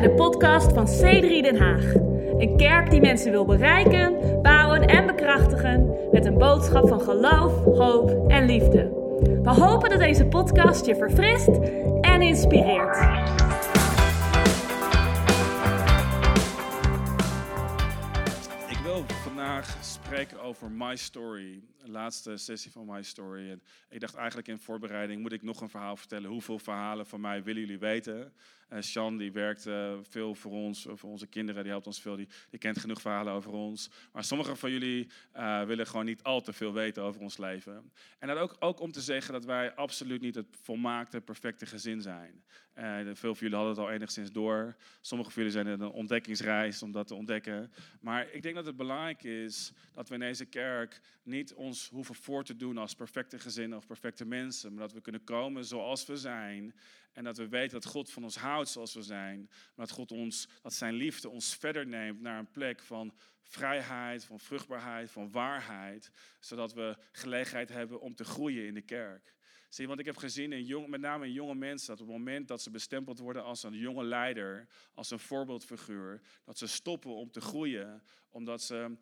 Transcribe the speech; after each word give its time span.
bij 0.00 0.08
de 0.08 0.14
podcast 0.14 0.72
van 0.72 0.86
C3 0.86 1.42
Den 1.42 1.56
Haag. 1.56 1.94
Een 2.38 2.56
kerk 2.56 2.90
die 2.90 3.00
mensen 3.00 3.30
wil 3.30 3.44
bereiken, 3.44 4.38
bouwen 4.42 4.86
en 4.86 5.06
bekrachtigen 5.06 5.94
met 6.12 6.26
een 6.26 6.38
boodschap 6.38 6.88
van 6.88 7.00
geloof, 7.00 7.64
hoop 7.64 8.30
en 8.30 8.44
liefde. 8.44 8.82
We 9.42 9.50
hopen 9.50 9.90
dat 9.90 9.98
deze 9.98 10.26
podcast 10.26 10.86
je 10.86 10.96
verfrist 10.96 11.48
en 12.00 12.22
inspireert. 12.22 12.96
Ik 18.68 18.78
wil 18.82 19.04
vandaag 19.22 19.76
spreken 19.80 20.40
over 20.40 20.70
My 20.70 20.96
Story, 20.96 21.62
laatste 21.90 22.36
sessie 22.36 22.70
van 22.70 22.86
My 22.86 23.02
Story. 23.02 23.50
En 23.50 23.62
ik 23.88 24.00
dacht 24.00 24.14
eigenlijk 24.14 24.48
in 24.48 24.58
voorbereiding, 24.58 25.22
moet 25.22 25.32
ik 25.32 25.42
nog 25.42 25.60
een 25.60 25.70
verhaal 25.70 25.96
vertellen? 25.96 26.30
Hoeveel 26.30 26.58
verhalen 26.58 27.06
van 27.06 27.20
mij 27.20 27.42
willen 27.42 27.60
jullie 27.60 27.78
weten? 27.78 28.32
Uh, 28.72 28.80
Sean 28.80 29.16
die 29.16 29.32
werkt 29.32 29.62
veel 30.02 30.34
voor 30.34 30.52
ons, 30.52 30.86
voor 30.90 31.10
onze 31.10 31.26
kinderen, 31.26 31.62
die 31.62 31.70
helpt 31.70 31.86
ons 31.86 32.00
veel, 32.00 32.16
die, 32.16 32.28
die 32.50 32.58
kent 32.58 32.78
genoeg 32.78 33.00
verhalen 33.00 33.32
over 33.32 33.52
ons. 33.52 33.90
Maar 34.12 34.24
sommigen 34.24 34.56
van 34.56 34.70
jullie 34.70 35.08
uh, 35.36 35.64
willen 35.64 35.86
gewoon 35.86 36.04
niet 36.04 36.22
al 36.22 36.40
te 36.40 36.52
veel 36.52 36.72
weten 36.72 37.02
over 37.02 37.20
ons 37.20 37.36
leven. 37.36 37.92
En 38.18 38.28
dat 38.28 38.36
ook, 38.36 38.56
ook 38.58 38.80
om 38.80 38.92
te 38.92 39.00
zeggen 39.00 39.32
dat 39.32 39.44
wij 39.44 39.74
absoluut 39.74 40.20
niet 40.20 40.34
het 40.34 40.56
volmaakte, 40.62 41.20
perfecte 41.20 41.66
gezin 41.66 42.02
zijn. 42.02 42.44
veel 43.14 43.34
van 43.34 43.46
jullie 43.46 43.56
hadden 43.56 43.74
het 43.74 43.84
al 43.84 43.90
enigszins 43.90 44.32
door. 44.32 44.76
Sommigen 45.00 45.32
van 45.32 45.42
jullie 45.42 45.58
zijn 45.58 45.74
in 45.74 45.80
een 45.80 45.90
ontdekkingsreis 45.90 46.82
om 46.82 46.92
dat 46.92 47.06
te 47.06 47.14
ontdekken. 47.14 47.72
Maar 48.00 48.32
ik 48.32 48.42
denk 48.42 48.54
dat 48.54 48.66
het 48.66 48.76
belangrijk 48.76 49.22
is 49.22 49.72
dat 49.94 50.08
we 50.08 50.14
in 50.14 50.20
deze 50.20 50.44
kerk 50.44 51.00
niet 51.22 51.54
ons 51.54 51.77
hoeven 51.86 52.14
voor 52.14 52.44
te 52.44 52.56
doen 52.56 52.78
als 52.78 52.94
perfecte 52.94 53.38
gezinnen 53.38 53.78
of 53.78 53.86
perfecte 53.86 54.24
mensen, 54.24 54.72
maar 54.72 54.82
dat 54.82 54.92
we 54.92 55.00
kunnen 55.00 55.24
komen 55.24 55.64
zoals 55.64 56.06
we 56.06 56.16
zijn 56.16 56.74
en 57.12 57.24
dat 57.24 57.36
we 57.36 57.48
weten 57.48 57.80
dat 57.80 57.90
God 57.90 58.10
van 58.10 58.24
ons 58.24 58.36
houdt 58.36 58.68
zoals 58.68 58.94
we 58.94 59.02
zijn. 59.02 59.46
Maar 59.48 59.86
dat 59.86 59.90
God 59.90 60.12
ons, 60.12 60.48
dat 60.62 60.74
zijn 60.74 60.94
liefde 60.94 61.28
ons 61.28 61.56
verder 61.56 61.86
neemt 61.86 62.20
naar 62.20 62.38
een 62.38 62.50
plek 62.50 62.80
van 62.80 63.14
vrijheid, 63.42 64.24
van 64.24 64.40
vruchtbaarheid, 64.40 65.10
van 65.10 65.30
waarheid. 65.30 66.10
Zodat 66.40 66.72
we 66.72 66.96
gelegenheid 67.12 67.68
hebben 67.68 68.00
om 68.00 68.14
te 68.14 68.24
groeien 68.24 68.66
in 68.66 68.74
de 68.74 68.82
kerk. 68.82 69.36
Zie, 69.68 69.86
want 69.86 70.00
ik 70.00 70.06
heb 70.06 70.16
gezien, 70.16 70.52
in 70.52 70.64
jong, 70.64 70.88
met 70.88 71.00
name 71.00 71.26
in 71.26 71.32
jonge 71.32 71.54
mensen, 71.54 71.88
dat 71.88 72.00
op 72.00 72.06
het 72.06 72.16
moment 72.16 72.48
dat 72.48 72.62
ze 72.62 72.70
bestempeld 72.70 73.18
worden 73.18 73.44
als 73.44 73.62
een 73.62 73.76
jonge 73.76 74.04
leider, 74.04 74.66
als 74.94 75.10
een 75.10 75.18
voorbeeldfiguur, 75.18 76.20
dat 76.44 76.58
ze 76.58 76.66
stoppen 76.66 77.14
om 77.14 77.30
te 77.30 77.40
groeien, 77.40 78.02
omdat 78.30 78.62
ze 78.62 78.96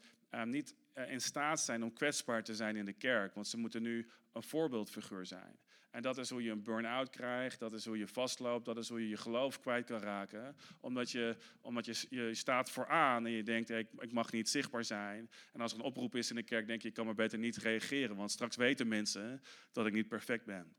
niet 0.45 0.75
uh, 0.95 1.11
in 1.11 1.21
staat 1.21 1.61
zijn 1.61 1.83
om 1.83 1.93
kwetsbaar 1.93 2.45
te 2.45 2.55
zijn 2.55 2.77
in 2.77 2.85
de 2.85 2.93
kerk. 2.93 3.35
Want 3.35 3.47
ze 3.47 3.57
moeten 3.57 3.83
nu 3.83 4.11
een 4.33 4.43
voorbeeldfiguur 4.43 5.27
zijn. 5.27 5.59
En 5.91 6.03
dat 6.03 6.19
is 6.19 6.31
hoe 6.31 6.43
je 6.43 6.51
een 6.51 6.63
burn-out 6.63 7.11
krijgt, 7.11 7.59
dat 7.59 7.73
is 7.73 7.85
hoe 7.85 7.99
je 7.99 8.07
vastloopt, 8.07 8.65
dat 8.65 8.77
is 8.77 8.89
hoe 8.89 9.01
je 9.01 9.09
je 9.09 9.17
geloof 9.17 9.61
kwijt 9.61 9.87
kan 9.87 10.01
raken. 10.01 10.57
Omdat 10.81 11.11
je, 11.11 11.37
omdat 11.61 11.85
je, 11.85 12.07
je 12.09 12.35
staat 12.35 12.71
vooraan 12.71 13.27
en 13.27 13.33
je 13.33 13.43
denkt, 13.43 13.71
ik, 13.71 13.89
ik 13.99 14.13
mag 14.13 14.33
niet 14.33 14.49
zichtbaar 14.49 14.85
zijn. 14.85 15.31
En 15.53 15.61
als 15.61 15.73
er 15.73 15.79
een 15.79 15.85
oproep 15.85 16.15
is 16.15 16.31
in 16.31 16.37
de 16.37 16.43
kerk, 16.43 16.67
denk 16.67 16.83
je, 16.83 16.89
ik 16.89 16.95
kan 16.95 17.05
maar 17.05 17.15
beter 17.15 17.39
niet 17.39 17.57
reageren. 17.57 18.17
Want 18.17 18.31
straks 18.31 18.57
weten 18.57 18.89
mensen 18.89 19.43
dat 19.73 19.87
ik 19.87 19.93
niet 19.93 20.09
perfect 20.09 20.45
ben. 20.45 20.77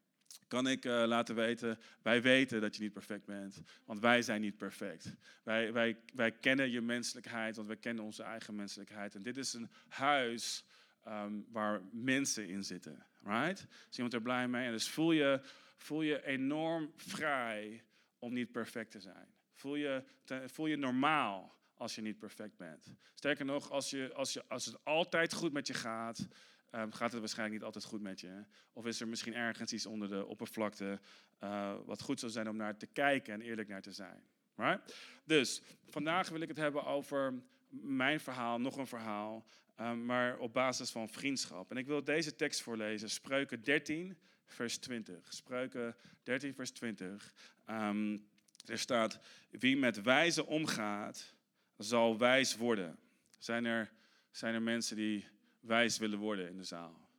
Kan 0.48 0.68
ik 0.68 0.86
uh, 0.86 1.04
laten 1.06 1.36
weten, 1.36 1.80
wij 2.02 2.22
weten 2.22 2.62
dat 2.62 2.76
je 2.76 2.82
niet 2.82 2.94
perfect 2.94 3.26
bent, 3.26 3.62
want 3.86 4.00
wij 4.00 4.22
zijn 4.22 4.42
niet 4.42 4.58
perfect. 4.58 5.16
Wij, 5.44 5.74
wij, 5.74 5.98
wij 6.14 6.32
kennen 6.32 6.72
je 6.72 6.82
menselijkheid, 6.82 7.56
want 7.56 7.68
wij 7.68 7.78
kennen 7.78 8.04
onze 8.04 8.24
eigen 8.24 8.56
menselijkheid. 8.56 9.16
En 9.16 9.24
dit 9.24 9.38
is 9.38 9.54
een 9.54 9.70
huis 9.88 10.66
um, 11.08 11.46
waar 11.52 11.82
mensen 11.92 12.48
in 12.48 12.64
zitten. 12.64 13.06
Right? 13.24 13.68
Is 13.90 13.96
iemand 13.96 14.14
er 14.14 14.22
blij 14.22 14.48
mee? 14.48 14.66
En 14.66 14.72
dus 14.72 14.90
voel 14.90 15.12
je, 15.12 15.42
voel 15.78 16.02
je 16.02 16.26
enorm 16.26 16.92
vrij 16.96 17.84
om 18.20 18.34
niet 18.34 18.52
perfect 18.52 18.92
te 18.92 19.00
zijn. 19.00 19.28
Voel 19.54 19.76
je, 19.76 20.04
voel 20.46 20.68
je 20.68 20.78
normaal 20.78 21.56
als 21.74 21.96
je 21.96 22.02
niet 22.02 22.18
perfect 22.18 22.58
bent. 22.58 22.94
Sterker 23.14 23.46
nog, 23.46 23.72
als, 23.72 23.90
je, 23.90 24.14
als, 24.14 24.34
je, 24.34 24.44
als 24.48 24.66
het 24.66 24.84
altijd 24.84 25.34
goed 25.34 25.54
met 25.54 25.68
je 25.68 25.74
gaat, 25.74 26.28
um, 26.72 26.92
gaat 26.92 27.12
het 27.12 27.20
waarschijnlijk 27.20 27.58
niet 27.58 27.66
altijd 27.66 27.86
goed 27.86 28.02
met 28.02 28.20
je. 28.20 28.44
Of 28.74 28.86
is 28.86 29.02
er 29.02 29.08
misschien 29.08 29.34
ergens 29.34 29.74
iets 29.74 29.86
onder 29.86 30.10
de 30.10 30.26
oppervlakte 30.26 31.00
uh, 31.44 31.76
wat 31.86 32.02
goed 32.02 32.20
zou 32.20 32.32
zijn 32.32 32.50
om 32.50 32.56
naar 32.56 32.78
te 32.78 32.86
kijken 32.86 33.34
en 33.34 33.42
eerlijk 33.42 33.68
naar 33.68 33.82
te 33.82 33.92
zijn. 33.92 34.24
Right? 34.56 34.96
Dus 35.24 35.62
vandaag 35.86 36.30
wil 36.30 36.42
ik 36.42 36.48
het 36.48 36.58
hebben 36.58 36.86
over 36.86 37.34
mijn 37.70 38.20
verhaal, 38.20 38.60
nog 38.60 38.78
een 38.78 38.88
verhaal. 38.88 39.46
Um, 39.80 40.06
maar 40.06 40.38
op 40.38 40.54
basis 40.54 40.92
van 40.92 41.10
vriendschap. 41.10 41.72
En 41.72 41.78
ik 41.78 41.86
wil 41.86 42.04
deze 42.04 42.36
tekst 42.36 42.62
voorlezen, 42.62 43.10
Spreuken 43.10 43.64
13, 43.64 44.18
vers 44.46 44.78
20. 44.78 45.34
Spreuken 45.34 45.96
13, 46.24 46.54
vers 46.54 46.72
20. 46.72 47.34
Um, 47.70 48.28
er 48.66 48.80
staat, 48.80 49.20
wie 49.50 49.78
met 49.78 50.02
wijze 50.02 50.46
omgaat, 50.46 51.34
zal 51.78 52.18
wijs 52.18 52.56
worden. 52.56 53.00
Zijn 53.38 53.66
er, 53.66 53.92
zijn 54.32 54.54
er 54.54 54.62
mensen 54.62 54.96
die 54.96 55.28
wijs 55.68 55.98
willen 55.98 56.20
worden 56.20 56.50
in 56.50 56.58
de 56.58 56.64
zaal? 56.64 57.10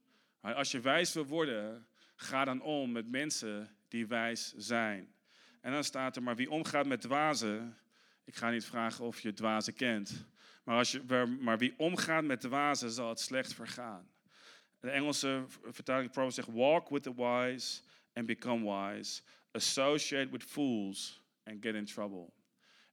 Maar 0.41 0.55
als 0.55 0.71
je 0.71 0.81
wijs 0.81 1.13
wil 1.13 1.27
worden, 1.27 1.87
ga 2.17 2.45
dan 2.45 2.63
om 2.63 2.93
met 2.93 3.11
mensen 3.11 3.77
die 3.89 4.07
wijs 4.07 4.55
zijn. 4.57 5.15
En 5.61 5.73
dan 5.73 5.85
staat 5.85 6.17
er, 6.17 6.23
maar 6.23 6.37
wie 6.37 6.51
omgaat 6.51 6.87
met 6.87 7.01
dwazen, 7.01 7.77
ik 8.25 8.37
ga 8.37 8.51
niet 8.51 8.65
vragen 8.65 9.05
of 9.05 9.21
je 9.21 9.33
dwazen 9.33 9.75
kent, 9.75 10.27
maar, 10.65 10.77
als 10.77 10.93
je, 10.93 11.37
maar 11.41 11.59
wie 11.59 11.75
omgaat 11.77 12.25
met 12.25 12.41
dwazen 12.41 12.91
zal 12.91 13.09
het 13.09 13.21
slecht 13.21 13.55
vergaan. 13.55 14.11
De 14.81 14.91
Engelse 14.91 15.45
vertaling 15.49 16.11
Proverbs 16.11 16.35
zegt: 16.35 16.49
Walk 16.49 16.89
with 16.89 17.03
the 17.03 17.15
wise 17.15 17.81
and 18.13 18.27
become 18.27 18.65
wise. 18.65 19.23
Associate 19.51 20.31
with 20.31 20.45
fools 20.45 21.23
and 21.45 21.63
get 21.63 21.75
in 21.75 21.85
trouble. 21.85 22.33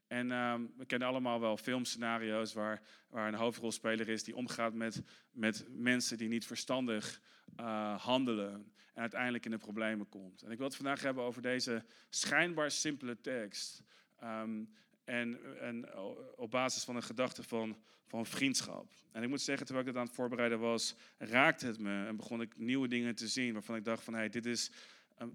En 0.08 0.32
um, 0.32 0.74
we 0.78 0.86
kennen 0.86 1.08
allemaal 1.08 1.40
wel 1.40 1.58
filmscenario's 1.58 2.54
waar, 2.54 2.82
waar 3.10 3.28
een 3.28 3.34
hoofdrolspeler 3.34 4.10
is 4.10 4.24
die 4.24 4.36
omgaat 4.36 4.74
met, 4.74 5.02
met 5.32 5.66
mensen 5.70 6.18
die 6.18 6.28
niet 6.28 6.46
verstandig 6.46 7.22
uh, 7.60 8.00
handelen 8.02 8.74
en 8.94 9.02
uiteindelijk 9.02 9.46
in 9.46 9.52
de 9.52 9.58
problemen 9.58 10.10
komt. 10.10 10.42
En 10.42 10.52
ik 10.52 10.58
wil 10.58 10.68
het 10.68 10.76
vandaag 10.76 11.02
hebben 11.02 11.24
over 11.24 11.42
deze 11.42 11.86
schijnbaar 12.10 12.72
simpele 12.72 13.22
tekst. 13.22 13.84
Um, 14.24 14.74
en, 15.04 15.60
en 15.60 15.98
op 16.36 16.52
basis 16.52 16.84
van 16.84 16.96
een 16.96 17.04
gedachte 17.04 17.44
van, 17.44 17.78
van 18.06 18.26
vriendschap. 18.26 18.94
En 19.12 19.24
ik 19.24 19.30
moet 19.30 19.42
zeggen, 19.42 19.66
terwijl 19.66 19.88
ik 19.88 19.94
dat 19.94 20.02
aan 20.02 20.08
het 20.08 20.18
voorbereiden 20.18 20.60
was, 20.60 20.96
raakte 21.18 21.66
het 21.66 21.80
me 21.80 22.06
en 22.06 22.16
begon 22.16 22.42
ik 22.42 22.58
nieuwe 22.58 22.88
dingen 22.88 23.16
te 23.16 23.28
zien 23.28 23.54
waarvan 23.54 23.76
ik 23.76 23.84
dacht 23.84 24.04
van, 24.04 24.14
hey, 24.14 24.30
dit 24.30 24.46
is, 24.46 24.72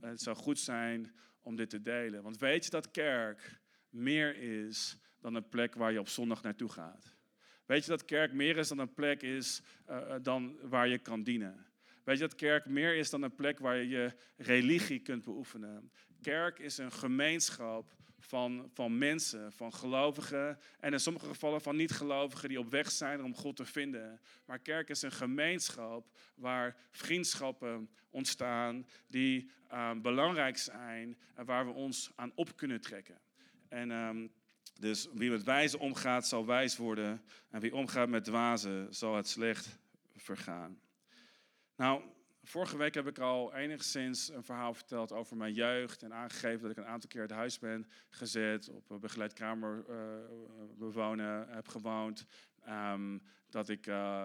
het 0.01 0.23
zou 0.23 0.37
goed 0.37 0.59
zijn 0.59 1.15
om 1.43 1.57
dit 1.57 1.71
te 1.71 1.83
delen. 1.83 2.23
Want 2.23 2.39
weet 2.39 2.65
je 2.65 2.71
dat 2.71 2.91
kerk 2.91 3.61
meer 3.91 4.37
is 4.37 4.97
dan 5.21 5.35
een 5.35 5.49
plek 5.49 5.75
waar 5.75 5.93
je 5.93 6.01
op 6.01 6.09
zondag 6.09 6.43
naartoe 6.43 6.69
gaat? 6.69 7.15
Weet 7.67 7.85
je 7.85 7.91
dat 7.91 8.05
kerk 8.05 8.33
meer 8.33 8.57
is 8.57 8.69
dan 8.69 8.79
een 8.79 8.95
plek 8.95 9.23
is 9.23 9.63
uh, 9.91 10.15
dan 10.23 10.57
waar 10.63 10.89
je 10.89 10.99
kan 10.99 11.23
dienen? 11.23 11.67
Weet 12.05 12.19
je 12.19 12.27
dat 12.27 12.35
kerk 12.35 12.67
meer 12.67 12.97
is 12.97 13.11
dan 13.11 13.23
een 13.23 13.35
plek 13.35 13.59
waar 13.59 13.77
je 13.77 13.89
je 13.89 14.13
religie 14.37 15.01
kunt 15.01 15.25
beoefenen? 15.25 15.93
Kerk 16.23 16.59
is 16.59 16.79
een 16.79 16.93
gemeenschap 16.93 17.95
van, 18.19 18.71
van 18.73 18.99
mensen, 18.99 19.53
van 19.53 19.73
gelovigen 19.73 20.59
en 20.81 20.93
in 20.93 21.01
sommige 21.01 21.27
gevallen 21.27 21.61
van 21.61 21.77
niet-gelovigen 21.77 22.49
die 22.49 22.59
op 22.59 22.71
weg 22.71 22.91
zijn 22.91 23.23
om 23.25 23.35
God 23.35 23.57
te 23.57 23.65
vinden. 23.65 24.21
Maar 24.45 24.59
kerk 24.59 24.89
is 24.89 25.03
een 25.03 25.13
gemeenschap 25.13 26.19
waar 26.35 26.77
vriendschappen 26.91 27.91
ontstaan 28.11 28.87
die 29.07 29.51
um, 29.73 30.03
belangrijk 30.03 30.57
zijn 30.57 31.19
en 31.35 31.45
waar 31.45 31.67
we 31.67 31.73
ons 31.73 32.11
aan 32.15 32.33
op 32.35 32.57
kunnen 32.57 32.81
trekken. 32.81 33.21
En 33.71 33.91
um, 33.91 34.33
dus 34.81 35.09
wie 35.13 35.31
met 35.31 35.43
wijze 35.43 35.79
omgaat 35.79 36.27
zal 36.27 36.47
wijs 36.47 36.77
worden 36.77 37.23
en 37.51 37.61
wie 37.61 37.75
omgaat 37.75 38.09
met 38.09 38.25
dwazen 38.25 38.95
zal 38.95 39.17
het 39.17 39.29
slecht 39.29 39.79
vergaan. 40.17 40.81
Nou, 41.77 42.03
Vorige 42.43 42.77
week 42.77 42.95
heb 42.95 43.07
ik 43.07 43.19
al 43.19 43.55
enigszins 43.55 44.29
een 44.29 44.45
verhaal 44.45 44.75
verteld 44.75 45.13
over 45.13 45.37
mijn 45.37 45.53
jeugd 45.53 46.03
en 46.03 46.15
aangegeven 46.15 46.61
dat 46.63 46.71
ik 46.71 46.77
een 46.77 46.91
aantal 46.91 47.09
keer 47.09 47.23
het 47.23 47.31
huis 47.31 47.59
ben 47.59 47.87
gezet, 48.09 48.69
op 48.69 48.91
een 48.91 49.01
begeleid 49.01 49.33
kamer 49.33 49.85
uh, 49.89 49.97
bewonen 50.79 51.49
heb 51.49 51.69
gewoond. 51.69 52.27
Um, 52.69 53.23
dat 53.49 53.69
ik 53.69 53.87
uh, 53.87 54.25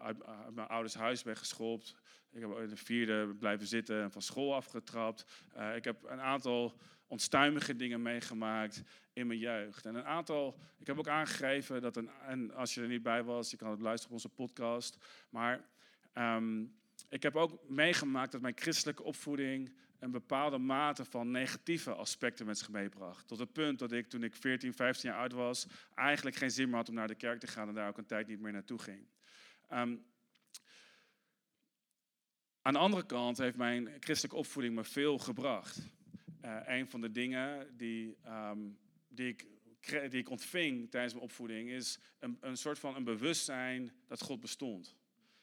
uit, 0.00 0.24
uit, 0.24 0.54
mijn 0.54 0.68
ouders 0.68 0.94
huis 0.94 1.22
ben 1.22 1.36
geschopt. 1.36 1.94
Ik 2.30 2.40
heb 2.40 2.58
in 2.58 2.68
de 2.68 2.76
vierde 2.76 3.34
blijven 3.34 3.66
zitten 3.66 4.02
en 4.02 4.10
van 4.10 4.22
school 4.22 4.54
afgetrapt. 4.54 5.24
Uh, 5.56 5.76
ik 5.76 5.84
heb 5.84 6.04
een 6.04 6.20
aantal 6.20 6.78
onstuimige 7.08 7.76
dingen 7.76 8.02
meegemaakt 8.02 8.82
in 9.12 9.26
mijn 9.26 9.38
jeugd. 9.38 9.86
En 9.86 9.94
een 9.94 10.04
aantal, 10.04 10.58
ik 10.78 10.86
heb 10.86 10.98
ook 10.98 11.08
aangegeven 11.08 11.80
dat, 11.82 11.96
een, 11.96 12.10
en 12.26 12.54
als 12.54 12.74
je 12.74 12.80
er 12.80 12.88
niet 12.88 13.02
bij 13.02 13.22
was, 13.22 13.50
je 13.50 13.56
kan 13.56 13.70
het 13.70 13.80
luisteren 13.80 14.08
op 14.08 14.22
onze 14.22 14.28
podcast. 14.28 14.96
Maar 15.30 15.64
um, 16.14 16.76
ik 17.08 17.22
heb 17.22 17.36
ook 17.36 17.68
meegemaakt 17.68 18.32
dat 18.32 18.40
mijn 18.40 18.58
christelijke 18.58 19.02
opvoeding 19.02 19.72
een 19.98 20.10
bepaalde 20.10 20.58
mate 20.58 21.04
van 21.04 21.30
negatieve 21.30 21.94
aspecten 21.94 22.46
met 22.46 22.58
zich 22.58 22.68
meebracht. 22.68 23.28
Tot 23.28 23.38
het 23.38 23.52
punt 23.52 23.78
dat 23.78 23.92
ik 23.92 24.08
toen 24.08 24.22
ik 24.22 24.36
14, 24.36 24.74
15 24.74 25.10
jaar 25.10 25.18
oud 25.18 25.32
was, 25.32 25.66
eigenlijk 25.94 26.36
geen 26.36 26.50
zin 26.50 26.68
meer 26.68 26.76
had 26.76 26.88
om 26.88 26.94
naar 26.94 27.08
de 27.08 27.14
kerk 27.14 27.40
te 27.40 27.46
gaan 27.46 27.68
en 27.68 27.74
daar 27.74 27.88
ook 27.88 27.98
een 27.98 28.06
tijd 28.06 28.26
niet 28.26 28.40
meer 28.40 28.52
naartoe 28.52 28.78
ging. 28.78 29.06
Um, 29.72 30.04
aan 32.62 32.72
de 32.72 32.78
andere 32.78 33.06
kant 33.06 33.38
heeft 33.38 33.56
mijn 33.56 33.96
christelijke 34.00 34.38
opvoeding 34.38 34.74
me 34.74 34.84
veel 34.84 35.18
gebracht. 35.18 35.78
Uh, 36.44 36.60
een 36.64 36.88
van 36.88 37.00
de 37.00 37.10
dingen 37.10 37.76
die, 37.76 38.16
um, 38.26 38.78
die 39.08 39.28
ik, 39.28 39.46
die 40.10 40.20
ik 40.20 40.30
ontving 40.30 40.90
tijdens 40.90 41.12
mijn 41.12 41.24
opvoeding, 41.24 41.70
is 41.70 41.98
een, 42.18 42.38
een 42.40 42.56
soort 42.56 42.78
van 42.78 42.96
een 42.96 43.04
bewustzijn 43.04 43.92
dat 44.06 44.20
God 44.20 44.40
bestond. 44.40 44.96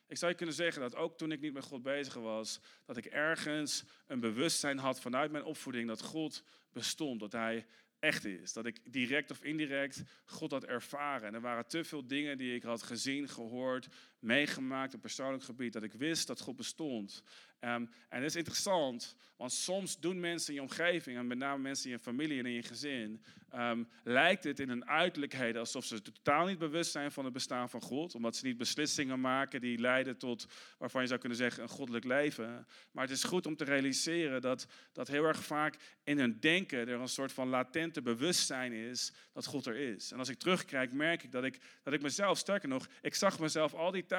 Ik 0.07 0.17
zou 0.17 0.31
je 0.31 0.37
kunnen 0.37 0.55
zeggen 0.55 0.81
dat 0.81 0.95
ook 0.95 1.17
toen 1.17 1.31
ik 1.31 1.41
niet 1.41 1.53
met 1.53 1.63
God 1.63 1.81
bezig 1.81 2.13
was, 2.13 2.59
dat 2.85 2.97
ik 2.97 3.05
ergens 3.05 3.83
een 4.07 4.19
bewustzijn 4.19 4.77
had 4.77 5.01
vanuit 5.01 5.31
mijn 5.31 5.43
opvoeding 5.43 5.87
dat 5.87 6.01
God 6.01 6.43
bestond, 6.71 7.19
dat 7.19 7.31
Hij 7.31 7.65
echt 7.99 8.25
is. 8.25 8.53
Dat 8.53 8.65
ik 8.65 8.93
direct 8.93 9.31
of 9.31 9.43
indirect 9.43 10.03
God 10.25 10.51
had 10.51 10.65
ervaren. 10.65 11.27
En 11.27 11.33
er 11.33 11.41
waren 11.41 11.67
te 11.67 11.83
veel 11.83 12.07
dingen 12.07 12.37
die 12.37 12.55
ik 12.55 12.63
had 12.63 12.83
gezien, 12.83 13.29
gehoord, 13.29 13.87
meegemaakt 14.25 14.93
op 14.93 15.01
persoonlijk 15.01 15.43
gebied, 15.43 15.73
dat 15.73 15.83
ik 15.83 15.93
wist 15.93 16.27
dat 16.27 16.39
God 16.39 16.55
bestond. 16.55 17.23
Um, 17.59 17.89
en 18.09 18.21
dat 18.21 18.29
is 18.29 18.35
interessant, 18.35 19.15
want 19.37 19.51
soms 19.51 19.99
doen 19.99 20.19
mensen 20.19 20.49
in 20.49 20.55
je 20.55 20.67
omgeving, 20.67 21.17
en 21.17 21.27
met 21.27 21.37
name 21.37 21.61
mensen 21.61 21.85
in 21.85 21.95
je 21.95 22.03
familie 22.03 22.39
en 22.39 22.45
in 22.45 22.51
je 22.51 22.63
gezin, 22.63 23.23
um, 23.55 23.87
lijkt 24.03 24.43
het 24.43 24.59
in 24.59 24.69
hun 24.69 24.87
uiterlijkheden 24.87 25.59
alsof 25.59 25.85
ze 25.85 26.01
totaal 26.01 26.45
niet 26.45 26.57
bewust 26.57 26.91
zijn 26.91 27.11
van 27.11 27.23
het 27.23 27.33
bestaan 27.33 27.69
van 27.69 27.81
God, 27.81 28.15
omdat 28.15 28.35
ze 28.35 28.45
niet 28.45 28.57
beslissingen 28.57 29.19
maken 29.19 29.61
die 29.61 29.79
leiden 29.79 30.17
tot, 30.17 30.45
waarvan 30.77 31.01
je 31.01 31.07
zou 31.07 31.19
kunnen 31.19 31.37
zeggen, 31.37 31.63
een 31.63 31.69
goddelijk 31.69 32.05
leven. 32.05 32.67
Maar 32.91 33.03
het 33.03 33.13
is 33.13 33.23
goed 33.23 33.45
om 33.45 33.55
te 33.55 33.63
realiseren 33.63 34.41
dat, 34.41 34.67
dat 34.91 35.07
heel 35.07 35.23
erg 35.23 35.43
vaak 35.43 35.77
in 36.03 36.19
hun 36.19 36.39
denken 36.39 36.87
er 36.87 36.99
een 36.99 37.07
soort 37.07 37.31
van 37.31 37.47
latente 37.47 38.01
bewustzijn 38.01 38.73
is 38.73 39.13
dat 39.33 39.45
God 39.45 39.65
er 39.65 39.75
is. 39.75 40.11
En 40.11 40.19
als 40.19 40.29
ik 40.29 40.39
terugkijk, 40.39 40.93
merk 40.93 41.23
ik 41.23 41.31
dat 41.31 41.43
ik, 41.43 41.59
dat 41.83 41.93
ik 41.93 42.01
mezelf, 42.01 42.37
sterker 42.37 42.69
nog, 42.69 42.87
ik 43.01 43.15
zag 43.15 43.39
mezelf 43.39 43.73
al 43.73 43.91
die 43.91 44.05
tijd 44.05 44.14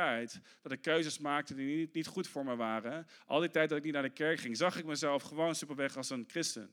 dat 0.63 0.73
ik 0.73 0.83
keuzes 0.83 1.19
maakte 1.19 1.55
die 1.55 1.77
niet, 1.77 1.95
niet 1.95 2.07
goed 2.07 2.29
voor 2.29 2.45
me 2.45 2.57
waren. 2.57 3.07
Al 3.27 3.41
die 3.41 3.51
tijd 3.51 3.69
dat 3.69 3.79
ik 3.79 3.85
niet 3.85 3.93
naar 3.93 4.03
de 4.03 4.11
kerk 4.11 4.41
ging, 4.41 4.57
zag 4.57 4.79
ik 4.79 4.85
mezelf 4.85 5.23
gewoon 5.23 5.55
superweg 5.55 5.97
als 5.97 6.11
een 6.11 6.25
christen. 6.27 6.71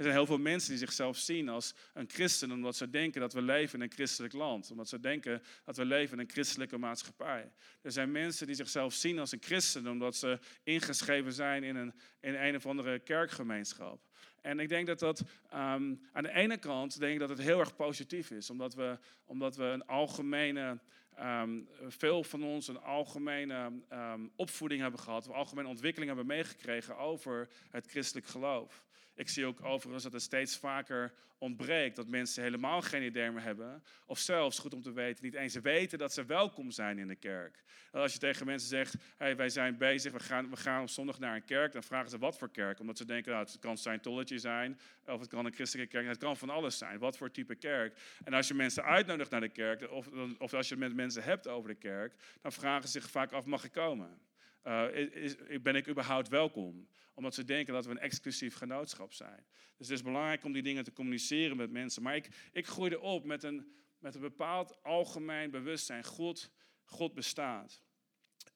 Er 0.00 0.06
zijn 0.06 0.18
heel 0.18 0.26
veel 0.26 0.38
mensen 0.38 0.70
die 0.70 0.78
zichzelf 0.78 1.16
zien 1.16 1.48
als 1.48 1.74
een 1.94 2.08
christen, 2.08 2.52
omdat 2.52 2.76
ze 2.76 2.90
denken 2.90 3.20
dat 3.20 3.32
we 3.32 3.42
leven 3.42 3.78
in 3.78 3.84
een 3.84 3.92
christelijk 3.92 4.32
land. 4.32 4.70
Omdat 4.70 4.88
ze 4.88 5.00
denken 5.00 5.42
dat 5.64 5.76
we 5.76 5.84
leven 5.84 6.12
in 6.12 6.24
een 6.24 6.30
christelijke 6.30 6.78
maatschappij. 6.78 7.52
Er 7.82 7.92
zijn 7.92 8.10
mensen 8.10 8.46
die 8.46 8.56
zichzelf 8.56 8.94
zien 8.94 9.18
als 9.18 9.32
een 9.32 9.42
christen, 9.42 9.86
omdat 9.88 10.16
ze 10.16 10.38
ingeschreven 10.62 11.32
zijn 11.32 11.64
in 11.64 11.76
een, 11.76 11.94
in 12.20 12.34
een 12.34 12.56
of 12.56 12.66
andere 12.66 12.98
kerkgemeenschap. 12.98 14.00
En 14.40 14.60
ik 14.60 14.68
denk 14.68 14.86
dat 14.86 14.98
dat 14.98 15.22
ehm, 15.48 15.94
aan 16.12 16.22
de 16.22 16.32
ene 16.32 16.58
kant 16.58 16.98
denk 16.98 17.12
ik 17.12 17.18
dat 17.18 17.28
het 17.28 17.38
heel 17.38 17.60
erg 17.60 17.76
positief 17.76 18.30
is, 18.30 18.50
omdat 18.50 18.74
we, 18.74 18.98
omdat 19.24 19.56
we 19.56 19.64
een 19.64 19.86
algemene 19.86 20.78
um, 21.22 21.68
veel 21.88 22.24
van 22.24 22.44
ons 22.44 22.68
een 22.68 22.80
algemene 22.80 23.72
um, 23.92 24.30
opvoeding 24.36 24.80
hebben 24.80 25.00
gehad, 25.00 25.26
een 25.26 25.32
algemene 25.32 25.68
ontwikkeling 25.68 26.08
hebben 26.10 26.36
meegekregen 26.36 26.96
over 26.98 27.48
het 27.70 27.86
christelijk 27.86 28.26
geloof. 28.26 28.84
Ik 29.20 29.28
zie 29.28 29.46
ook 29.46 29.64
overigens 29.64 30.02
dat 30.02 30.12
het 30.12 30.22
steeds 30.22 30.56
vaker 30.56 31.12
ontbreekt. 31.38 31.96
Dat 31.96 32.08
mensen 32.08 32.42
helemaal 32.42 32.82
geen 32.82 33.02
idee 33.02 33.30
meer 33.30 33.42
hebben. 33.42 33.82
Of 34.06 34.18
zelfs, 34.18 34.58
goed 34.58 34.74
om 34.74 34.82
te 34.82 34.92
weten, 34.92 35.24
niet 35.24 35.34
eens 35.34 35.54
weten 35.54 35.98
dat 35.98 36.12
ze 36.12 36.24
welkom 36.24 36.70
zijn 36.70 36.98
in 36.98 37.06
de 37.06 37.16
kerk. 37.16 37.62
Als 37.92 38.12
je 38.12 38.18
tegen 38.18 38.46
mensen 38.46 38.68
zegt, 38.68 38.94
hey, 39.16 39.36
wij 39.36 39.48
zijn 39.48 39.76
bezig, 39.78 40.12
we 40.12 40.20
gaan, 40.20 40.50
we 40.50 40.56
gaan 40.56 40.82
op 40.82 40.88
zondag 40.88 41.18
naar 41.18 41.34
een 41.34 41.44
kerk. 41.44 41.72
Dan 41.72 41.82
vragen 41.82 42.10
ze 42.10 42.18
wat 42.18 42.38
voor 42.38 42.50
kerk. 42.50 42.80
Omdat 42.80 42.96
ze 42.96 43.04
denken, 43.04 43.32
nou, 43.32 43.44
het 43.44 43.58
kan 43.58 43.76
Scientology 43.76 44.36
zijn. 44.36 44.80
Of 45.06 45.20
het 45.20 45.28
kan 45.28 45.44
een 45.46 45.54
christelijke 45.54 45.92
kerk. 45.92 46.06
Het 46.06 46.18
kan 46.18 46.36
van 46.36 46.50
alles 46.50 46.78
zijn. 46.78 46.98
Wat 46.98 47.16
voor 47.16 47.30
type 47.30 47.54
kerk. 47.54 47.98
En 48.24 48.32
als 48.32 48.48
je 48.48 48.54
mensen 48.54 48.84
uitnodigt 48.84 49.30
naar 49.30 49.40
de 49.40 49.48
kerk. 49.48 49.90
Of, 49.90 50.08
of 50.38 50.54
als 50.54 50.68
je 50.68 50.74
het 50.74 50.82
met 50.82 50.94
mensen 50.94 51.22
hebt 51.22 51.48
over 51.48 51.68
de 51.68 51.78
kerk. 51.78 52.14
Dan 52.40 52.52
vragen 52.52 52.88
ze 52.88 53.00
zich 53.00 53.10
vaak 53.10 53.32
af, 53.32 53.44
mag 53.44 53.64
ik 53.64 53.72
komen? 53.72 54.18
Uh, 54.64 54.94
is, 54.94 55.36
ben 55.62 55.74
ik 55.74 55.88
überhaupt 55.88 56.28
welkom? 56.28 56.88
Omdat 57.14 57.34
ze 57.34 57.44
denken 57.44 57.74
dat 57.74 57.84
we 57.84 57.90
een 57.90 57.98
exclusief 57.98 58.54
genootschap 58.54 59.12
zijn. 59.12 59.44
Dus 59.76 59.88
het 59.88 59.96
is 59.96 60.02
belangrijk 60.02 60.44
om 60.44 60.52
die 60.52 60.62
dingen 60.62 60.84
te 60.84 60.92
communiceren 60.92 61.56
met 61.56 61.70
mensen. 61.70 62.02
Maar 62.02 62.16
ik, 62.16 62.28
ik 62.52 62.66
groeide 62.66 63.00
op 63.00 63.24
met 63.24 63.42
een, 63.42 63.72
met 63.98 64.14
een 64.14 64.20
bepaald 64.20 64.82
algemeen 64.82 65.50
bewustzijn. 65.50 66.04
God, 66.04 66.50
God 66.84 67.14
bestaat. 67.14 67.82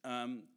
Um, 0.02 0.48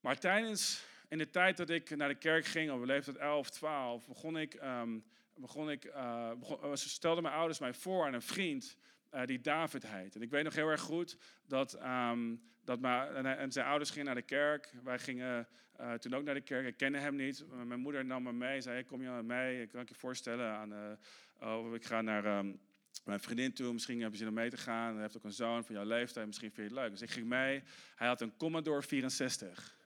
maar 0.00 0.18
tijdens, 0.18 0.84
in 1.08 1.18
de 1.18 1.30
tijd 1.30 1.56
dat 1.56 1.70
ik 1.70 1.96
naar 1.96 2.08
de 2.08 2.14
kerk 2.14 2.44
ging, 2.44 2.70
op 2.70 2.84
leeftijd 2.84 3.16
11, 3.16 3.50
12, 3.50 4.06
begon 4.06 4.38
ik, 4.38 4.54
um, 4.62 5.04
begon 5.34 5.70
ik 5.70 5.84
uh, 5.84 6.30
stelden 6.72 7.22
mijn 7.22 7.34
ouders 7.34 7.58
mij 7.58 7.74
voor 7.74 8.06
aan 8.06 8.14
een 8.14 8.22
vriend 8.22 8.76
die 9.24 9.40
David 9.40 9.86
heet. 9.86 10.14
En 10.14 10.22
ik 10.22 10.30
weet 10.30 10.44
nog 10.44 10.54
heel 10.54 10.68
erg 10.68 10.80
goed 10.80 11.16
dat, 11.46 11.82
um, 11.82 12.50
dat 12.78 13.14
en 13.14 13.52
zijn 13.52 13.66
ouders 13.66 13.90
gingen 13.90 14.06
naar 14.06 14.14
de 14.14 14.22
kerk. 14.22 14.72
Wij 14.82 14.98
gingen 14.98 15.48
uh, 15.80 15.92
toen 15.92 16.14
ook 16.14 16.24
naar 16.24 16.34
de 16.34 16.40
kerk. 16.40 16.66
Ik 16.66 16.76
kende 16.76 16.98
hem 16.98 17.16
niet. 17.16 17.44
Mijn 17.64 17.80
moeder 17.80 18.04
nam 18.04 18.22
me 18.22 18.32
mee. 18.32 18.60
Zei, 18.60 18.84
kom 18.84 19.02
je 19.02 19.08
met 19.08 19.24
mee? 19.24 19.62
Ik 19.62 19.68
kan 19.68 19.82
je 19.86 19.94
voorstellen. 19.94 20.52
Aan, 20.52 20.72
uh, 20.72 21.48
oh, 21.48 21.74
ik 21.74 21.84
ga 21.84 22.00
naar 22.00 22.38
um, 22.38 22.60
mijn 23.04 23.20
vriendin 23.20 23.52
toe. 23.52 23.72
Misschien 23.72 24.00
hebben 24.00 24.18
ze 24.18 24.24
er 24.24 24.32
mee 24.32 24.50
te 24.50 24.56
gaan. 24.56 24.92
Hij 24.92 25.02
heeft 25.02 25.16
ook 25.16 25.24
een 25.24 25.32
zoon 25.32 25.64
van 25.64 25.74
jouw 25.74 25.84
leeftijd. 25.84 26.26
Misschien 26.26 26.50
vind 26.52 26.68
je 26.68 26.74
het 26.74 26.82
leuk. 26.82 26.90
Dus 26.90 27.02
ik 27.02 27.10
ging 27.10 27.26
mee. 27.26 27.62
Hij 27.94 28.08
had 28.08 28.20
een 28.20 28.36
Commodore 28.36 28.82
64. 28.82 29.76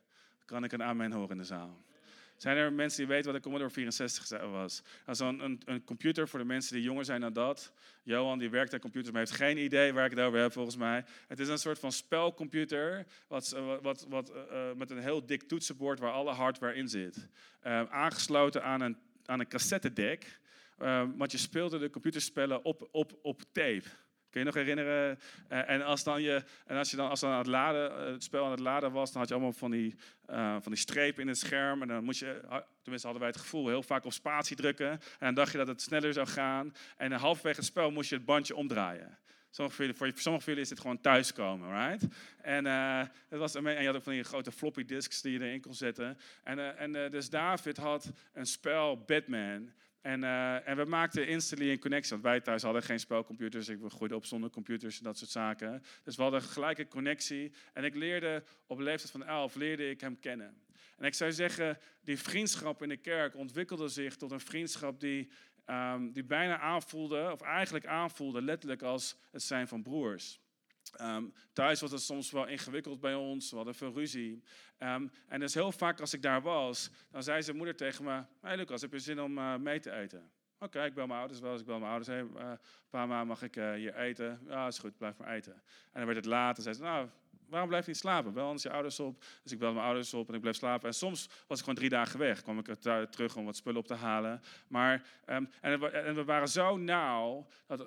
Kan 0.45 0.63
ik 0.63 0.71
een 0.71 0.83
amen 0.83 1.11
horen 1.11 1.29
in 1.29 1.37
de 1.37 1.43
zaal? 1.43 1.83
Zijn 2.37 2.57
er 2.57 2.73
mensen 2.73 2.99
die 2.99 3.07
weten 3.07 3.25
wat 3.25 3.35
een 3.35 3.41
Commodore 3.41 3.69
64 3.69 4.41
was? 4.41 4.81
Dat 5.05 5.15
is 5.15 5.21
een, 5.21 5.43
een, 5.43 5.61
een, 5.65 5.83
computer 5.83 6.27
voor 6.27 6.39
de 6.39 6.45
mensen 6.45 6.75
die 6.75 6.83
jonger 6.83 7.05
zijn 7.05 7.21
dan 7.21 7.33
dat. 7.33 7.73
Johan 8.03 8.39
die 8.39 8.49
werkt 8.49 8.73
aan 8.73 8.79
computers, 8.79 9.11
maar 9.11 9.21
heeft 9.21 9.37
geen 9.37 9.57
idee 9.57 9.93
waar 9.93 10.05
ik 10.05 10.11
het 10.11 10.19
over 10.19 10.39
heb 10.39 10.51
volgens 10.51 10.77
mij. 10.77 11.05
Het 11.27 11.39
is 11.39 11.47
een 11.47 11.57
soort 11.57 11.79
van 11.79 11.91
spelcomputer 11.91 13.05
wat, 13.27 13.51
eh, 13.51 13.75
wat, 13.81 14.05
wat, 14.09 14.31
uh, 14.35 14.73
met 14.73 14.89
een 14.89 15.01
heel 15.01 15.25
dik 15.25 15.43
toetsenbord 15.43 15.99
waar 15.99 16.11
alle 16.11 16.31
hardware 16.31 16.75
in 16.75 16.89
zit. 16.89 17.27
Uh, 17.63 17.83
aangesloten 17.83 18.63
aan 18.63 18.81
een, 18.81 18.97
aan 19.25 19.39
een 19.39 19.47
cassettedek. 19.47 20.39
want 21.15 21.31
je 21.31 21.37
speelde 21.37 21.77
de 21.77 21.89
computerspellen 21.89 22.65
op, 22.65 22.87
op, 22.91 23.19
op 23.21 23.41
tape. 23.51 23.87
Kun 24.35 24.43
je 24.43 24.49
nog 24.49 24.63
herinneren? 24.65 25.19
Uh, 25.49 25.69
en 25.69 25.81
als, 25.81 26.03
dan 26.03 26.21
je, 26.21 26.43
en 26.65 26.77
als 26.77 26.91
je 26.91 26.97
dan, 26.97 27.09
als 27.09 27.19
dan 27.19 27.31
aan 27.31 27.37
het, 27.37 27.47
laden, 27.47 27.91
uh, 27.91 28.05
het 28.11 28.23
spel 28.23 28.45
aan 28.45 28.51
het 28.51 28.59
laden 28.59 28.91
was, 28.91 29.11
dan 29.11 29.19
had 29.19 29.27
je 29.27 29.33
allemaal 29.33 29.53
van 29.53 29.71
die, 29.71 29.95
uh, 30.29 30.55
van 30.61 30.71
die 30.71 30.81
strepen 30.81 31.21
in 31.21 31.27
het 31.27 31.37
scherm. 31.37 31.81
En 31.81 31.87
dan 31.87 32.03
moest 32.03 32.19
je, 32.19 32.41
tenminste 32.81 33.07
hadden 33.07 33.19
wij 33.19 33.27
het 33.27 33.37
gevoel, 33.41 33.67
heel 33.67 33.83
vaak 33.83 34.05
op 34.05 34.13
spatie 34.13 34.55
drukken. 34.55 34.89
En 34.89 34.99
dan 35.19 35.33
dacht 35.33 35.51
je 35.51 35.57
dat 35.57 35.67
het 35.67 35.81
sneller 35.81 36.13
zou 36.13 36.27
gaan. 36.27 36.75
En 36.97 37.11
halverwege 37.11 37.55
het 37.55 37.65
spel 37.65 37.91
moest 37.91 38.09
je 38.09 38.15
het 38.15 38.25
bandje 38.25 38.55
omdraaien. 38.55 39.17
Sommige 39.49 39.77
van 39.77 39.85
jullie, 39.85 40.13
voor 40.13 40.21
sommige 40.21 40.61
is 40.61 40.69
dit 40.69 40.79
gewoon 40.79 41.01
thuiskomen, 41.01 41.89
right? 41.89 42.07
En, 42.41 42.65
het 42.65 43.39
was, 43.39 43.55
en 43.55 43.81
je 43.81 43.85
had 43.85 43.95
ook 43.95 44.03
van 44.03 44.13
die 44.13 44.23
grote 44.23 44.51
floppy 44.51 44.85
disks 44.85 45.21
die 45.21 45.39
je 45.39 45.45
erin 45.45 45.61
kon 45.61 45.73
zetten. 45.73 46.17
En, 46.43 46.77
en 46.77 47.11
dus 47.11 47.29
David 47.29 47.77
had 47.77 48.11
een 48.33 48.45
spel, 48.45 49.03
Batman. 49.05 49.71
En, 50.05 50.21
uh, 50.21 50.67
en 50.67 50.77
we 50.77 50.85
maakten 50.85 51.27
instantly 51.27 51.71
een 51.71 51.79
connectie. 51.79 52.11
Want 52.11 52.23
wij 52.23 52.41
thuis 52.41 52.61
hadden 52.61 52.83
geen 52.83 52.99
spelcomputers. 52.99 53.69
Ik 53.69 53.79
groeide 53.87 54.15
op 54.15 54.25
zonder 54.25 54.49
computers 54.49 54.97
en 54.97 55.03
dat 55.03 55.17
soort 55.17 55.29
zaken. 55.29 55.83
Dus 56.03 56.15
we 56.15 56.21
hadden 56.21 56.41
gelijk 56.41 56.77
een 56.77 56.87
connectie. 56.87 57.51
En 57.73 57.83
ik 57.83 57.95
leerde 57.95 58.43
op 58.67 58.79
leeftijd 58.79 59.11
van 59.11 59.25
elf, 59.25 59.55
leerde 59.55 59.89
ik 59.89 60.01
hem 60.01 60.19
kennen. 60.19 60.57
En 60.97 61.05
ik 61.05 61.13
zou 61.13 61.31
zeggen, 61.31 61.77
die 62.01 62.19
vriendschap 62.19 62.83
in 62.83 62.89
de 62.89 62.97
kerk 62.97 63.35
ontwikkelde 63.35 63.87
zich 63.87 64.15
tot 64.15 64.31
een 64.31 64.39
vriendschap 64.39 64.99
die, 64.99 65.29
um, 65.69 66.11
die 66.11 66.23
bijna 66.23 66.59
aanvoelde, 66.59 67.31
of 67.31 67.41
eigenlijk 67.41 67.85
aanvoelde 67.85 68.41
letterlijk 68.41 68.81
als 68.81 69.17
het 69.31 69.43
zijn 69.43 69.67
van 69.67 69.81
broers. 69.81 70.39
Um, 71.01 71.33
thuis 71.53 71.81
was 71.81 71.91
het 71.91 72.01
soms 72.01 72.31
wel 72.31 72.47
ingewikkeld 72.47 72.99
bij 72.99 73.15
ons, 73.15 73.49
we 73.49 73.55
hadden 73.55 73.75
veel 73.75 73.93
ruzie. 73.93 74.43
Um, 74.79 75.11
en 75.27 75.39
dus 75.39 75.53
heel 75.53 75.71
vaak 75.71 75.99
als 75.99 76.13
ik 76.13 76.21
daar 76.21 76.41
was, 76.41 76.89
dan 77.11 77.23
zei 77.23 77.43
zijn 77.43 77.57
moeder 77.57 77.75
tegen 77.75 78.03
me... 78.03 78.23
Hey 78.41 78.55
Lucas, 78.55 78.81
heb 78.81 78.91
je 78.91 78.99
zin 78.99 79.21
om 79.21 79.37
uh, 79.37 79.55
mee 79.55 79.79
te 79.79 79.91
eten? 79.91 80.31
Oké, 80.59 80.83
ik 80.83 80.93
bel 80.93 81.07
mijn 81.07 81.19
ouders 81.19 81.39
wel 81.39 81.51
eens. 81.51 81.61
Ik 81.61 81.67
bel 81.67 81.79
mijn 81.79 81.91
ouders, 81.91 82.17
hey, 82.17 82.27
uh, 82.91 83.23
mag 83.23 83.41
ik 83.41 83.55
uh, 83.55 83.73
hier 83.73 83.95
eten? 83.95 84.41
Ja, 84.47 84.67
is 84.67 84.79
goed, 84.79 84.97
blijf 84.97 85.17
maar 85.17 85.33
eten. 85.33 85.53
En 85.53 85.61
dan 85.93 86.05
werd 86.05 86.17
het 86.17 86.25
laat 86.25 86.57
en 86.57 86.63
zei 86.63 86.75
ze, 86.75 86.81
nou, 86.81 87.09
waarom 87.49 87.69
blijf 87.69 87.85
je 87.85 87.91
niet 87.91 87.99
slapen? 87.99 88.33
Bel 88.33 88.45
anders 88.45 88.63
je 88.63 88.71
ouders 88.71 88.99
op. 88.99 89.23
Dus 89.43 89.51
ik 89.51 89.59
belde 89.59 89.73
mijn 89.73 89.85
ouders 89.85 90.13
op 90.13 90.29
en 90.29 90.33
ik 90.33 90.41
bleef 90.41 90.55
slapen. 90.55 90.87
En 90.87 90.93
soms 90.93 91.29
was 91.47 91.57
ik 91.57 91.63
gewoon 91.63 91.79
drie 91.79 91.89
dagen 91.89 92.19
weg. 92.19 92.41
kwam 92.41 92.59
ik 92.59 92.67
er 92.67 93.09
terug 93.09 93.35
om 93.35 93.45
wat 93.45 93.55
spullen 93.55 93.79
op 93.79 93.87
te 93.87 93.93
halen. 93.93 94.41
Maar, 94.67 94.93
um, 95.25 95.49
en, 95.61 95.93
en, 95.93 96.15
we 96.15 96.23
waren 96.23 96.47
zo 96.47 96.77
nauw. 96.77 97.47
Dat, 97.67 97.85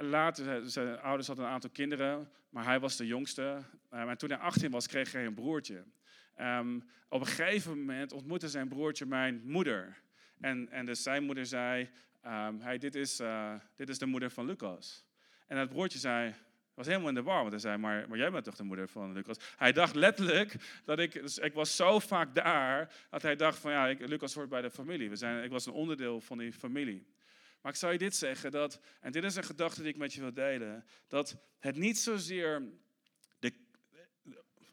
later, 0.00 0.70
zijn 0.70 1.00
ouders 1.00 1.26
hadden 1.26 1.44
een 1.44 1.50
aantal 1.50 1.70
kinderen. 1.70 2.30
Maar 2.50 2.64
hij 2.64 2.80
was 2.80 2.96
de 2.96 3.06
jongste. 3.06 3.62
Um, 3.90 4.08
en 4.08 4.18
toen 4.18 4.30
hij 4.30 4.38
18 4.38 4.70
was, 4.70 4.86
kreeg 4.86 5.12
hij 5.12 5.26
een 5.26 5.34
broertje. 5.34 5.84
Um, 6.40 6.88
op 7.08 7.20
een 7.20 7.26
gegeven 7.26 7.78
moment 7.78 8.12
ontmoette 8.12 8.48
zijn 8.48 8.68
broertje 8.68 9.06
mijn 9.06 9.42
moeder. 9.44 10.02
En, 10.40 10.68
en 10.70 10.86
dus 10.86 11.02
zijn 11.02 11.24
moeder 11.24 11.46
zei, 11.46 11.90
hey, 12.58 12.78
dit, 12.78 12.94
is, 12.94 13.20
dit 13.74 13.88
is 13.88 13.98
de 13.98 14.06
moeder 14.06 14.30
van 14.30 14.46
Lucas. 14.46 15.04
En 15.46 15.56
dat 15.56 15.68
broertje 15.68 15.98
zei, 15.98 16.34
was 16.80 16.88
helemaal 16.88 17.08
in 17.08 17.22
de 17.22 17.30
war, 17.30 17.38
want 17.38 17.50
hij 17.50 17.58
zei, 17.58 17.76
maar, 17.76 18.08
maar 18.08 18.18
jij 18.18 18.30
bent 18.30 18.44
toch 18.44 18.56
de 18.56 18.62
moeder 18.62 18.88
van 18.88 19.12
Lucas? 19.12 19.36
Hij 19.56 19.72
dacht 19.72 19.94
letterlijk 19.94 20.54
dat 20.84 20.98
ik, 20.98 21.12
dus 21.12 21.38
ik 21.38 21.52
was 21.52 21.76
zo 21.76 21.98
vaak 21.98 22.34
daar, 22.34 22.94
dat 23.10 23.22
hij 23.22 23.36
dacht 23.36 23.58
van 23.58 23.72
ja, 23.72 23.88
ik, 23.88 24.08
Lucas 24.08 24.34
hoort 24.34 24.48
bij 24.48 24.62
de 24.62 24.70
familie. 24.70 25.08
We 25.08 25.16
zijn, 25.16 25.44
ik 25.44 25.50
was 25.50 25.66
een 25.66 25.72
onderdeel 25.72 26.20
van 26.20 26.38
die 26.38 26.52
familie. 26.52 27.06
Maar 27.60 27.72
ik 27.72 27.78
zou 27.78 27.92
je 27.92 27.98
dit 27.98 28.16
zeggen, 28.16 28.50
dat, 28.50 28.80
en 29.00 29.12
dit 29.12 29.24
is 29.24 29.36
een 29.36 29.44
gedachte 29.44 29.82
die 29.82 29.92
ik 29.92 29.96
met 29.96 30.12
je 30.12 30.20
wil 30.20 30.32
delen, 30.32 30.84
dat 31.08 31.36
het 31.58 31.76
niet 31.76 31.98
zozeer, 31.98 32.62
de, 33.38 33.52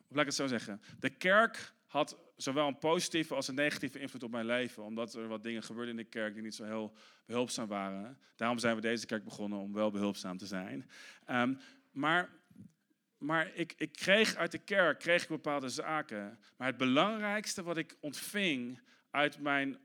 laat 0.07 0.19
ik 0.19 0.25
het 0.25 0.35
zo 0.35 0.47
zeggen, 0.47 0.81
de 0.99 1.09
kerk 1.09 1.73
had 1.87 2.17
zowel 2.35 2.67
een 2.67 2.77
positieve 2.77 3.35
als 3.35 3.47
een 3.47 3.55
negatieve 3.55 3.99
invloed 3.99 4.23
op 4.23 4.31
mijn 4.31 4.45
leven. 4.45 4.83
Omdat 4.83 5.13
er 5.13 5.27
wat 5.27 5.43
dingen 5.43 5.63
gebeurden 5.63 5.97
in 5.97 6.03
de 6.03 6.09
kerk 6.09 6.33
die 6.33 6.43
niet 6.43 6.55
zo 6.55 6.63
heel 6.63 6.93
behulpzaam 7.25 7.67
waren. 7.67 8.17
Daarom 8.35 8.57
zijn 8.57 8.75
we 8.75 8.81
deze 8.81 9.05
kerk 9.05 9.23
begonnen 9.23 9.59
om 9.59 9.73
wel 9.73 9.91
behulpzaam 9.91 10.37
te 10.37 10.45
zijn. 10.45 10.89
Ehm, 11.25 11.53
maar 11.97 12.29
maar 13.17 13.51
ik, 13.53 13.73
ik 13.77 13.91
kreeg 13.91 14.35
uit 14.35 14.51
de 14.51 14.57
kerk 14.57 14.99
kreeg 14.99 15.23
ik 15.23 15.27
bepaalde 15.27 15.69
zaken. 15.69 16.39
Maar 16.57 16.67
het 16.67 16.77
belangrijkste 16.77 17.63
wat 17.63 17.77
ik 17.77 17.97
ontving 17.99 18.79
uit 19.11 19.39
mijn 19.39 19.77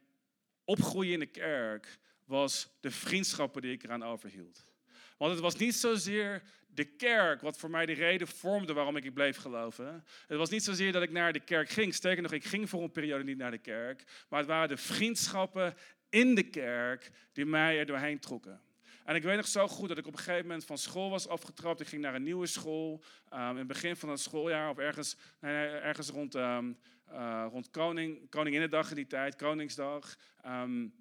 opgroeien 0.64 1.12
in 1.12 1.18
de 1.18 1.26
kerk 1.26 1.98
was 2.24 2.68
de 2.80 2.90
vriendschappen 2.90 3.62
die 3.62 3.72
ik 3.72 3.82
eraan 3.82 4.04
overhield. 4.04 4.64
Want 5.18 5.32
het 5.32 5.40
was 5.40 5.56
niet 5.56 5.74
zozeer 5.74 6.42
de 6.66 6.84
kerk 6.84 7.40
wat 7.40 7.58
voor 7.58 7.70
mij 7.70 7.86
de 7.86 7.92
reden 7.92 8.28
vormde 8.28 8.72
waarom 8.72 8.96
ik 8.96 9.14
bleef 9.14 9.36
geloven. 9.36 10.04
Het 10.26 10.38
was 10.38 10.50
niet 10.50 10.64
zozeer 10.64 10.92
dat 10.92 11.02
ik 11.02 11.10
naar 11.10 11.32
de 11.32 11.40
kerk 11.40 11.68
ging. 11.68 11.94
Sterker 11.94 12.22
nog, 12.22 12.32
ik 12.32 12.44
ging 12.44 12.68
voor 12.68 12.82
een 12.82 12.90
periode 12.90 13.24
niet 13.24 13.38
naar 13.38 13.50
de 13.50 13.58
kerk. 13.58 14.04
Maar 14.28 14.38
het 14.38 14.48
waren 14.48 14.68
de 14.68 14.76
vriendschappen 14.76 15.74
in 16.08 16.34
de 16.34 16.42
kerk 16.42 17.10
die 17.32 17.46
mij 17.46 17.78
er 17.78 17.86
doorheen 17.86 18.18
trokken. 18.18 18.60
En 19.04 19.14
ik 19.14 19.22
weet 19.22 19.36
nog 19.36 19.46
zo 19.46 19.68
goed 19.68 19.88
dat 19.88 19.98
ik 19.98 20.06
op 20.06 20.12
een 20.12 20.18
gegeven 20.18 20.46
moment 20.46 20.64
van 20.64 20.78
school 20.78 21.10
was 21.10 21.28
afgetrapt. 21.28 21.80
Ik 21.80 21.86
ging 21.86 22.02
naar 22.02 22.14
een 22.14 22.22
nieuwe 22.22 22.46
school. 22.46 23.02
Um, 23.32 23.50
in 23.50 23.56
het 23.56 23.66
begin 23.66 23.96
van 23.96 24.08
het 24.08 24.20
schooljaar, 24.20 24.70
of 24.70 24.78
ergens, 24.78 25.16
nee, 25.40 25.66
ergens 25.66 26.08
rond, 26.08 26.34
um, 26.34 26.78
rond 27.50 27.70
Koning, 27.70 28.30
Koninginnedag 28.30 28.90
in 28.90 28.96
die 28.96 29.06
tijd, 29.06 29.36
Koningsdag. 29.36 30.16
Um, 30.46 30.94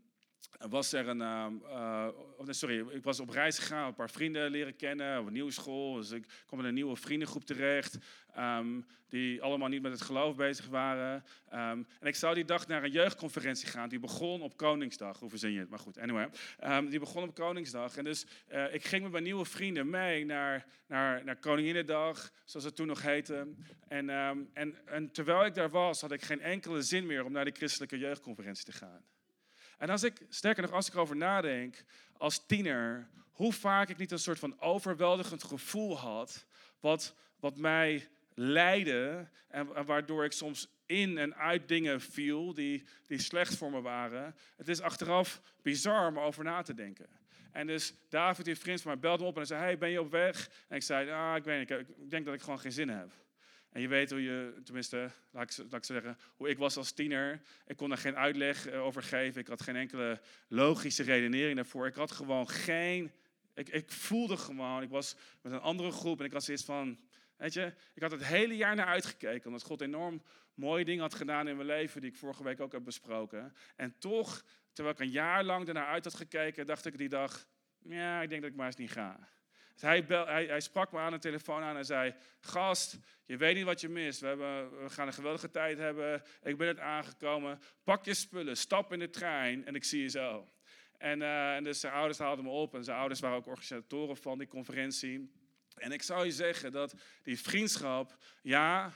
was 0.58 0.94
er 0.94 1.08
een, 1.08 1.22
uh, 1.22 2.08
sorry, 2.48 2.86
ik 2.90 3.04
was 3.04 3.20
op 3.20 3.30
reis 3.30 3.60
gegaan, 3.60 3.88
een 3.88 3.94
paar 3.94 4.10
vrienden 4.10 4.52
leren 4.52 4.76
kennen, 4.76 5.20
op 5.20 5.28
een 5.28 5.34
nieuwe 5.34 5.52
school. 5.52 5.96
Dus 5.96 6.12
ik 6.12 6.26
kwam 6.46 6.60
in 6.60 6.66
een 6.66 6.74
nieuwe 6.74 6.96
vriendengroep 6.96 7.44
terecht, 7.44 7.98
um, 8.38 8.86
die 9.10 9.42
allemaal 9.42 9.68
niet 9.68 9.82
met 9.82 9.92
het 9.92 10.02
geloof 10.02 10.36
bezig 10.36 10.68
waren. 10.68 11.24
Um, 11.54 11.88
en 12.00 12.08
ik 12.08 12.16
zou 12.16 12.36
die 12.36 12.46
dag 12.46 12.68
naar 12.68 12.84
een 12.84 12.92
jeugdconferentie 12.92 13.68
gaan, 13.68 13.90
die 13.90 14.00
begon 14.00 14.42
op 14.42 14.58
Koningsdag. 14.58 15.20
Hoe 15.20 15.30
verzin 15.30 15.52
je 15.52 15.60
het? 15.60 15.70
Maar 15.70 15.80
goed, 15.80 15.98
anyway. 15.98 16.30
Um, 16.64 16.90
die 16.90 17.00
begon 17.00 17.24
op 17.24 17.36
Koningsdag. 17.36 17.98
En 17.98 18.04
dus 18.04 18.26
uh, 18.52 18.74
ik 18.74 18.86
ging 18.86 19.04
met 19.04 19.12
mijn 19.12 19.24
nieuwe 19.24 19.46
vrienden 19.46 19.90
mee 19.90 20.26
naar, 20.26 20.66
naar, 20.88 21.24
naar 21.24 21.36
Koninginnedag, 21.36 22.32
zoals 22.46 22.66
het 22.66 22.76
toen 22.76 22.88
nog 22.88 23.02
heette. 23.02 23.48
En, 23.88 24.10
en, 24.54 24.86
en 24.86 25.12
terwijl 25.12 25.46
ik 25.46 25.54
daar 25.54 25.70
was, 25.70 26.02
had 26.02 26.12
ik 26.12 26.22
geen 26.22 26.42
enkele 26.42 26.82
zin 26.82 27.06
meer 27.06 27.26
om 27.26 27.32
naar 27.32 27.46
de 27.46 27.52
christelijke 27.52 27.98
jeugdconferentie 27.98 28.66
te 28.66 28.72
gaan. 28.72 29.04
En 29.82 29.90
als 29.90 30.04
ik, 30.04 30.22
sterker 30.30 30.62
nog, 30.64 30.72
als 30.72 30.88
ik 30.88 30.94
erover 30.94 31.16
nadenk, 31.16 31.84
als 32.18 32.46
tiener, 32.46 33.08
hoe 33.32 33.54
vaak 33.54 33.90
ik 33.90 33.98
niet 33.98 34.12
een 34.12 34.20
soort 34.20 34.40
van 34.40 34.60
overweldigend 34.60 35.44
gevoel 35.44 35.98
had, 35.98 36.46
wat, 36.80 37.16
wat 37.40 37.58
mij 37.58 38.08
leidde 38.34 39.28
en, 39.48 39.86
waardoor 39.86 40.26
ik 40.26 40.32
soms 40.32 40.68
in 40.86 41.18
en 41.18 41.36
uit 41.36 41.68
dingen 41.68 42.02
viel 42.02 42.54
die, 42.54 42.84
die 43.08 43.20
slecht 43.20 43.58
voor 43.58 43.72
me 43.72 43.82
waren. 43.82 44.36
Het 44.58 44.68
is 44.68 44.82
achteraf 44.82 45.42
bizar 45.62 46.08
om 46.08 46.20
over 46.20 46.44
na 46.44 46.62
te 46.62 46.74
denken. 46.74 47.08
En 47.52 47.68
dus 47.68 47.94
David, 48.10 48.46
die 48.46 48.58
vriend 48.58 48.82
van 48.82 48.92
mij, 48.92 49.00
belde 49.00 49.24
me 49.24 49.30
op 49.30 49.38
en 49.38 49.46
zei, 49.46 49.62
hey, 49.62 49.78
ben 49.78 49.90
je 49.90 50.02
op 50.02 50.12
weg? 50.12 50.50
En 50.68 50.76
ik 50.76 50.84
zei, 50.84 51.10
ah, 51.10 51.36
ik 51.36 51.44
weet 51.44 51.70
niet, 51.70 51.80
ik 51.80 52.10
denk 52.10 52.26
dat 52.26 52.34
ik 52.34 52.42
gewoon 52.42 52.60
geen 52.60 52.72
zin 52.72 52.90
heb. 52.90 53.12
En 53.72 53.82
je 53.82 53.88
weet 53.88 54.10
hoe 54.10 54.24
je, 54.24 54.54
tenminste, 54.64 55.12
laat 55.32 55.58
ik, 55.58 55.72
laat 55.72 55.86
zeggen, 55.86 56.18
hoe 56.36 56.50
ik 56.50 56.58
was 56.58 56.78
als 56.78 56.92
tiener. 56.92 57.42
Ik 57.66 57.78
kon 57.78 57.92
er 57.92 57.98
geen 57.98 58.16
uitleg 58.18 58.68
eh, 58.68 58.84
over 58.84 59.04
geven. 59.04 59.42
Ik 59.42 59.48
had 59.48 59.62
geen 59.62 59.76
enkele 59.76 60.22
logische 60.48 61.04
redenering 61.04 61.56
daarvoor. 61.56 61.88
Ik 61.88 61.96
had 61.96 62.12
gewoon 62.12 62.50
geen. 62.50 63.12
Ik, 63.54 63.70
ik 63.70 63.92
voelde 63.92 64.38
gewoon, 64.38 64.82
ik 64.82 64.90
was 64.90 65.16
met 65.42 65.52
een 65.54 65.60
andere 65.60 65.92
groep 65.92 66.20
en 66.20 66.26
ik 66.26 66.34
had 66.34 66.44
zoiets 66.44 66.64
van. 66.64 67.00
Weet 67.38 67.54
je, 67.54 67.74
ik 67.94 68.02
had 68.02 68.12
het 68.12 68.26
hele 68.26 68.56
jaar 68.56 68.76
naar 68.76 68.86
uitgekeken, 68.86 69.46
omdat 69.48 69.64
God 69.64 69.82
enorm 69.82 70.22
mooie 70.54 70.86
dingen 70.86 71.02
had 71.02 71.14
gedaan 71.14 71.48
in 71.48 71.56
mijn 71.56 71.68
leven, 71.68 72.02
die 72.02 72.10
ik 72.10 72.18
vorige 72.18 72.44
week 72.44 72.60
ook 72.60 72.72
heb 72.72 72.84
besproken. 72.84 73.54
En 73.76 73.96
toch, 73.98 74.44
terwijl 74.74 74.96
ik 74.96 75.02
een 75.02 75.10
jaar 75.10 75.44
lang 75.44 75.68
ernaar 75.68 75.88
uit 75.88 76.04
had 76.04 76.14
gekeken, 76.16 76.66
dacht 76.66 76.86
ik 76.86 76.98
die 76.98 77.10
dag, 77.10 77.48
ja, 77.80 78.22
ik 78.22 78.30
denk 78.30 78.42
dat 78.42 78.52
ik 78.52 78.58
maar 78.58 78.66
eens 78.66 78.76
niet 78.76 78.92
ga. 78.92 79.30
Dus 79.74 79.82
hij, 79.82 80.06
hij, 80.08 80.46
hij, 80.46 80.60
sprak 80.60 80.92
me 80.92 81.00
aan 81.00 81.12
de 81.12 81.20
telefoon 81.20 81.62
aan 81.62 81.78
en 81.78 81.86
zei: 81.86 82.14
Gast, 82.40 82.98
je 83.26 83.38
weet 83.38 83.56
niet 83.56 83.66
wat 83.66 83.82
je 83.82 83.90
mist. 83.90 84.20
We, 84.20 84.28
hebben, 84.28 84.84
we 84.84 84.90
gaan 84.90 85.08
een 85.08 85.14
geweldige 85.14 85.52
tijd 85.52 85.78
hebben. 85.78 86.24
Ik 86.44 86.58
ben 86.58 86.68
het 86.68 86.80
aangekomen. 86.80 87.60
Pak 87.84 88.06
je 88.06 88.14
spullen, 88.14 88.58
stap 88.58 88.94
in 88.94 89.00
de 89.00 89.10
trein 89.10 89.66
en 89.66 89.76
ik 89.76 89.84
zie 89.84 90.02
je 90.02 90.10
zo. 90.10 90.48
En, 90.98 91.20
uh, 91.20 91.56
en 91.56 91.64
dus 91.64 91.80
zijn 91.80 91.94
ouders 91.94 92.18
haalden 92.18 92.46
me 92.46 92.52
op 92.52 92.76
en 92.76 92.84
zijn 92.84 92.98
ouders 92.98 93.20
waren 93.20 93.38
ook 93.38 93.48
organisatoren 93.48 94.18
van 94.18 94.38
die 94.38 94.48
conferentie. 94.48 95.32
En 95.76 95.92
ik 95.92 96.02
zou 96.02 96.26
je 96.26 96.32
zeggen 96.32 96.72
dat 96.72 96.94
die 97.24 97.40
vriendschap, 97.40 98.18
ja, 98.42 98.92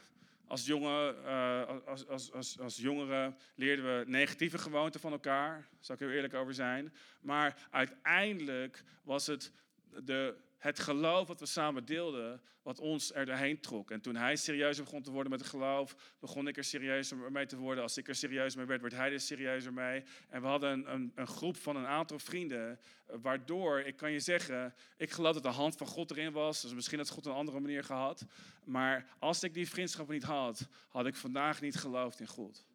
als, 0.48 0.66
jongen, 0.66 1.16
uh, 1.24 1.64
als, 1.86 2.08
als, 2.08 2.32
als, 2.32 2.60
als 2.60 2.78
jongeren 2.78 3.38
leerden 3.56 4.00
we 4.00 4.10
negatieve 4.10 4.58
gewoonten 4.58 5.00
van 5.00 5.12
elkaar. 5.12 5.52
Daar 5.52 5.68
zal 5.80 5.96
ik 5.96 6.02
er 6.02 6.14
eerlijk 6.14 6.34
over 6.34 6.54
zijn. 6.54 6.94
Maar 7.22 7.68
uiteindelijk 7.72 8.84
was 9.04 9.28
het 9.28 9.52
de 10.04 10.36
het 10.58 10.80
geloof 10.80 11.28
wat 11.28 11.40
we 11.40 11.46
samen 11.46 11.86
deelden, 11.86 12.42
wat 12.62 12.80
ons 12.80 13.14
er 13.14 13.26
doorheen 13.26 13.60
trok. 13.60 13.92
En 13.92 14.02
toen 14.02 14.16
hij 14.16 14.36
serieuzer 14.36 14.84
begon 14.84 15.02
te 15.02 15.12
worden 15.12 15.32
met 15.32 15.40
het 15.40 15.50
geloof, 15.50 15.96
begon 16.20 16.48
ik 16.48 16.58
er 16.58 16.64
serieuzer 16.64 17.32
mee 17.32 17.46
te 17.46 17.58
worden. 17.58 17.84
Als 17.84 17.98
ik 17.98 18.08
er 18.08 18.16
serieus 18.16 18.56
mee 18.56 18.66
werd, 18.66 18.82
werd 18.82 18.94
hij 18.94 19.12
er 19.12 19.20
serieuzer 19.20 19.74
mee. 19.74 20.04
En 20.30 20.42
we 20.42 20.48
hadden 20.48 20.72
een, 20.72 20.94
een, 20.94 21.12
een 21.16 21.28
groep 21.28 21.58
van 21.58 21.76
een 21.76 21.86
aantal 21.86 22.20
vrienden, 22.20 22.80
waardoor, 23.06 23.80
ik 23.80 23.96
kan 23.96 24.12
je 24.12 24.20
zeggen, 24.20 24.74
ik 24.98 25.12
geloof 25.12 25.34
dat 25.34 25.44
de 25.44 25.50
hand 25.50 25.76
van 25.76 25.88
God 25.88 26.12
erin 26.12 26.32
was. 26.32 26.62
Dus 26.62 26.74
misschien 26.74 26.98
had 26.98 27.10
God 27.10 27.26
een 27.26 27.32
andere 27.32 27.60
manier 27.60 27.84
gehad. 27.84 28.26
Maar 28.64 29.08
als 29.20 29.44
ik 29.44 29.54
die 29.54 29.70
vriendschap 29.70 30.10
niet 30.10 30.24
had, 30.24 30.68
had 30.88 31.06
ik 31.06 31.16
vandaag 31.16 31.62
niet 31.62 31.76
geloofd 31.76 32.20
in 32.20 32.28
God. 32.28 32.66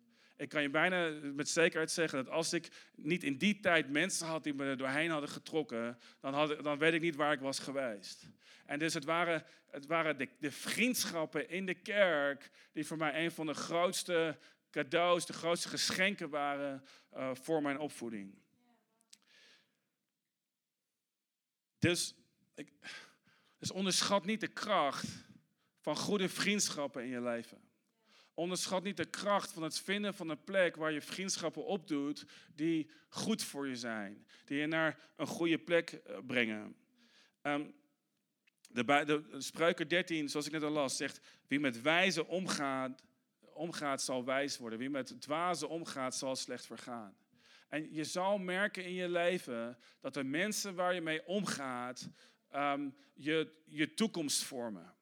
Ik 0.40 0.49
kan 0.49 0.62
je 0.62 0.70
bijna 0.70 1.11
met 1.32 1.49
zekerheid 1.49 1.90
zeggen 1.90 2.25
dat 2.25 2.35
als 2.35 2.52
ik 2.52 2.68
niet 2.94 3.25
in 3.25 3.37
die 3.37 3.61
tijd 3.61 3.90
mensen 3.90 4.26
had 4.26 4.44
die 4.44 4.54
me 4.54 4.64
er 4.64 4.76
doorheen 4.76 5.11
hadden 5.11 5.28
getrokken, 5.28 5.99
dan, 6.20 6.35
had, 6.35 6.64
dan 6.64 6.78
weet 6.78 6.92
ik 6.92 7.00
niet 7.00 7.16
waar 7.16 7.32
ik 7.32 7.40
was 7.40 7.59
geweest. 7.59 8.28
En 8.66 8.78
dus 8.78 8.94
het 8.94 9.04
waren, 9.04 9.44
het 9.70 9.87
waren 9.87 10.18
de, 10.18 10.28
de 10.38 10.50
vriendschappen 10.50 11.50
in 11.50 11.66
de 11.66 11.75
kerk 11.75 12.50
die 12.73 12.87
voor 12.87 12.97
mij 12.97 13.25
een 13.25 13.30
van 13.30 13.47
de 13.47 13.54
grootste 13.54 14.38
cadeaus, 14.70 15.26
de 15.26 15.32
grootste 15.32 15.68
geschenken 15.68 16.30
waren 16.30 16.85
uh, 17.16 17.30
voor 17.35 17.62
mijn 17.62 17.78
opvoeding. 17.78 18.35
Dus, 21.78 22.14
ik, 22.54 22.73
dus 23.59 23.70
onderschat 23.70 24.25
niet 24.25 24.40
de 24.40 24.49
kracht 24.49 25.06
van 25.80 25.97
goede 25.97 26.28
vriendschappen 26.28 27.02
in 27.02 27.11
je 27.11 27.20
leven. 27.20 27.70
Onderschat 28.40 28.82
niet 28.82 28.97
de 28.97 29.11
kracht 29.11 29.52
van 29.52 29.62
het 29.62 29.78
vinden 29.78 30.14
van 30.14 30.28
een 30.28 30.44
plek 30.44 30.76
waar 30.76 30.92
je 30.92 31.00
vriendschappen 31.00 31.64
opdoet 31.64 32.25
die 32.54 32.90
goed 33.09 33.42
voor 33.42 33.68
je 33.68 33.76
zijn. 33.76 34.26
Die 34.44 34.59
je 34.59 34.66
naar 34.66 34.99
een 35.16 35.26
goede 35.26 35.59
plek 35.59 35.90
eh, 35.90 36.18
brengen. 36.26 36.76
Um, 37.42 37.75
de, 38.68 38.85
de, 38.85 39.25
Spreuken 39.38 39.88
13, 39.88 40.28
zoals 40.28 40.47
ik 40.47 40.52
net 40.52 40.62
al 40.62 40.70
las, 40.70 40.97
zegt: 40.97 41.20
Wie 41.47 41.61
met 41.61 41.82
wijze 41.82 42.26
omgaat, 42.26 43.02
omgaat, 43.40 44.02
zal 44.02 44.25
wijs 44.25 44.59
worden. 44.59 44.78
Wie 44.78 44.90
met 44.90 45.20
dwaze 45.20 45.68
omgaat, 45.68 46.16
zal 46.16 46.37
slecht 46.37 46.66
vergaan. 46.66 47.16
En 47.68 47.94
je 47.94 48.04
zal 48.04 48.38
merken 48.38 48.85
in 48.85 48.94
je 48.94 49.09
leven 49.09 49.78
dat 50.00 50.14
de 50.14 50.25
mensen 50.25 50.75
waar 50.75 50.94
je 50.94 51.00
mee 51.00 51.26
omgaat, 51.26 52.09
um, 52.54 52.97
je, 53.14 53.52
je 53.64 53.94
toekomst 53.94 54.42
vormen. 54.42 54.94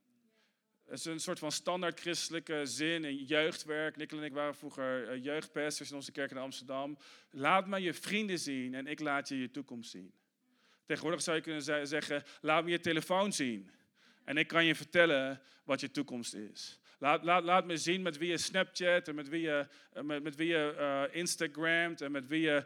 Het 0.89 0.99
is 0.99 1.05
een 1.05 1.21
soort 1.21 1.39
van 1.39 1.53
standaard 1.53 2.01
christelijke 2.01 2.67
zin 2.67 3.05
in 3.05 3.17
jeugdwerk. 3.17 3.97
Nikkel 3.97 4.19
en 4.19 4.25
ik 4.25 4.33
waren 4.33 4.55
vroeger 4.55 5.09
eh, 5.09 5.25
jeugdpesters 5.25 5.91
in 5.91 5.97
onze 5.97 6.13
kerk 6.13 6.31
in 6.31 6.37
Amsterdam. 6.37 6.99
Laat 7.31 7.67
me 7.67 7.81
je 7.81 7.95
vrienden 7.95 8.39
zien 8.39 8.75
en 8.75 8.87
ik 8.87 9.01
laat 9.01 9.29
je 9.29 9.41
je 9.41 9.51
toekomst 9.51 9.91
zien. 9.91 10.13
Tegenwoordig 10.87 11.23
zou 11.23 11.37
je 11.37 11.43
kunnen 11.43 11.87
zeggen, 11.87 12.23
laat 12.41 12.65
me 12.65 12.71
je 12.71 12.81
telefoon 12.81 13.33
zien. 13.33 13.71
En 14.25 14.37
ik 14.37 14.47
kan 14.47 14.65
je 14.65 14.75
vertellen 14.75 15.41
wat 15.65 15.81
je 15.81 15.91
toekomst 15.91 16.35
is. 16.35 16.81
Laat, 16.99 17.25
laat, 17.25 17.43
laat 17.43 17.67
me 17.67 17.77
zien 17.77 18.03
met 18.03 18.19
wie 18.19 18.31
je 18.31 18.39
Snapchat 18.39 19.09
en 19.09 19.15
met 19.15 19.29
wie 19.29 19.41
je, 19.41 19.67
eh, 19.93 20.03
met, 20.03 20.23
met 20.23 20.37
wie 20.37 20.49
je 20.49 20.75
uh, 20.79 21.17
Instagramt 21.17 22.01
en 22.01 22.13
met 22.13 22.27
wie 22.27 22.41
je 22.41 22.65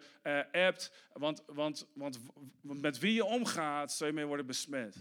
appt. 0.52 0.92
Want, 1.12 1.42
want, 1.46 1.86
want 1.94 2.18
met 2.62 2.98
wie 2.98 3.14
je 3.14 3.24
omgaat, 3.24 3.92
zul 3.92 4.06
je 4.06 4.12
mee 4.12 4.26
worden 4.26 4.46
besmet. 4.46 4.96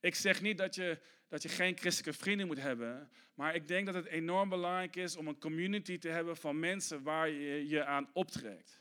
Ik 0.00 0.14
zeg 0.14 0.42
niet 0.42 0.58
dat 0.58 0.74
je, 0.74 0.98
dat 1.28 1.42
je 1.42 1.48
geen 1.48 1.78
christelijke 1.78 2.18
vrienden 2.18 2.46
moet 2.46 2.60
hebben, 2.60 3.10
maar 3.34 3.54
ik 3.54 3.68
denk 3.68 3.86
dat 3.86 3.94
het 3.94 4.06
enorm 4.06 4.48
belangrijk 4.48 4.96
is 4.96 5.16
om 5.16 5.28
een 5.28 5.38
community 5.38 5.98
te 5.98 6.08
hebben 6.08 6.36
van 6.36 6.58
mensen 6.58 7.02
waar 7.02 7.28
je 7.28 7.68
je 7.68 7.84
aan 7.84 8.10
optrekt. 8.12 8.80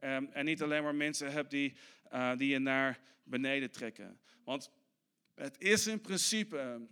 Um, 0.00 0.28
en 0.32 0.44
niet 0.44 0.62
alleen 0.62 0.82
maar 0.82 0.94
mensen 0.94 1.32
hebt 1.32 1.50
die, 1.50 1.74
uh, 2.12 2.36
die 2.36 2.48
je 2.48 2.58
naar 2.58 3.00
beneden 3.22 3.70
trekken. 3.70 4.20
Want 4.44 4.70
het 5.34 5.58
is 5.58 5.86
in 5.86 6.00
principe 6.00 6.88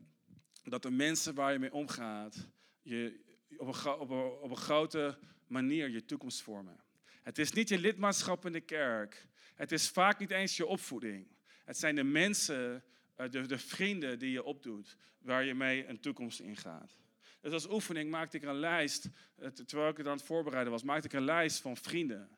dat 0.63 0.83
de 0.83 0.91
mensen 0.91 1.35
waar 1.35 1.53
je 1.53 1.59
mee 1.59 1.73
omgaat, 1.73 2.49
je 2.83 3.21
op 3.57 3.67
een, 3.67 3.93
op 3.93 4.11
een, 4.11 4.31
op 4.41 4.51
een 4.51 4.57
grote 4.57 5.19
manier 5.47 5.89
je 5.89 6.05
toekomst 6.05 6.43
vormen. 6.43 6.81
Het 7.23 7.39
is 7.39 7.53
niet 7.53 7.69
je 7.69 7.79
lidmaatschap 7.79 8.47
in 8.47 8.53
de 8.53 8.61
kerk. 8.61 9.27
Het 9.55 9.73
is 9.73 9.89
vaak 9.89 10.19
niet 10.19 10.31
eens 10.31 10.57
je 10.57 10.67
opvoeding. 10.67 11.27
Het 11.65 11.79
zijn 11.79 11.95
de 11.95 12.05
mensen 12.05 12.75
eh, 12.75 12.81
de, 13.27 13.47
de 13.47 13.59
vrienden 13.59 14.19
die 14.19 14.31
je 14.31 14.43
opdoet, 14.43 14.97
waar 15.19 15.45
je 15.45 15.55
mee 15.55 15.87
een 15.87 16.01
toekomst 16.01 16.41
in 16.41 16.57
gaat. 16.57 16.97
Dus 17.41 17.53
als 17.53 17.71
oefening 17.71 18.11
maakte 18.11 18.37
ik 18.37 18.43
een 18.43 18.59
lijst, 18.59 19.09
eh, 19.37 19.49
terwijl 19.49 19.91
ik 19.91 19.97
het 19.97 20.07
aan 20.07 20.17
het 20.17 20.27
voorbereiden 20.27 20.73
was, 20.73 20.83
maakte 20.83 21.07
ik 21.07 21.13
een 21.13 21.25
lijst 21.25 21.61
van 21.61 21.77
vrienden. 21.77 22.29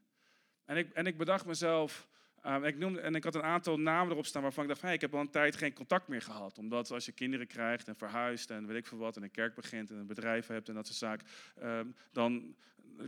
En 0.64 0.76
ik, 0.76 0.92
en 0.92 1.06
ik 1.06 1.16
bedacht 1.16 1.46
mezelf, 1.46 2.08
um, 2.46 2.64
ik 2.64 2.78
noemde, 2.78 3.00
en 3.00 3.14
ik 3.14 3.25
had 3.25 3.34
een 3.34 3.42
aantal 3.42 3.80
namen 3.80 4.12
erop 4.12 4.26
staan 4.26 4.42
waarvan 4.42 4.62
ik 4.62 4.68
dacht, 4.68 4.82
hey, 4.82 4.94
ik 4.94 5.00
heb 5.00 5.14
al 5.14 5.20
een 5.20 5.30
tijd 5.30 5.56
geen 5.56 5.72
contact 5.72 6.08
meer 6.08 6.22
gehad. 6.22 6.58
Omdat 6.58 6.90
als 6.90 7.04
je 7.04 7.12
kinderen 7.12 7.46
krijgt 7.46 7.88
en 7.88 7.96
verhuist 7.96 8.50
en 8.50 8.66
weet 8.66 8.76
ik 8.76 8.87
veel 8.87 8.99
wat, 8.99 9.16
en 9.16 9.22
een 9.22 9.30
kerk 9.30 9.54
begint 9.54 9.90
en 9.90 9.96
een 9.96 10.06
bedrijf 10.06 10.46
hebt 10.46 10.68
en 10.68 10.75
dat 10.75 10.87
soort 10.87 10.99
zaken, 10.99 11.26
um, 11.62 11.94
dan 12.12 12.54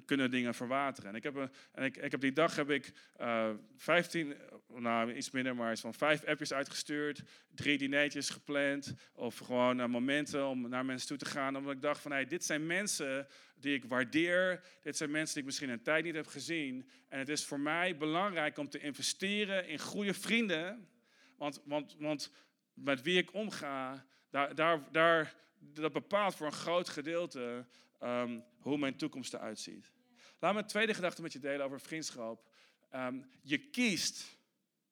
kunnen 0.05 0.31
dingen 0.31 0.55
verwateren. 0.55 1.11
En 1.11 1.17
ik 1.17 1.23
heb, 1.23 1.35
een, 1.35 1.51
en 1.73 1.85
ik, 1.85 1.97
ik 1.97 2.11
heb 2.11 2.21
die 2.21 2.33
dag 2.33 2.57
heb 2.57 2.71
ik 2.71 2.93
uh, 3.21 3.51
15, 3.77 4.35
nou 4.69 5.13
iets 5.13 5.31
minder, 5.31 5.57
maar 5.57 5.73
iets 5.73 5.81
van 5.81 5.95
vijf 5.95 6.25
appjes 6.25 6.53
uitgestuurd, 6.53 7.23
drie 7.55 7.79
dinertjes 7.79 8.31
gepland, 8.31 8.95
of 9.13 9.39
gewoon 9.39 9.81
uh, 9.81 9.87
momenten 9.87 10.47
om 10.47 10.69
naar 10.69 10.85
mensen 10.85 11.09
toe 11.09 11.17
te 11.17 11.25
gaan. 11.25 11.57
Omdat 11.57 11.73
ik 11.73 11.83
dacht 11.83 12.01
van, 12.01 12.11
hey, 12.11 12.25
dit 12.25 12.45
zijn 12.45 12.67
mensen 12.67 13.27
die 13.55 13.75
ik 13.75 13.85
waardeer. 13.85 14.63
Dit 14.83 14.97
zijn 14.97 15.11
mensen 15.11 15.35
die 15.35 15.43
ik 15.43 15.49
misschien 15.49 15.71
een 15.71 15.83
tijd 15.83 16.05
niet 16.05 16.15
heb 16.15 16.27
gezien. 16.27 16.89
En 17.09 17.19
het 17.19 17.29
is 17.29 17.45
voor 17.45 17.61
mij 17.61 17.97
belangrijk 17.97 18.59
om 18.59 18.69
te 18.69 18.79
investeren 18.79 19.69
in 19.69 19.79
goede 19.79 20.15
vrienden. 20.15 20.89
Want, 21.37 21.63
want, 21.65 21.97
want 21.99 22.33
met 22.75 23.03
wie 23.03 23.19
ik 23.19 23.35
omga, 23.35 24.07
daar, 24.31 24.55
daar, 24.55 24.93
daar, 24.93 25.35
dat 25.59 25.93
bepaalt 25.93 26.35
voor 26.35 26.47
een 26.47 26.53
groot 26.53 26.89
gedeelte 26.89 27.67
um, 28.03 28.45
hoe 28.59 28.79
mijn 28.79 28.97
toekomst 28.97 29.35
eruit 29.35 29.59
ziet. 29.59 29.91
Laat 30.39 30.55
me 30.55 30.61
een 30.61 30.67
tweede 30.67 30.95
gedachte 30.95 31.23
met 31.23 31.33
je 31.33 31.39
delen 31.39 31.67
over 31.67 31.81
vriendschap. 31.81 32.49
Um, 32.95 33.31
je 33.43 33.59
kiest 33.59 34.39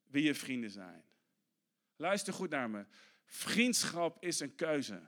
wie 0.06 0.22
je 0.22 0.34
vrienden 0.34 0.70
zijn. 0.70 1.04
Luister 1.96 2.32
goed 2.32 2.50
naar 2.50 2.70
me. 2.70 2.86
Vriendschap 3.24 4.24
is 4.24 4.40
een 4.40 4.54
keuze. 4.54 5.00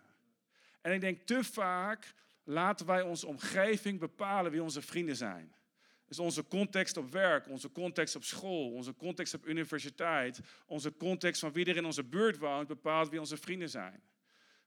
En 0.80 0.92
ik 0.92 1.00
denk 1.00 1.22
te 1.22 1.44
vaak 1.44 2.14
laten 2.44 2.86
wij 2.86 3.02
onze 3.02 3.26
omgeving 3.26 3.98
bepalen 3.98 4.50
wie 4.50 4.62
onze 4.62 4.82
vrienden 4.82 5.16
zijn. 5.16 5.54
Dus 6.06 6.18
onze 6.18 6.46
context 6.46 6.96
op 6.96 7.10
werk, 7.10 7.48
onze 7.48 7.72
context 7.72 8.16
op 8.16 8.24
school, 8.24 8.72
onze 8.72 8.94
context 8.94 9.34
op 9.34 9.46
universiteit, 9.46 10.40
onze 10.66 10.96
context 10.96 11.40
van 11.40 11.52
wie 11.52 11.64
er 11.64 11.76
in 11.76 11.84
onze 11.84 12.04
buurt 12.04 12.38
woont, 12.38 12.68
bepaalt 12.68 13.08
wie 13.08 13.20
onze 13.20 13.36
vrienden 13.36 13.70
zijn. 13.70 14.02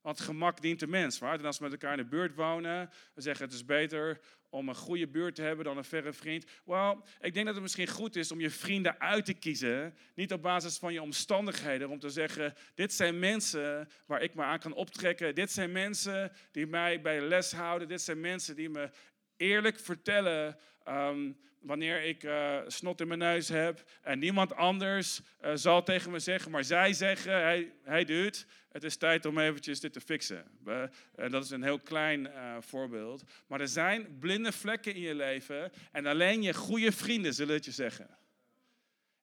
Want 0.06 0.20
gemak 0.20 0.62
dient 0.62 0.80
de 0.80 0.88
mens. 0.88 1.20
Waar? 1.20 1.40
En 1.40 1.46
als 1.46 1.58
we 1.58 1.64
met 1.64 1.72
elkaar 1.72 1.92
in 1.92 2.04
de 2.04 2.10
buurt 2.10 2.36
wonen, 2.36 2.90
we 3.14 3.22
zeggen 3.22 3.46
het 3.46 3.54
is 3.54 3.66
beter 3.66 4.20
om 4.50 4.70
een 4.70 4.76
goede 4.76 5.08
buurt 5.08 5.36
te 5.36 5.42
hebben 5.42 5.66
dan 5.66 5.78
een 5.78 5.84
verre 5.84 6.14
vriend. 6.14 6.46
Wel, 6.66 7.04
ik 7.22 7.34
denk 7.34 7.46
dat 7.46 7.54
het 7.54 7.64
misschien 7.64 7.88
goed 7.88 8.16
is 8.16 8.32
om 8.32 8.40
je 8.40 8.50
vrienden 8.50 9.00
uit 9.00 9.26
te 9.26 9.34
kiezen. 9.34 9.98
Niet 10.16 10.34
op 10.34 10.42
basis 10.42 10.78
van 10.78 10.94
je 10.94 11.02
omstandigheden. 11.02 11.90
Om 11.90 12.00
te 12.00 12.10
zeggen, 12.10 12.54
dit 12.76 12.94
zijn 12.94 13.20
mensen 13.20 13.90
waar 14.06 14.22
ik 14.22 14.34
me 14.34 14.44
aan 14.44 14.60
kan 14.60 14.74
optrekken. 14.74 15.36
Dit 15.36 15.52
zijn 15.52 15.72
mensen 15.72 16.32
die 16.52 16.68
mij 16.68 17.02
bij 17.02 17.22
les 17.22 17.52
houden. 17.52 17.88
Dit 17.88 18.02
zijn 18.02 18.20
mensen 18.20 18.56
die 18.56 18.70
me 18.70 18.90
eerlijk 19.38 19.80
vertellen 19.80 20.58
ehm, 20.84 21.32
wanneer 21.66 22.04
ik 22.04 22.24
uh, 22.24 22.58
snot 22.68 23.02
in 23.02 23.08
mijn 23.08 23.20
neus 23.20 23.50
heb. 23.50 23.84
En 24.02 24.20
niemand 24.20 24.56
anders 24.56 25.22
uh, 25.44 25.52
zal 25.54 25.84
tegen 25.84 26.12
me 26.12 26.20
zeggen, 26.20 26.52
maar 26.52 26.64
zij 26.64 26.94
zeggen, 26.94 27.32
hij, 27.32 27.72
hij 27.84 28.06
doet, 28.06 28.46
het 28.72 28.84
is 28.84 28.98
tijd 28.98 29.26
om 29.26 29.40
eventjes 29.40 29.80
dit 29.80 29.94
te 29.94 30.02
fixen. 30.02 30.46
Uh, 30.68 30.84
dat 31.30 31.44
is 31.44 31.50
een 31.50 31.64
heel 31.64 31.80
klein 31.80 32.30
voorbeeld. 32.60 33.24
Maar 33.48 33.62
er 33.62 33.68
zijn 33.68 34.20
blinde 34.20 34.52
vlekken 34.52 34.96
in 34.96 35.02
je 35.02 35.16
leven 35.16 35.72
en 35.92 36.06
alleen 36.06 36.42
je 36.42 36.54
goede 36.54 36.92
vrienden 36.92 37.34
zullen 37.34 37.54
het 37.54 37.66
je 37.66 37.72
zeggen. 37.72 38.18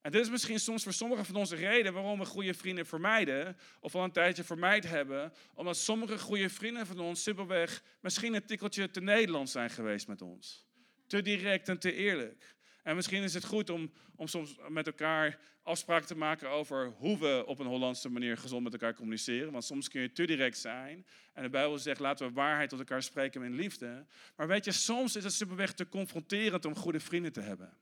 En 0.03 0.11
dit 0.11 0.21
is 0.21 0.31
misschien 0.31 0.61
soms 0.61 0.83
voor 0.83 0.93
sommigen 0.93 1.25
van 1.25 1.37
onze 1.37 1.57
reden 1.57 1.93
waarom 1.93 2.19
we 2.19 2.25
goede 2.25 2.55
vrienden 2.55 2.87
vermijden, 2.87 3.57
of 3.81 3.95
al 3.95 4.05
een 4.05 4.13
tijdje 4.13 4.45
vermijd 4.45 4.89
hebben, 4.89 5.33
omdat 5.55 5.77
sommige 5.77 6.19
goede 6.19 6.49
vrienden 6.49 6.87
van 6.87 7.01
ons 7.01 7.23
simpelweg 7.23 7.83
misschien 8.01 8.35
een 8.35 8.47
tikkeltje 8.47 8.91
te 8.91 9.01
Nederlands 9.01 9.53
zijn 9.53 9.71
geweest 9.71 10.09
met 10.09 10.23
ons. 10.23 10.67
Te 11.13 11.23
direct 11.23 11.69
en 11.69 11.79
te 11.79 11.93
eerlijk. 11.93 12.55
En 12.83 12.95
misschien 12.95 13.23
is 13.23 13.35
het 13.35 13.45
goed 13.45 13.71
om, 13.71 13.93
om 14.17 14.27
soms 14.27 14.57
met 14.69 14.87
elkaar 14.87 15.39
afspraken 15.63 16.07
te 16.07 16.17
maken 16.17 16.49
over 16.49 16.87
hoe 16.87 17.19
we 17.19 17.45
op 17.47 17.59
een 17.59 17.67
Hollandse 17.67 18.09
manier 18.09 18.37
gezond 18.37 18.63
met 18.63 18.73
elkaar 18.73 18.95
communiceren. 18.95 19.53
Want 19.53 19.65
soms 19.65 19.89
kun 19.89 20.01
je 20.01 20.13
te 20.13 20.25
direct 20.25 20.59
zijn. 20.59 21.07
En 21.33 21.43
de 21.43 21.49
Bijbel 21.49 21.79
zegt, 21.79 22.01
laten 22.01 22.27
we 22.27 22.33
waarheid 22.33 22.69
tot 22.69 22.79
elkaar 22.79 23.03
spreken 23.03 23.43
in 23.43 23.55
liefde. 23.55 24.07
Maar 24.37 24.47
weet 24.47 24.65
je, 24.65 24.73
soms 24.73 25.17
is 25.17 25.25
het 25.25 25.33
simpelweg 25.33 25.73
te 25.73 25.89
confronterend 25.89 26.65
om 26.65 26.77
goede 26.77 27.01
vrienden 27.01 27.33
te 27.33 27.41
hebben. 27.41 27.77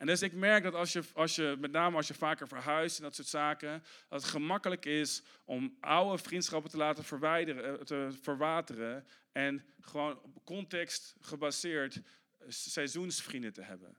En 0.00 0.06
dus 0.06 0.22
ik 0.22 0.32
merk 0.32 0.62
dat 0.62 0.74
als 0.74 0.92
je, 0.92 1.02
als 1.12 1.34
je, 1.34 1.56
met 1.58 1.72
name 1.72 1.96
als 1.96 2.08
je 2.08 2.14
vaker 2.14 2.48
verhuist 2.48 2.96
en 2.96 3.02
dat 3.02 3.14
soort 3.14 3.28
zaken, 3.28 3.82
dat 4.08 4.22
het 4.22 4.30
gemakkelijk 4.30 4.84
is 4.84 5.22
om 5.44 5.76
oude 5.80 6.22
vriendschappen 6.22 6.70
te 6.70 6.76
laten 6.76 7.04
verwijderen, 7.04 7.78
eh, 7.78 7.84
te 7.84 8.08
verwateren 8.22 9.06
en 9.32 9.64
gewoon 9.80 10.22
op 10.22 10.44
context 10.44 11.14
gebaseerd 11.20 11.96
eh, 11.96 12.46
seizoensvrienden 12.48 13.52
te 13.52 13.62
hebben. 13.62 13.96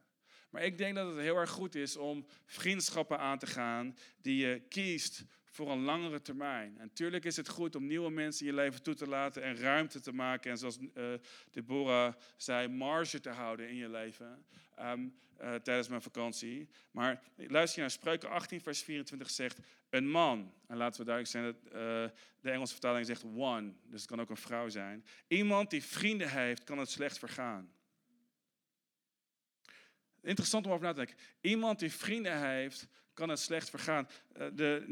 Maar 0.49 0.63
ik 0.63 0.77
denk 0.77 0.95
dat 0.95 1.07
het 1.07 1.17
heel 1.17 1.35
erg 1.35 1.49
goed 1.49 1.75
is 1.75 1.97
om 1.97 2.25
vriendschappen 2.45 3.19
aan 3.19 3.39
te 3.39 3.47
gaan 3.47 3.97
die 4.21 4.47
je 4.47 4.61
kiest 4.69 5.23
voor 5.45 5.71
een 5.71 5.83
langere 5.83 6.21
termijn. 6.21 6.77
En 6.77 6.85
natuurlijk 6.85 7.25
is 7.25 7.37
het 7.37 7.49
goed 7.49 7.75
om 7.75 7.87
nieuwe 7.87 8.11
mensen 8.11 8.45
in 8.45 8.51
je 8.51 8.57
leven 8.57 8.83
toe 8.83 8.93
te 8.93 9.07
laten 9.07 9.43
en 9.43 9.55
ruimte 9.55 9.99
te 9.99 10.13
maken. 10.13 10.51
En 10.51 10.57
zoals 10.57 10.77
uh, 10.77 11.13
Deborah 11.51 12.13
zei, 12.37 12.67
marge 12.67 13.19
te 13.19 13.29
houden 13.29 13.69
in 13.69 13.75
je 13.75 13.89
leven 13.89 14.45
um, 14.81 15.13
uh, 15.41 15.55
tijdens 15.55 15.87
mijn 15.87 16.01
vakantie. 16.01 16.69
Maar 16.91 17.21
luister 17.35 17.75
je 17.75 17.81
naar 17.81 17.91
Spreuken 17.91 18.29
18, 18.29 18.61
vers 18.61 18.83
24 18.83 19.29
zegt, 19.29 19.59
een 19.89 20.09
man, 20.09 20.53
en 20.67 20.77
laten 20.77 20.99
we 20.99 21.05
duidelijk 21.05 21.35
zijn, 21.35 21.43
dat, 21.43 21.55
uh, 21.65 22.17
de 22.41 22.51
Engelse 22.51 22.73
vertaling 22.73 23.05
zegt 23.05 23.23
one, 23.23 23.73
dus 23.83 24.01
het 24.01 24.09
kan 24.09 24.21
ook 24.21 24.29
een 24.29 24.37
vrouw 24.37 24.69
zijn. 24.69 25.05
Iemand 25.27 25.69
die 25.69 25.83
vrienden 25.83 26.29
heeft, 26.29 26.63
kan 26.63 26.77
het 26.77 26.89
slecht 26.89 27.17
vergaan. 27.17 27.71
Interessant 30.21 30.65
om 30.65 30.71
over 30.71 30.85
na 30.85 30.91
te 30.91 30.97
denken. 30.97 31.17
Iemand 31.41 31.79
die 31.79 31.91
vrienden 31.91 32.49
heeft, 32.49 32.87
kan 33.13 33.29
het 33.29 33.39
slecht 33.39 33.69
vergaan. 33.69 34.07
Eh, 34.33 34.47
de 34.53 34.85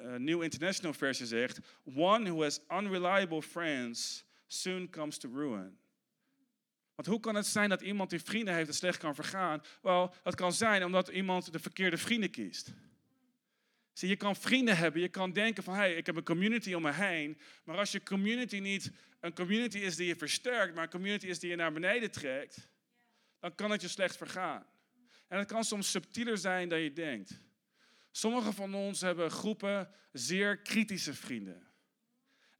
uh, 0.00 0.14
New 0.16 0.42
International 0.42 0.92
Versie 0.92 1.26
zegt: 1.26 1.60
One 1.94 2.30
who 2.30 2.42
has 2.42 2.60
unreliable 2.68 3.42
friends 3.42 4.24
soon 4.46 4.90
comes 4.90 5.18
to 5.18 5.30
ruin. 5.34 5.78
Want 6.94 7.08
hoe 7.08 7.20
kan 7.20 7.34
het 7.34 7.46
zijn 7.46 7.68
dat 7.68 7.82
iemand 7.82 8.10
die 8.10 8.22
vrienden 8.22 8.54
heeft 8.54 8.66
het 8.66 8.76
slecht 8.76 8.98
kan 8.98 9.14
vergaan? 9.14 9.62
Wel, 9.82 10.14
dat 10.22 10.34
kan 10.34 10.52
zijn 10.52 10.84
omdat 10.84 11.08
iemand 11.08 11.52
de 11.52 11.58
verkeerde 11.58 11.98
vrienden 11.98 12.30
kiest. 12.30 12.72
Zie, 13.92 14.08
je 14.08 14.16
kan 14.16 14.36
vrienden 14.36 14.76
hebben, 14.76 15.00
je 15.00 15.08
kan 15.08 15.32
denken 15.32 15.62
van, 15.62 15.74
hé, 15.74 15.80
hey, 15.80 15.94
ik 15.94 16.06
heb 16.06 16.16
een 16.16 16.24
community 16.24 16.74
om 16.74 16.82
me 16.82 16.92
heen. 16.92 17.38
Maar 17.64 17.78
als 17.78 17.92
je 17.92 18.02
community 18.02 18.58
niet 18.58 18.90
een 19.20 19.34
community 19.34 19.78
is 19.78 19.96
die 19.96 20.06
je 20.06 20.16
versterkt, 20.16 20.74
maar 20.74 20.84
een 20.84 20.90
community 20.90 21.26
is 21.26 21.38
die 21.38 21.50
je 21.50 21.56
naar 21.56 21.72
beneden 21.72 22.10
trekt, 22.10 22.68
dan 23.40 23.54
kan 23.54 23.70
het 23.70 23.80
je 23.80 23.88
slecht 23.88 24.16
vergaan. 24.16 24.66
En 25.28 25.38
het 25.38 25.48
kan 25.48 25.64
soms 25.64 25.90
subtieler 25.90 26.38
zijn 26.38 26.68
dan 26.68 26.80
je 26.80 26.92
denkt. 26.92 27.40
Sommigen 28.10 28.52
van 28.52 28.74
ons 28.74 29.00
hebben 29.00 29.30
groepen 29.30 29.90
zeer 30.12 30.58
kritische 30.58 31.14
vrienden. 31.14 31.71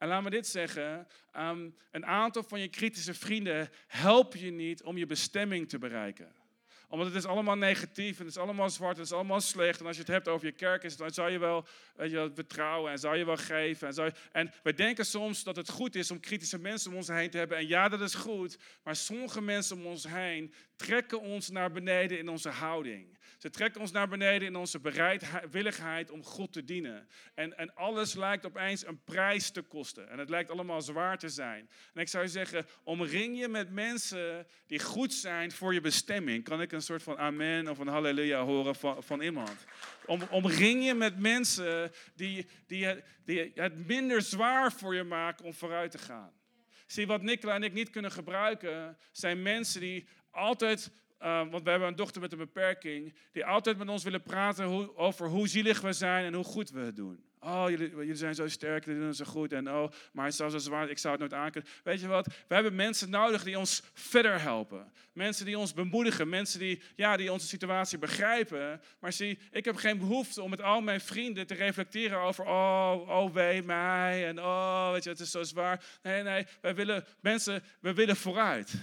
En 0.03 0.09
laat 0.09 0.23
me 0.23 0.31
dit 0.31 0.47
zeggen, 0.47 1.07
um, 1.37 1.77
een 1.91 2.07
aantal 2.07 2.43
van 2.43 2.61
je 2.61 2.69
kritische 2.69 3.15
vrienden 3.15 3.71
helpen 3.87 4.41
je 4.41 4.51
niet 4.51 4.83
om 4.83 4.99
je 4.99 5.07
bestemming 5.07 5.69
te 5.69 5.79
bereiken 5.79 6.35
omdat 6.93 7.07
het 7.07 7.17
is 7.17 7.27
allemaal 7.27 7.57
negatief 7.57 8.19
en 8.19 8.25
het 8.25 8.35
is 8.35 8.41
allemaal 8.41 8.71
zwart, 8.71 8.97
het 8.97 9.07
is 9.07 9.13
allemaal 9.13 9.41
slecht. 9.41 9.81
En 9.81 9.87
als 9.87 9.97
je 9.97 10.03
het 10.03 10.11
hebt 10.11 10.29
over 10.29 10.47
je 10.47 10.53
kerk, 10.53 10.97
dan 10.99 11.11
zou 11.11 11.31
je 11.31 11.39
wel 11.39 11.67
weet 11.97 12.11
je, 12.11 12.31
betrouwen 12.35 12.93
en 12.93 12.99
zou 12.99 13.17
je 13.17 13.25
wel 13.25 13.37
geven. 13.37 13.87
En, 13.89 13.95
zou 13.95 14.09
je, 14.09 14.15
en 14.33 14.53
wij 14.63 14.73
denken 14.73 15.07
soms 15.07 15.45
dat 15.45 15.57
het 15.57 15.71
goed 15.71 15.95
is 15.95 16.11
om 16.11 16.21
kritische 16.21 16.59
mensen 16.59 16.91
om 16.91 16.97
ons 16.97 17.09
heen 17.09 17.31
te 17.31 17.39
hebben. 17.39 17.57
En 17.57 17.69
ja, 17.69 17.89
dat 17.89 18.01
is 18.01 18.15
goed. 18.15 18.59
Maar 18.83 18.97
sommige 18.97 19.41
mensen 19.41 19.77
om 19.77 19.87
ons 19.87 20.07
heen 20.09 20.55
trekken 20.77 21.21
ons 21.21 21.49
naar 21.49 21.73
beneden 21.73 22.19
in 22.19 22.29
onze 22.29 22.49
houding. 22.49 23.19
Ze 23.39 23.51
trekken 23.51 23.81
ons 23.81 23.91
naar 23.91 24.09
beneden 24.09 24.49
in 24.49 24.57
onze 24.57 24.81
bereidwilligheid 24.81 26.11
om 26.11 26.25
God 26.25 26.53
te 26.53 26.65
dienen. 26.65 27.09
En, 27.35 27.59
en 27.59 27.75
alles 27.75 28.15
lijkt 28.15 28.47
opeens 28.47 28.87
een 28.87 29.03
prijs 29.05 29.51
te 29.51 29.63
kosten. 29.63 30.09
En 30.09 30.19
het 30.19 30.29
lijkt 30.29 30.51
allemaal 30.51 30.83
zwaar 30.83 31.19
te 31.19 31.29
zijn. 31.29 31.71
En 31.95 32.01
ik 32.01 32.09
zou 32.09 32.29
zeggen, 32.29 32.67
omring 32.85 33.39
je 33.39 33.49
met 33.49 33.71
mensen 33.71 34.47
die 34.67 34.81
goed 34.81 35.13
zijn 35.13 35.53
voor 35.53 35.75
je 35.75 35.81
bestemming. 35.81 36.45
Kan 36.45 36.61
ik 36.61 36.73
een 36.73 36.83
soort 36.83 37.03
van 37.03 37.19
amen 37.19 37.69
of 37.69 37.79
een 37.79 37.89
halleluja 37.89 38.45
horen 38.45 38.75
van, 38.75 39.03
van 39.03 39.21
iemand? 39.21 39.65
Om, 40.07 40.23
omring 40.31 40.85
je 40.85 40.95
met 40.95 41.19
mensen 41.19 41.93
die, 42.15 42.47
die, 42.67 43.03
die 43.25 43.53
het 43.55 43.87
minder 43.87 44.23
zwaar 44.23 44.73
voor 44.73 44.95
je 44.95 45.05
maken 45.05 45.45
om 45.45 45.55
vooruit 45.55 45.91
te 45.91 45.99
gaan. 45.99 46.33
Zie, 46.87 47.07
wat 47.07 47.23
Nicola 47.23 47.55
en 47.55 47.63
ik 47.63 47.73
niet 47.73 47.91
kunnen 47.91 48.13
gebruiken, 48.13 48.99
zijn 49.13 49.43
mensen 49.43 49.81
die 49.81 50.09
altijd 50.31 50.91
uh, 51.23 51.51
want 51.51 51.65
we 51.65 51.71
hebben 51.71 51.89
een 51.89 51.97
dochter 51.97 52.21
met 52.21 52.33
een 52.33 52.39
beperking, 52.39 53.15
die 53.33 53.45
altijd 53.45 53.79
met 53.79 53.89
ons 53.89 54.05
willen 54.05 54.23
praten 54.23 54.97
over 54.97 55.29
hoe 55.29 55.49
zielig 55.49 55.81
we 55.81 55.93
zijn 55.93 56.25
en 56.25 56.35
hoe 56.35 56.45
goed 56.45 56.71
we 56.71 56.81
het 56.81 56.97
doen. 56.97 57.25
Oh, 57.45 57.65
jullie, 57.69 57.91
jullie 57.91 58.15
zijn 58.15 58.35
zo 58.35 58.49
sterk, 58.49 58.85
jullie 58.85 58.99
doen 58.99 59.09
het 59.09 59.17
zo 59.17 59.25
goed. 59.25 59.53
En 59.53 59.71
oh, 59.71 59.91
maar 60.13 60.25
het 60.25 60.41
is 60.41 60.51
zo 60.51 60.59
zwaar, 60.59 60.91
ik 60.91 60.99
zou 60.99 61.13
het 61.13 61.21
nooit 61.21 61.43
aankunnen. 61.43 61.71
Weet 61.85 62.01
je 62.01 62.07
wat? 62.07 62.27
We 62.27 62.55
hebben 62.55 62.75
mensen 62.75 63.11
nodig 63.11 63.43
die 63.43 63.59
ons 63.59 63.83
verder 63.95 64.41
helpen. 64.41 64.93
Mensen 65.13 65.45
die 65.47 65.59
ons 65.59 65.75
bemoedigen. 65.75 66.29
Mensen 66.29 66.59
die, 66.59 66.83
ja, 66.97 67.17
die 67.17 67.33
onze 67.33 67.47
situatie 67.47 67.99
begrijpen. 67.99 68.81
Maar 68.99 69.13
zie, 69.13 69.39
ik 69.51 69.65
heb 69.65 69.77
geen 69.77 69.99
behoefte 69.99 70.43
om 70.43 70.51
met 70.51 70.63
al 70.63 70.81
mijn 70.81 71.01
vrienden 71.01 71.47
te 71.47 71.55
reflecteren 71.55 72.19
over... 72.19 72.45
Oh, 72.45 73.09
oh 73.09 73.33
wee 73.33 73.63
mij. 73.63 74.27
En 74.27 74.39
oh, 74.39 74.93
weet 74.93 75.05
je, 75.05 75.11
het 75.11 75.21
is 75.21 75.31
zo 75.31 75.43
zwaar. 75.43 75.85
Nee, 76.03 76.23
nee, 76.23 76.47
wij 76.61 76.75
willen 76.75 77.05
mensen, 77.21 77.63
we 77.81 77.95
willen 77.95 78.17
vooruit. 78.17 78.75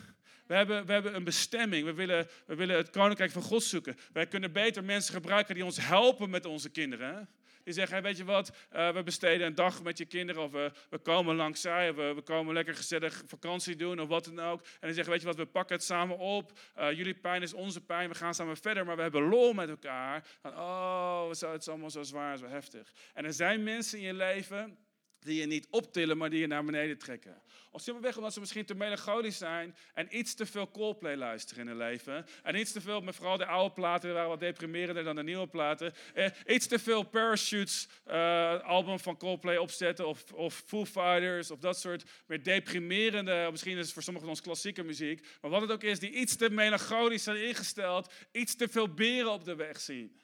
We 0.49 0.55
hebben, 0.55 0.85
we 0.85 0.91
hebben 0.93 1.15
een 1.15 1.23
bestemming. 1.23 1.85
We 1.85 1.93
willen, 1.93 2.27
we 2.45 2.55
willen 2.55 2.75
het 2.75 2.89
koninkrijk 2.89 3.31
van 3.31 3.41
God 3.41 3.63
zoeken. 3.63 3.97
Wij 4.13 4.27
kunnen 4.27 4.51
beter 4.51 4.83
mensen 4.83 5.13
gebruiken 5.13 5.55
die 5.55 5.65
ons 5.65 5.77
helpen 5.77 6.29
met 6.29 6.45
onze 6.45 6.69
kinderen. 6.69 7.29
Die 7.63 7.73
zeggen, 7.73 7.93
hey, 7.93 8.03
weet 8.03 8.17
je 8.17 8.23
wat, 8.23 8.51
uh, 8.73 8.91
we 8.91 9.03
besteden 9.03 9.47
een 9.47 9.55
dag 9.55 9.83
met 9.83 9.97
je 9.97 10.05
kinderen. 10.05 10.43
Of 10.43 10.51
we, 10.51 10.71
we 10.89 10.97
komen 10.97 11.35
langs 11.35 11.61
zij. 11.61 11.89
Of 11.89 11.95
we, 11.95 12.13
we, 12.13 12.21
komen 12.21 12.53
lekker 12.53 12.75
gezellig 12.75 13.23
vakantie 13.25 13.75
doen. 13.75 14.01
Of 14.01 14.07
wat 14.07 14.25
dan 14.25 14.39
ook. 14.39 14.61
En 14.61 14.87
die 14.87 14.93
zeggen, 14.93 15.13
weet 15.13 15.21
je 15.21 15.27
wat, 15.27 15.35
we 15.35 15.45
pakken 15.45 15.75
het 15.75 15.85
samen 15.85 16.17
op. 16.17 16.59
Uh, 16.79 16.91
jullie 16.91 17.15
pijn 17.15 17.41
is 17.41 17.53
onze 17.53 17.81
pijn. 17.81 18.09
We 18.09 18.15
gaan 18.15 18.33
samen 18.33 18.57
verder. 18.57 18.85
Maar 18.85 18.95
we 18.95 19.01
hebben 19.01 19.29
lol 19.29 19.53
met 19.53 19.69
elkaar. 19.69 20.27
Dan, 20.41 20.53
oh, 20.53 21.29
het 21.29 21.61
is 21.61 21.67
allemaal 21.67 21.89
zo 21.89 22.03
zwaar, 22.03 22.37
zo 22.37 22.47
heftig. 22.47 22.93
En 23.13 23.25
er 23.25 23.33
zijn 23.33 23.63
mensen 23.63 23.97
in 23.97 24.05
je 24.05 24.13
leven 24.13 24.77
die 25.19 25.39
je 25.39 25.45
niet 25.45 25.67
optillen, 25.69 26.17
maar 26.17 26.29
die 26.29 26.39
je 26.39 26.47
naar 26.47 26.65
beneden 26.65 26.97
trekken. 26.97 27.41
Of 27.71 27.81
simpelweg 27.81 28.17
omdat 28.17 28.33
ze 28.33 28.39
misschien 28.39 28.65
te 28.65 28.75
melancholisch 28.75 29.37
zijn 29.37 29.75
en 29.93 30.17
iets 30.17 30.35
te 30.35 30.45
veel 30.45 30.71
Coldplay 30.71 31.15
luisteren 31.15 31.63
in 31.63 31.67
hun 31.67 31.77
leven. 31.77 32.25
En 32.43 32.55
iets 32.55 32.71
te 32.71 32.81
veel, 32.81 33.01
met 33.01 33.15
vooral 33.15 33.37
de 33.37 33.45
oude 33.45 33.73
platen, 33.73 34.13
waren 34.13 34.29
wat 34.29 34.39
deprimerender 34.39 35.03
dan 35.03 35.15
de 35.15 35.23
nieuwe 35.23 35.47
platen. 35.47 35.93
Eh, 36.13 36.25
iets 36.47 36.67
te 36.67 36.79
veel 36.79 37.03
Parachutes 37.03 37.87
uh, 38.07 38.61
album 38.61 38.99
van 38.99 39.17
Coldplay 39.17 39.57
opzetten 39.57 40.07
of, 40.07 40.33
of 40.33 40.63
Foo 40.65 40.85
Fighters 40.85 41.51
of 41.51 41.59
dat 41.59 41.79
soort 41.79 42.03
meer 42.27 42.43
deprimerende, 42.43 43.47
misschien 43.51 43.77
is 43.77 43.83
het 43.83 43.93
voor 43.93 44.03
sommigen 44.03 44.27
van 44.27 44.37
ons 44.37 44.45
klassieke 44.45 44.83
muziek. 44.83 45.27
Maar 45.41 45.51
wat 45.51 45.61
het 45.61 45.71
ook 45.71 45.83
is, 45.83 45.99
die 45.99 46.11
iets 46.11 46.35
te 46.35 46.49
melancholisch 46.49 47.23
zijn 47.23 47.47
ingesteld, 47.47 48.13
iets 48.31 48.55
te 48.55 48.67
veel 48.67 48.93
beren 48.93 49.31
op 49.31 49.43
de 49.43 49.55
weg 49.55 49.79
zien. 49.79 50.19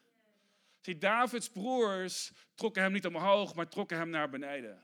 Zie, 0.85 0.97
Davids 0.97 1.49
broers 1.49 2.31
trokken 2.55 2.81
hem 2.81 2.91
niet 2.91 3.05
omhoog, 3.05 3.55
maar 3.55 3.67
trokken 3.67 3.97
hem 3.97 4.09
naar 4.09 4.29
beneden. 4.29 4.81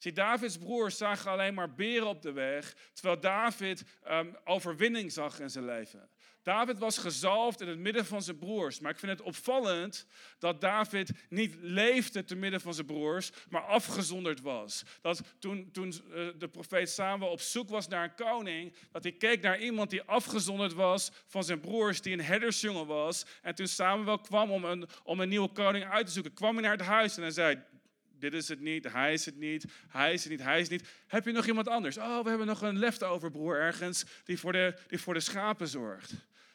Zie, 0.00 0.12
Davids 0.12 0.58
broers 0.58 0.96
zagen 0.96 1.30
alleen 1.30 1.54
maar 1.54 1.74
beren 1.74 2.06
op 2.06 2.22
de 2.22 2.32
weg, 2.32 2.76
terwijl 2.92 3.20
David 3.20 3.84
um, 4.08 4.36
overwinning 4.44 5.12
zag 5.12 5.40
in 5.40 5.50
zijn 5.50 5.64
leven. 5.64 6.10
David 6.42 6.78
was 6.78 6.98
gezalfd 6.98 7.60
in 7.60 7.68
het 7.68 7.78
midden 7.78 8.06
van 8.06 8.22
zijn 8.22 8.38
broers. 8.38 8.80
Maar 8.80 8.90
ik 8.90 8.98
vind 8.98 9.12
het 9.12 9.22
opvallend 9.22 10.06
dat 10.38 10.60
David 10.60 11.10
niet 11.28 11.56
leefde 11.60 12.24
te 12.24 12.34
midden 12.34 12.60
van 12.60 12.74
zijn 12.74 12.86
broers, 12.86 13.30
maar 13.48 13.62
afgezonderd 13.62 14.40
was. 14.40 14.82
Dat 15.00 15.20
toen, 15.38 15.68
toen 15.72 15.92
eh, 15.92 16.28
de 16.38 16.48
profeet 16.48 16.90
Samuel 16.90 17.30
op 17.30 17.40
zoek 17.40 17.68
was 17.68 17.88
naar 17.88 18.04
een 18.04 18.14
koning, 18.14 18.74
dat 18.92 19.02
hij 19.02 19.12
keek 19.12 19.42
naar 19.42 19.60
iemand 19.60 19.90
die 19.90 20.02
afgezonderd 20.02 20.72
was 20.72 21.10
van 21.26 21.44
zijn 21.44 21.60
broers, 21.60 22.00
die 22.00 22.12
een 22.12 22.24
herdersjongen 22.24 22.86
was. 22.86 23.26
En 23.42 23.54
toen 23.54 23.66
Samuel 23.66 24.18
kwam 24.18 24.50
om 24.50 24.64
een, 24.64 24.88
om 25.04 25.20
een 25.20 25.28
nieuwe 25.28 25.52
koning 25.52 25.84
uit 25.84 26.06
te 26.06 26.12
zoeken, 26.12 26.32
kwam 26.32 26.54
hij 26.54 26.62
naar 26.62 26.76
het 26.76 26.86
huis 26.86 27.16
en 27.16 27.22
hij 27.22 27.30
zei, 27.30 27.62
dit 28.20 28.34
is 28.34 28.48
het 28.48 28.60
niet, 28.60 28.92
hij 28.92 29.12
is 29.12 29.24
het 29.24 29.36
niet, 29.36 29.64
hij 29.88 30.12
is 30.12 30.22
het 30.22 30.32
niet, 30.32 30.42
hij 30.42 30.60
is 30.60 30.68
het 30.68 30.80
niet. 30.80 30.90
Heb 31.06 31.24
je 31.24 31.32
nog 31.32 31.46
iemand 31.46 31.68
anders? 31.68 31.98
Oh, 31.98 32.22
we 32.22 32.28
hebben 32.28 32.46
nog 32.46 32.62
een 32.62 32.78
leftover 32.78 33.30
broer 33.30 33.56
ergens 33.56 34.04
die 34.24 34.38
voor 34.38 34.52
de, 34.52 34.74
die 34.88 35.00
voor 35.00 35.14
de 35.14 35.20
schapen 35.20 35.68
zorgt. 35.68 36.14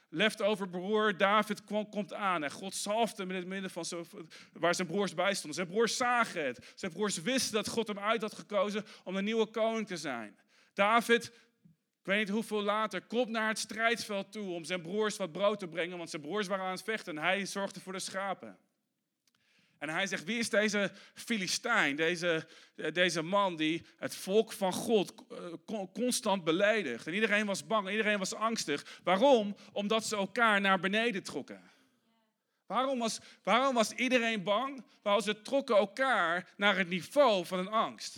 Leftover 0.10 0.70
broer 0.70 1.18
David 1.18 1.64
komt 1.64 2.14
aan 2.14 2.44
en 2.44 2.52
God 2.52 2.76
zalfde 2.76 3.22
hem 3.22 3.32
in 3.32 3.38
het 3.38 3.48
midden 3.48 3.70
van 3.70 3.86
zo, 3.86 4.06
waar 4.54 4.76
zijn 4.76 4.88
broers 4.88 5.14
bij 5.14 5.34
stonden. 5.34 5.54
Zijn 5.54 5.68
broers 5.68 5.98
zagen 5.98 6.46
het. 6.46 6.74
Zijn 6.76 6.92
broers 6.92 7.22
wisten 7.22 7.54
dat 7.54 7.68
God 7.68 7.88
hem 7.88 8.00
uit 8.00 8.22
had 8.22 8.34
gekozen 8.34 8.86
om 9.04 9.16
een 9.16 9.24
nieuwe 9.24 9.46
koning 9.46 9.88
te 9.88 9.98
zijn. 9.98 10.38
David, 10.74 11.26
ik 12.00 12.06
weet 12.12 12.18
niet 12.18 12.30
hoeveel 12.30 12.62
later, 12.62 13.02
komt 13.02 13.30
naar 13.30 13.48
het 13.48 13.60
strijdveld 13.60 14.32
toe 14.32 14.54
om 14.54 14.64
zijn 14.64 14.82
broers 14.82 15.18
wat 15.18 15.32
brood 15.32 15.60
te 15.60 15.68
brengen, 15.68 15.98
want 15.98 16.10
zijn 16.10 16.22
broers 16.22 16.48
waren 16.48 16.66
aan 16.66 16.72
het 16.72 16.84
vechten 16.84 17.18
en 17.18 17.24
hij 17.24 17.46
zorgde 17.46 17.80
voor 17.80 17.94
de 17.94 18.00
schapen. 18.00 18.58
En 19.80 19.90
hij 19.90 20.08
zegt, 20.08 20.24
wie 20.24 20.40
is 20.40 20.50
deze 20.50 20.92
Filistijn, 21.14 21.96
deze, 21.96 22.48
deze 22.94 23.22
man 23.22 23.56
die 23.56 23.86
het 23.98 24.16
volk 24.16 24.52
van 24.52 24.74
God 24.74 25.14
eh, 25.68 25.84
constant 25.94 26.44
beledigt. 26.44 27.08
En 27.08 27.14
iedereen 27.14 27.46
was 27.46 27.68
bang, 27.68 27.90
iedereen 27.90 28.20
was 28.20 28.34
angstig. 28.34 29.00
Waarom? 29.04 29.56
Omdat 29.72 30.06
ze 30.06 30.16
elkaar 30.16 30.62
naar 30.62 30.80
beneden 30.80 31.24
trokken. 31.24 31.62
Waarom 32.66 33.00
was, 33.00 33.20
waarom 33.44 33.74
was 33.74 33.92
iedereen 33.92 34.44
bang? 34.44 34.84
Waarom 35.02 35.24
ze 35.24 35.42
trokken 35.42 35.76
elkaar 35.76 36.54
naar 36.58 36.78
het 36.78 36.90
niveau 36.90 37.46
van 37.46 37.60
een 37.60 37.70
angst. 37.70 38.18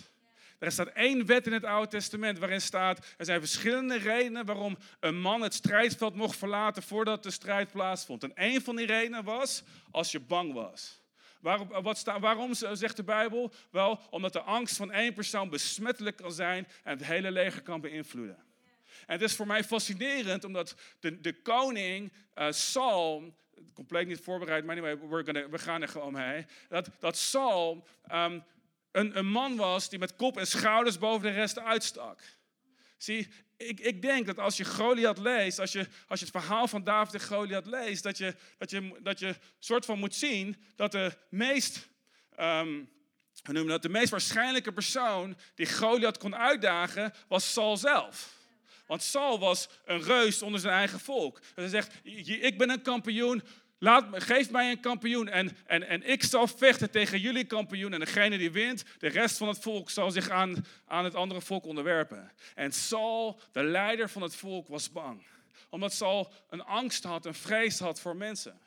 Er 0.59 0.71
staat 0.71 0.87
één 0.87 1.25
wet 1.25 1.47
in 1.47 1.53
het 1.53 1.63
Oude 1.63 1.87
Testament 1.87 2.39
waarin 2.39 2.61
staat, 2.61 3.05
er 3.17 3.25
zijn 3.25 3.39
verschillende 3.39 3.97
redenen 3.97 4.45
waarom 4.45 4.77
een 4.99 5.19
man 5.19 5.41
het 5.41 5.53
strijdveld 5.53 6.15
mocht 6.15 6.37
verlaten 6.37 6.83
voordat 6.83 7.23
de 7.23 7.31
strijd 7.31 7.71
plaatsvond. 7.71 8.23
En 8.23 8.35
één 8.35 8.61
van 8.61 8.75
die 8.75 8.85
redenen 8.85 9.23
was 9.23 9.63
als 9.91 10.11
je 10.11 10.19
bang 10.19 10.53
was. 10.53 11.01
Waarom, 11.39 11.67
wat 11.67 12.03
waarom 12.03 12.53
zegt 12.53 12.95
de 12.95 13.03
Bijbel? 13.03 13.51
Wel, 13.71 13.99
omdat 14.09 14.33
de 14.33 14.41
angst 14.41 14.77
van 14.77 14.91
één 14.91 15.13
persoon 15.13 15.49
besmettelijk 15.49 16.15
kan 16.15 16.31
zijn 16.31 16.67
en 16.83 16.97
het 16.97 17.07
hele 17.07 17.31
leger 17.31 17.61
kan 17.61 17.81
beïnvloeden. 17.81 18.45
En 19.05 19.13
het 19.13 19.21
is 19.21 19.35
voor 19.35 19.47
mij 19.47 19.63
fascinerend, 19.63 20.43
omdat 20.43 20.75
de, 20.99 21.21
de 21.21 21.41
koning 21.41 22.11
uh, 22.35 22.51
Saul, 22.51 23.35
compleet 23.73 24.07
niet 24.07 24.19
voorbereid, 24.19 24.65
maar 24.65 24.75
anyway, 24.75 24.97
we 25.49 25.57
gaan 25.57 25.81
er 25.81 25.87
gewoon 25.87 26.13
mee, 26.13 26.45
dat, 26.69 26.89
dat 26.99 27.17
Saul 27.17 27.87
um, 28.11 28.43
een, 28.91 29.17
een 29.17 29.27
man 29.27 29.55
was 29.55 29.89
die 29.89 29.99
met 29.99 30.15
kop 30.15 30.37
en 30.37 30.47
schouders 30.47 30.97
boven 30.97 31.27
de 31.27 31.33
rest 31.33 31.59
uitstak. 31.59 32.21
Zie, 32.97 33.27
ik, 33.57 33.79
ik 33.79 34.01
denk 34.01 34.25
dat 34.25 34.39
als 34.39 34.57
je 34.57 34.65
Goliath 34.65 35.17
leest, 35.17 35.59
als 35.59 35.71
je, 35.71 35.87
als 36.07 36.19
je 36.19 36.25
het 36.25 36.35
verhaal 36.35 36.67
van 36.67 36.83
David 36.83 37.13
en 37.13 37.27
Goliath 37.27 37.65
leest, 37.65 38.03
dat 38.03 38.17
je, 38.17 38.35
dat 38.57 38.69
je, 38.69 38.97
dat 39.01 39.19
je 39.19 39.35
soort 39.59 39.85
van 39.85 39.99
moet 39.99 40.15
zien 40.15 40.63
dat 40.75 40.91
de 40.91 41.17
meest, 41.29 41.89
we 42.35 43.53
noemen 43.53 43.67
dat, 43.67 43.81
de 43.81 43.89
meest 43.89 44.09
waarschijnlijke 44.09 44.71
persoon 44.71 45.37
die 45.55 45.73
Goliath 45.73 46.17
kon 46.17 46.35
uitdagen, 46.35 47.13
was 47.27 47.53
Saul 47.53 47.77
zelf. 47.77 48.35
Want 48.87 49.03
Saul 49.03 49.39
was 49.39 49.69
een 49.85 50.01
reus 50.01 50.41
onder 50.41 50.59
zijn 50.59 50.73
eigen 50.73 50.99
volk. 50.99 51.39
Hij 51.55 51.67
zegt, 51.67 51.93
ik 52.03 52.57
ben 52.57 52.69
een 52.69 52.81
kampioen, 52.81 53.43
Laat, 53.79 54.23
geef 54.23 54.51
mij 54.51 54.71
een 54.71 54.79
kampioen 54.79 55.29
en, 55.29 55.57
en, 55.65 55.87
en 55.87 56.09
ik 56.09 56.23
zal 56.23 56.47
vechten 56.47 56.91
tegen 56.91 57.19
jullie 57.19 57.45
kampioen. 57.45 57.93
En 57.93 57.99
degene 57.99 58.37
die 58.37 58.51
wint, 58.51 58.83
de 58.97 59.07
rest 59.07 59.37
van 59.37 59.47
het 59.47 59.59
volk 59.59 59.89
zal 59.89 60.11
zich 60.11 60.29
aan, 60.29 60.65
aan 60.85 61.03
het 61.03 61.15
andere 61.15 61.41
volk 61.41 61.65
onderwerpen. 61.65 62.31
En 62.55 62.71
Saul, 62.71 63.39
de 63.51 63.63
leider 63.63 64.09
van 64.09 64.21
het 64.21 64.35
volk, 64.35 64.67
was 64.67 64.91
bang. 64.91 65.23
Omdat 65.69 65.93
Saul 65.93 66.33
een 66.49 66.63
angst 66.63 67.03
had, 67.03 67.25
een 67.25 67.33
vrees 67.33 67.79
had 67.79 67.99
voor 67.99 68.15
mensen. 68.15 68.59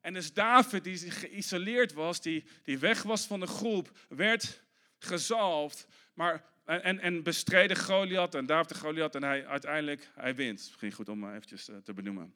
En 0.00 0.12
dus 0.12 0.32
David, 0.32 0.84
die 0.84 1.10
geïsoleerd 1.10 1.92
was, 1.92 2.20
die, 2.20 2.44
die 2.62 2.78
weg 2.78 3.02
was 3.02 3.26
van 3.26 3.40
de 3.40 3.46
groep, 3.46 3.90
werd 4.08 4.62
gezalfd. 4.98 5.86
Maar, 6.14 6.44
en, 6.64 6.98
en 6.98 7.22
bestreden 7.22 7.76
Goliath 7.76 8.34
en 8.34 8.46
David 8.46 8.68
de 8.68 8.74
Goliath 8.74 9.14
en 9.14 9.22
hij 9.22 9.46
uiteindelijk, 9.46 10.10
hij 10.14 10.34
wint. 10.34 10.58
Misschien 10.58 10.92
goed 10.92 11.08
om 11.08 11.30
eventjes 11.30 11.68
eh, 11.68 11.76
te 11.76 11.92
benoemen. 11.92 12.34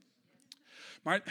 Maar 1.03 1.23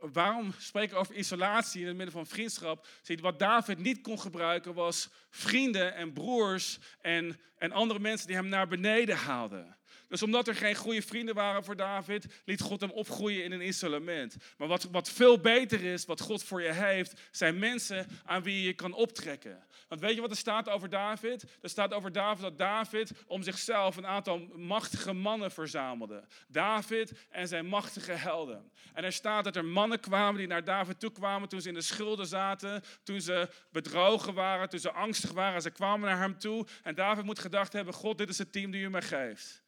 waarom 0.00 0.54
spreken 0.58 0.94
we 0.94 1.00
over 1.00 1.14
isolatie 1.14 1.80
in 1.80 1.86
het 1.86 1.96
midden 1.96 2.14
van 2.14 2.26
vriendschap? 2.26 2.86
Wat 3.20 3.38
David 3.38 3.78
niet 3.78 4.00
kon 4.00 4.20
gebruiken 4.20 4.74
was 4.74 5.08
vrienden 5.30 5.94
en 5.94 6.12
broers 6.12 6.78
en, 7.00 7.40
en 7.58 7.72
andere 7.72 7.98
mensen 7.98 8.26
die 8.26 8.36
hem 8.36 8.48
naar 8.48 8.68
beneden 8.68 9.16
haalden. 9.16 9.76
Dus 10.08 10.22
omdat 10.22 10.48
er 10.48 10.54
geen 10.54 10.74
goede 10.74 11.02
vrienden 11.02 11.34
waren 11.34 11.64
voor 11.64 11.76
David, 11.76 12.26
liet 12.44 12.60
God 12.60 12.80
hem 12.80 12.90
opgroeien 12.90 13.44
in 13.44 13.52
een 13.52 13.66
isolement. 13.66 14.36
Maar 14.56 14.68
wat, 14.68 14.82
wat 14.82 15.10
veel 15.10 15.38
beter 15.38 15.84
is, 15.84 16.04
wat 16.04 16.20
God 16.20 16.44
voor 16.44 16.62
je 16.62 16.72
heeft, 16.72 17.20
zijn 17.30 17.58
mensen 17.58 18.06
aan 18.24 18.42
wie 18.42 18.62
je 18.62 18.72
kan 18.72 18.92
optrekken. 18.92 19.64
Want 19.88 20.00
weet 20.00 20.14
je 20.14 20.20
wat 20.20 20.30
er 20.30 20.36
staat 20.36 20.68
over 20.68 20.88
David? 20.88 21.44
Er 21.60 21.68
staat 21.68 21.92
over 21.92 22.12
David 22.12 22.42
dat 22.42 22.58
David 22.58 23.10
om 23.26 23.42
zichzelf 23.42 23.96
een 23.96 24.06
aantal 24.06 24.38
machtige 24.56 25.12
mannen 25.12 25.50
verzamelde. 25.50 26.24
David 26.48 27.12
en 27.30 27.48
zijn 27.48 27.66
machtige 27.66 28.12
helden. 28.12 28.70
En 28.92 29.04
er 29.04 29.12
staat 29.12 29.44
dat 29.44 29.56
er 29.56 29.64
mannen 29.64 30.00
kwamen 30.00 30.38
die 30.38 30.46
naar 30.46 30.64
David 30.64 31.00
toe 31.00 31.12
kwamen 31.12 31.48
toen 31.48 31.60
ze 31.60 31.68
in 31.68 31.74
de 31.74 31.80
schulden 31.80 32.26
zaten, 32.26 32.82
toen 33.02 33.20
ze 33.20 33.48
bedrogen 33.72 34.34
waren, 34.34 34.68
toen 34.68 34.80
ze 34.80 34.90
angstig 34.92 35.32
waren. 35.32 35.62
Ze 35.62 35.70
kwamen 35.70 36.08
naar 36.08 36.20
hem 36.20 36.38
toe 36.38 36.66
en 36.82 36.94
David 36.94 37.24
moet 37.24 37.38
gedacht 37.38 37.72
hebben, 37.72 37.94
God, 37.94 38.18
dit 38.18 38.28
is 38.28 38.38
het 38.38 38.52
team 38.52 38.70
die 38.70 38.82
u 38.82 38.90
mij 38.90 39.02
geeft. 39.02 39.64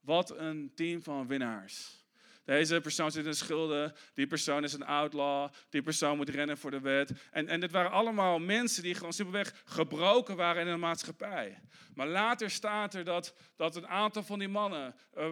Wat 0.00 0.38
een 0.38 0.72
team 0.74 1.02
van 1.02 1.26
winnaars. 1.26 2.00
Deze 2.44 2.80
persoon 2.80 3.10
zit 3.10 3.26
in 3.26 3.34
schulden. 3.34 3.94
Die 4.14 4.26
persoon 4.26 4.64
is 4.64 4.72
een 4.72 4.84
outlaw. 4.84 5.50
Die 5.68 5.82
persoon 5.82 6.16
moet 6.16 6.28
rennen 6.28 6.58
voor 6.58 6.70
de 6.70 6.80
wet. 6.80 7.12
En, 7.30 7.48
en 7.48 7.60
dit 7.60 7.70
waren 7.70 7.90
allemaal 7.90 8.38
mensen 8.38 8.82
die 8.82 8.94
gewoon 8.94 9.12
simpelweg 9.12 9.62
gebroken 9.64 10.36
waren 10.36 10.66
in 10.66 10.72
de 10.72 10.78
maatschappij. 10.78 11.60
Maar 11.94 12.06
later 12.06 12.50
staat 12.50 12.94
er 12.94 13.04
dat, 13.04 13.34
dat 13.56 13.76
een 13.76 13.86
aantal 13.88 14.22
van 14.22 14.38
die 14.38 14.48
mannen, 14.48 14.94
uh, 15.18 15.26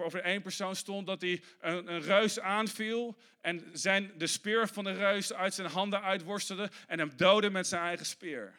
over 0.00 0.20
één 0.20 0.42
persoon 0.42 0.76
stond, 0.76 1.06
dat 1.06 1.20
hij 1.20 1.42
een, 1.60 1.92
een, 1.92 2.00
reus 2.00 2.40
aanviel 2.40 3.16
en 3.40 3.64
zijn, 3.72 4.12
de 4.16 4.26
speer 4.26 4.68
van 4.68 4.84
de 4.84 4.92
reus 4.92 5.32
uit 5.32 5.54
zijn 5.54 5.68
handen 5.68 6.02
uitworstelde 6.02 6.70
en 6.86 6.98
hem 6.98 7.12
doodde 7.16 7.50
met 7.50 7.66
zijn 7.66 7.82
eigen 7.82 8.06
speer. 8.06 8.54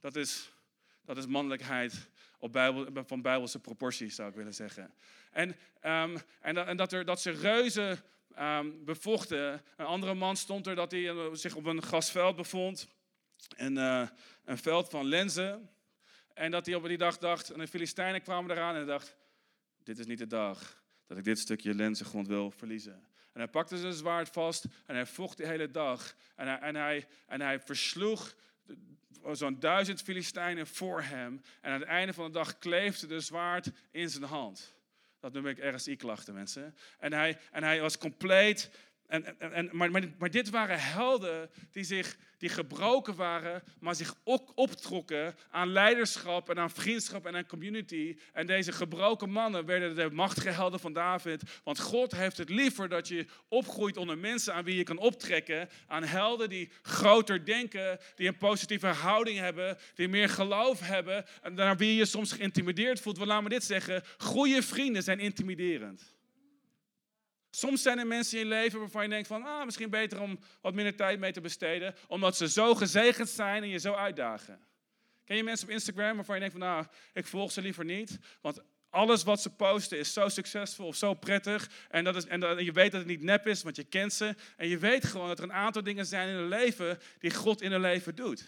Dat 0.00 0.16
is, 0.16 0.52
dat 1.04 1.16
is 1.16 1.26
mannelijkheid 1.26 2.08
op 2.44 2.52
bijbel, 2.52 3.04
van 3.06 3.22
bijbelse 3.22 3.58
proporties, 3.58 4.14
zou 4.14 4.28
ik 4.28 4.34
willen 4.34 4.54
zeggen. 4.54 4.94
En, 5.30 5.48
um, 5.82 6.18
en, 6.40 6.54
dat, 6.54 6.66
en 6.66 6.76
dat, 6.76 6.92
er, 6.92 7.04
dat 7.04 7.20
ze 7.20 7.30
reuzen 7.30 7.98
um, 8.38 8.84
bevochten. 8.84 9.62
Een 9.76 9.86
andere 9.86 10.14
man 10.14 10.36
stond 10.36 10.66
er 10.66 10.74
dat 10.74 10.90
hij 10.90 11.30
zich 11.32 11.54
op 11.54 11.64
een 11.64 11.82
gasveld 11.82 12.36
bevond. 12.36 12.88
En, 13.56 13.76
uh, 13.76 14.08
een 14.44 14.58
veld 14.58 14.88
van 14.88 15.06
lenzen. 15.06 15.70
En 16.34 16.50
dat 16.50 16.66
hij 16.66 16.74
op 16.74 16.86
die 16.86 16.98
dag 16.98 17.18
dacht, 17.18 17.50
en 17.50 17.58
de 17.58 17.68
Filistijnen 17.68 18.22
kwamen 18.22 18.50
eraan 18.50 18.74
en 18.74 18.86
dacht, 18.86 19.16
dit 19.82 19.98
is 19.98 20.06
niet 20.06 20.18
de 20.18 20.26
dag 20.26 20.82
dat 21.06 21.18
ik 21.18 21.24
dit 21.24 21.38
stukje 21.38 21.74
lenzengrond 21.74 22.26
wil 22.26 22.50
verliezen. 22.50 23.06
En 23.32 23.40
hij 23.40 23.48
pakte 23.48 23.78
zijn 23.78 23.92
zwaard 23.92 24.28
vast 24.28 24.64
en 24.86 24.94
hij 24.94 25.06
vocht 25.06 25.36
de 25.36 25.46
hele 25.46 25.70
dag. 25.70 26.14
En 26.34 26.46
hij, 26.46 26.58
en 26.58 26.74
hij, 26.74 27.06
en 27.26 27.40
hij 27.40 27.60
versloeg 27.60 28.34
zo'n 29.32 29.60
duizend 29.60 30.02
Filistijnen 30.02 30.66
voor 30.66 31.02
hem. 31.02 31.42
En 31.60 31.72
aan 31.72 31.80
het 31.80 31.88
einde 31.88 32.12
van 32.12 32.24
de 32.24 32.30
dag 32.30 32.58
kleefde 32.58 33.06
de 33.06 33.20
zwaard 33.20 33.70
in 33.90 34.10
zijn 34.10 34.24
hand. 34.24 34.74
Dat 35.20 35.32
noem 35.32 35.46
ik 35.46 35.74
RSI-klachten, 35.74 36.34
mensen. 36.34 36.76
En 36.98 37.12
hij, 37.12 37.38
en 37.50 37.62
hij 37.62 37.80
was 37.80 37.98
compleet 37.98 38.70
en, 39.06 39.40
en, 39.40 39.68
maar, 39.72 39.90
maar, 39.90 40.02
maar, 40.18 40.30
dit 40.30 40.50
waren 40.50 40.80
helden 40.80 41.50
die, 41.72 41.84
zich, 41.84 42.16
die 42.38 42.48
gebroken 42.48 43.14
waren, 43.14 43.62
maar 43.80 43.94
zich 43.94 44.14
ook 44.24 44.52
optrokken 44.54 45.34
aan 45.50 45.68
leiderschap 45.68 46.50
en 46.50 46.58
aan 46.58 46.70
vriendschap 46.70 47.26
en 47.26 47.36
aan 47.36 47.46
community. 47.46 48.18
En 48.32 48.46
deze 48.46 48.72
gebroken 48.72 49.30
mannen 49.30 49.66
werden 49.66 49.94
de 49.94 50.10
machtige 50.10 50.50
helden 50.50 50.80
van 50.80 50.92
David. 50.92 51.42
Want 51.64 51.78
God 51.78 52.12
heeft 52.12 52.38
het 52.38 52.48
liever 52.48 52.88
dat 52.88 53.08
je 53.08 53.26
opgroeit 53.48 53.96
onder 53.96 54.18
mensen 54.18 54.54
aan 54.54 54.64
wie 54.64 54.76
je 54.76 54.82
kan 54.82 54.98
optrekken. 54.98 55.68
Aan 55.86 56.04
helden 56.04 56.48
die 56.48 56.70
groter 56.82 57.44
denken, 57.44 57.98
die 58.14 58.28
een 58.28 58.36
positieve 58.36 58.86
houding 58.86 59.38
hebben, 59.38 59.78
die 59.94 60.08
meer 60.08 60.28
geloof 60.28 60.80
hebben. 60.80 61.24
En 61.42 61.54
naar 61.54 61.76
wie 61.76 61.96
je 61.96 62.04
soms 62.04 62.32
geïntimideerd 62.32 63.00
voelt. 63.00 63.16
Want 63.16 63.28
laat 63.28 63.42
me 63.42 63.48
dit 63.48 63.64
zeggen, 63.64 64.02
goede 64.18 64.62
vrienden 64.62 65.02
zijn 65.02 65.20
intimiderend. 65.20 66.14
Soms 67.54 67.82
zijn 67.82 67.98
er 67.98 68.06
mensen 68.06 68.38
in 68.38 68.44
je 68.44 68.50
leven 68.50 68.78
waarvan 68.78 69.02
je 69.02 69.08
denkt 69.08 69.26
van, 69.26 69.42
ah, 69.42 69.64
misschien 69.64 69.90
beter 69.90 70.20
om 70.20 70.38
wat 70.60 70.74
minder 70.74 70.96
tijd 70.96 71.18
mee 71.18 71.32
te 71.32 71.40
besteden, 71.40 71.94
omdat 72.06 72.36
ze 72.36 72.48
zo 72.48 72.74
gezegend 72.74 73.28
zijn 73.28 73.62
en 73.62 73.68
je 73.68 73.78
zo 73.78 73.92
uitdagen. 73.92 74.60
Ken 75.24 75.36
je 75.36 75.44
mensen 75.44 75.66
op 75.66 75.72
Instagram 75.72 76.16
waarvan 76.16 76.34
je 76.34 76.40
denkt 76.40 76.58
van, 76.58 76.66
nou, 76.66 76.86
ik 77.12 77.26
volg 77.26 77.52
ze 77.52 77.62
liever 77.62 77.84
niet, 77.84 78.18
want 78.40 78.62
alles 78.90 79.22
wat 79.22 79.40
ze 79.40 79.50
posten 79.50 79.98
is 79.98 80.12
zo 80.12 80.28
succesvol 80.28 80.86
of 80.86 80.96
zo 80.96 81.14
prettig. 81.14 81.70
En, 81.90 82.04
dat 82.04 82.16
is, 82.16 82.26
en 82.26 82.40
dat, 82.40 82.60
je 82.60 82.72
weet 82.72 82.90
dat 82.90 83.00
het 83.00 83.10
niet 83.10 83.22
nep 83.22 83.46
is, 83.46 83.62
want 83.62 83.76
je 83.76 83.84
kent 83.84 84.12
ze. 84.12 84.34
En 84.56 84.68
je 84.68 84.78
weet 84.78 85.04
gewoon 85.04 85.28
dat 85.28 85.38
er 85.38 85.44
een 85.44 85.52
aantal 85.52 85.82
dingen 85.82 86.06
zijn 86.06 86.28
in 86.28 86.34
hun 86.34 86.48
leven 86.48 86.98
die 87.18 87.34
God 87.34 87.62
in 87.62 87.70
hun 87.70 87.80
leven 87.80 88.14
doet. 88.14 88.44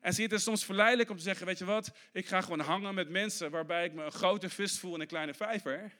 En 0.00 0.12
zie 0.12 0.24
het 0.24 0.32
is 0.32 0.42
soms 0.42 0.64
verleidelijk 0.64 1.10
om 1.10 1.16
te 1.16 1.22
zeggen, 1.22 1.46
weet 1.46 1.58
je 1.58 1.64
wat, 1.64 1.90
ik 2.12 2.26
ga 2.26 2.40
gewoon 2.40 2.60
hangen 2.60 2.94
met 2.94 3.08
mensen 3.08 3.50
waarbij 3.50 3.84
ik 3.84 3.92
me 3.92 4.04
een 4.04 4.12
grote 4.12 4.48
vis 4.48 4.78
voel 4.78 4.94
in 4.94 5.00
een 5.00 5.06
kleine 5.06 5.34
vijver. 5.34 5.92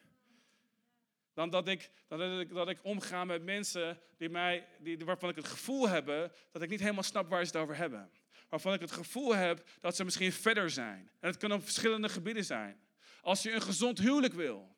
Dan 1.36 1.50
dat 1.50 1.68
ik, 1.68 1.90
dat 2.08 2.40
ik, 2.40 2.54
dat 2.54 2.68
ik 2.68 2.78
omga 2.82 3.24
met 3.24 3.42
mensen 3.42 4.00
die 4.16 4.28
mij, 4.28 4.66
die, 4.78 4.98
waarvan 5.04 5.28
ik 5.28 5.36
het 5.36 5.48
gevoel 5.48 5.88
heb 5.88 6.06
dat 6.52 6.62
ik 6.62 6.68
niet 6.68 6.80
helemaal 6.80 7.02
snap 7.02 7.28
waar 7.28 7.44
ze 7.44 7.52
het 7.52 7.62
over 7.62 7.76
hebben. 7.76 8.10
Waarvan 8.48 8.74
ik 8.74 8.80
het 8.80 8.92
gevoel 8.92 9.34
heb 9.34 9.68
dat 9.80 9.96
ze 9.96 10.04
misschien 10.04 10.32
verder 10.32 10.70
zijn. 10.70 11.10
En 11.20 11.28
het 11.28 11.36
kan 11.36 11.52
op 11.52 11.62
verschillende 11.62 12.08
gebieden 12.08 12.44
zijn. 12.44 12.80
Als 13.20 13.42
je 13.42 13.52
een 13.52 13.62
gezond 13.62 13.98
huwelijk 13.98 14.34
wil, 14.34 14.76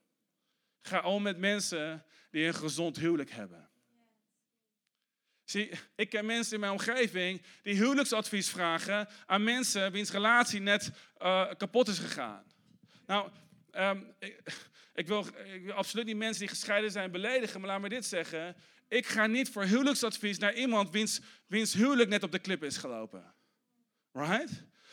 ga 0.83 1.03
om 1.03 1.23
met 1.23 1.38
mensen 1.38 2.05
die 2.31 2.47
een 2.47 2.55
gezond 2.55 2.97
huwelijk 2.97 3.31
hebben. 3.31 3.68
Zie, 5.44 5.71
ik 5.94 6.09
ken 6.11 6.27
mensen 6.27 6.55
in 6.55 6.61
mijn 6.61 6.73
omgeving 6.73 7.42
die 7.62 7.75
huwelijksadvies 7.75 8.51
vragen 8.51 9.09
aan 9.27 9.44
mensen 9.44 9.92
wiens 9.92 10.11
relatie 10.11 10.61
net 10.61 10.90
uh, 11.18 11.51
kapot 11.57 11.88
is 11.88 11.99
gegaan. 11.99 12.44
Nou, 13.07 13.31
um, 13.73 14.14
ik 14.18 14.67
ik 15.55 15.64
wil 15.64 15.73
absoluut 15.73 16.07
niet 16.07 16.16
mensen 16.16 16.40
die 16.40 16.49
gescheiden 16.49 16.90
zijn 16.90 17.11
beledigen, 17.11 17.61
maar 17.61 17.71
laat 17.71 17.81
me 17.81 17.88
dit 17.88 18.07
zeggen. 18.07 18.57
Ik 18.88 19.07
ga 19.07 19.27
niet 19.27 19.49
voor 19.49 19.64
huwelijksadvies 19.64 20.38
naar 20.38 20.55
iemand 20.55 20.90
wiens, 20.90 21.21
wiens 21.47 21.73
huwelijk 21.73 22.09
net 22.09 22.23
op 22.23 22.33
de 22.33 22.38
klip 22.38 22.62
is 22.62 22.77
gelopen. 22.77 23.35
Right? 24.12 24.51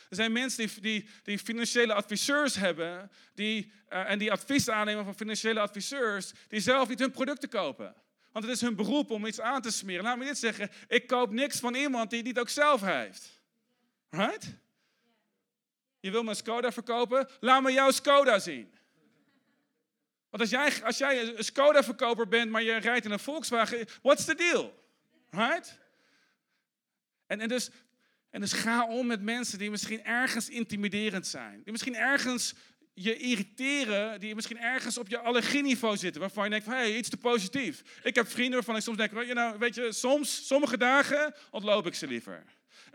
Er 0.10 0.16
zijn 0.16 0.32
mensen 0.32 0.68
die, 0.68 0.82
die, 0.82 1.10
die 1.24 1.40
financiële 1.40 1.94
adviseurs 1.94 2.56
hebben 2.56 3.12
die, 3.34 3.72
uh, 3.90 4.10
en 4.10 4.20
die 4.20 4.32
advies 4.32 4.70
aannemen 4.70 5.04
van 5.04 5.16
financiële 5.16 5.60
adviseurs 5.60 6.32
die 6.48 6.60
zelf 6.60 6.90
niet 6.90 7.00
hun 7.00 7.12
producten 7.12 7.50
kopen. 7.50 7.96
Want 8.32 8.46
het 8.46 8.54
is 8.54 8.62
hun 8.62 8.76
beroep 8.76 9.12
om 9.12 9.26
iets 9.26 9.40
aan 9.40 9.62
te 9.62 9.72
smeren. 9.72 10.04
Laat 10.04 10.18
me 10.18 10.26
dit 10.26 10.38
zeggen, 10.38 10.72
ik 10.88 11.08
koop 11.08 11.32
niks 11.32 11.60
van 11.60 11.76
iemand 11.76 12.10
die 12.10 12.20
het 12.20 12.28
niet 12.28 12.40
ook 12.40 12.50
zelf 12.50 12.82
heeft. 12.82 13.42
Right? 14.10 14.56
Je 16.00 16.12
wil 16.12 16.28
een 16.28 16.36
Skoda 16.36 16.72
verkopen? 16.72 17.28
Laat 17.40 17.62
me 17.62 17.72
jouw 17.72 17.92
Skoda 17.92 18.40
zien. 18.40 18.75
Want 20.36 20.52
als 20.52 20.62
jij, 20.62 20.84
als 20.84 20.98
jij 20.98 21.22
een 21.22 21.44
Skoda-verkoper 21.44 22.28
bent, 22.28 22.52
maar 22.52 22.64
je 22.64 22.76
rijdt 22.76 23.06
in 23.06 23.12
een 23.12 23.20
Volkswagen, 23.20 23.88
what's 24.02 24.26
the 24.26 24.36
deal? 24.36 24.84
Right? 25.30 25.80
En, 27.28 27.40
en, 27.40 27.48
dus, 27.48 27.70
en 28.30 28.42
dus 28.42 28.54
ga 28.54 28.88
om 28.88 29.08
met 29.08 29.22
mensen 29.22 29.58
die 29.58 29.70
misschien 29.70 30.04
ergens 30.04 30.50
intimiderend 30.50 31.28
zijn. 31.28 31.62
Die 31.64 31.72
misschien 31.72 31.96
ergens 31.96 32.54
je 32.94 33.18
irriteren, 33.18 34.20
die 34.20 34.36
misschien 34.36 34.60
ergens 34.60 34.98
op 34.98 35.08
je 35.08 35.20
allergieniveau 35.20 35.98
zitten. 35.98 36.22
Waarvan 36.22 36.44
je 36.44 36.50
denkt, 36.50 36.66
hé, 36.66 36.74
hey, 36.74 36.96
iets 36.98 37.10
te 37.10 37.18
positief. 37.18 37.82
Ik 38.04 38.16
heb 38.16 38.28
vrienden 38.28 38.54
waarvan 38.54 38.76
ik 38.76 38.82
soms 38.82 38.98
denk, 38.98 39.26
je, 39.26 39.34
nou, 39.34 39.60
weet 39.60 39.76
je 39.76 39.92
soms, 39.92 40.48
sommige 40.48 40.78
dagen 40.78 41.36
ontloop 41.52 41.88
ik 41.88 41.96
ze 41.96 42.08
liever. 42.08 42.44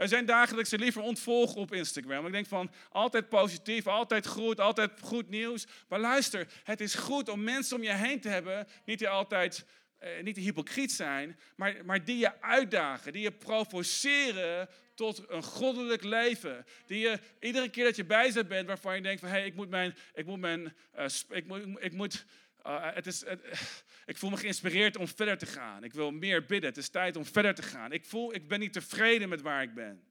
Er 0.01 0.09
zijn 0.09 0.27
dagen 0.27 0.57
dat 0.57 0.71
liever 0.71 1.03
ontvolg 1.03 1.55
op 1.55 1.73
Instagram. 1.73 2.27
Ik 2.27 2.33
denk 2.33 2.47
van 2.47 2.71
altijd 2.91 3.29
positief, 3.29 3.87
altijd 3.87 4.27
goed, 4.27 4.61
altijd 4.61 4.91
goed 5.01 5.29
nieuws. 5.29 5.67
Maar 5.89 6.01
luister, 6.01 6.47
het 6.65 6.81
is 6.81 6.95
goed 6.95 7.29
om 7.29 7.43
mensen 7.43 7.77
om 7.77 7.83
je 7.83 7.93
heen 7.93 8.21
te 8.21 8.29
hebben, 8.29 8.67
niet 8.85 8.99
die 8.99 9.09
altijd 9.09 9.65
eh, 9.99 10.23
niet 10.23 10.37
hypocriet 10.37 10.93
zijn, 10.93 11.39
maar, 11.57 11.77
maar 11.85 12.05
die 12.05 12.19
je 12.19 12.41
uitdagen, 12.41 13.13
die 13.13 13.23
je 13.23 13.33
provoceren 13.33 14.69
tot 14.95 15.25
een 15.29 15.43
goddelijk 15.43 16.03
leven. 16.03 16.65
Die 16.87 16.99
je 16.99 17.19
iedere 17.41 17.69
keer 17.69 17.85
dat 17.85 17.97
je 17.97 18.05
bij 18.05 18.31
ze 18.31 18.45
bent, 18.45 18.67
waarvan 18.67 18.95
je 18.95 19.03
denkt 19.03 19.21
van 19.21 19.29
hé, 19.29 19.37
hey, 19.37 19.47
ik 19.47 19.55
moet 19.55 19.71
mijn, 19.71 19.95
ik 20.15 20.27
moet 20.27 20.41
mijn, 20.41 20.77
uh, 20.99 21.05
ik 21.29 21.47
moet, 21.47 21.63
ik 21.79 21.93
moet 21.93 22.25
uh, 22.67 22.95
het 22.95 23.07
is, 23.07 23.23
ik 24.07 24.17
voel 24.17 24.31
me 24.31 24.37
geïnspireerd 24.37 24.97
om 24.97 25.09
verder 25.09 25.39
te 25.39 25.47
gaan. 25.47 25.85
Ik 25.85 25.93
wil 25.93 26.11
meer 26.11 26.45
bidden. 26.45 26.69
Het 26.69 26.79
is 26.79 26.89
tijd 26.89 27.17
om 27.17 27.25
verder 27.25 27.55
te 27.55 27.63
gaan. 27.63 27.93
Ik 27.93 28.05
voel, 28.05 28.35
ik 28.35 28.49
ben 28.49 28.61
niet 28.61 28.73
tevreden 28.73 29.29
met 29.29 29.41
waar 29.41 29.63
ik 29.63 29.75
ben. 29.75 30.05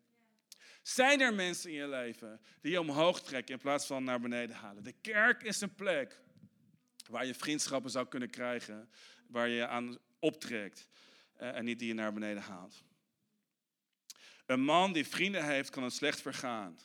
Zijn 0.81 1.21
er 1.21 1.33
mensen 1.33 1.69
in 1.69 1.75
je 1.75 1.87
leven 1.87 2.41
die 2.61 2.71
je 2.71 2.79
omhoog 2.79 3.21
trekken 3.21 3.53
in 3.53 3.61
plaats 3.61 3.85
van 3.85 4.03
naar 4.03 4.19
beneden 4.19 4.55
halen? 4.55 4.83
De 4.83 4.95
kerk 5.01 5.43
is 5.43 5.61
een 5.61 5.75
plek 5.75 6.21
waar 7.09 7.25
je 7.25 7.33
vriendschappen 7.33 7.91
zou 7.91 8.07
kunnen 8.07 8.29
krijgen, 8.29 8.89
waar 9.27 9.47
je 9.47 9.67
aan 9.67 9.97
optrekt 10.19 10.87
en 11.35 11.65
niet 11.65 11.79
die 11.79 11.87
je 11.87 11.93
naar 11.93 12.13
beneden 12.13 12.43
haalt. 12.43 12.83
Een 14.45 14.61
man 14.61 14.93
die 14.93 15.07
vrienden 15.07 15.45
heeft, 15.45 15.69
kan 15.69 15.83
het 15.83 15.93
slecht 15.93 16.21
vergaan. 16.21 16.79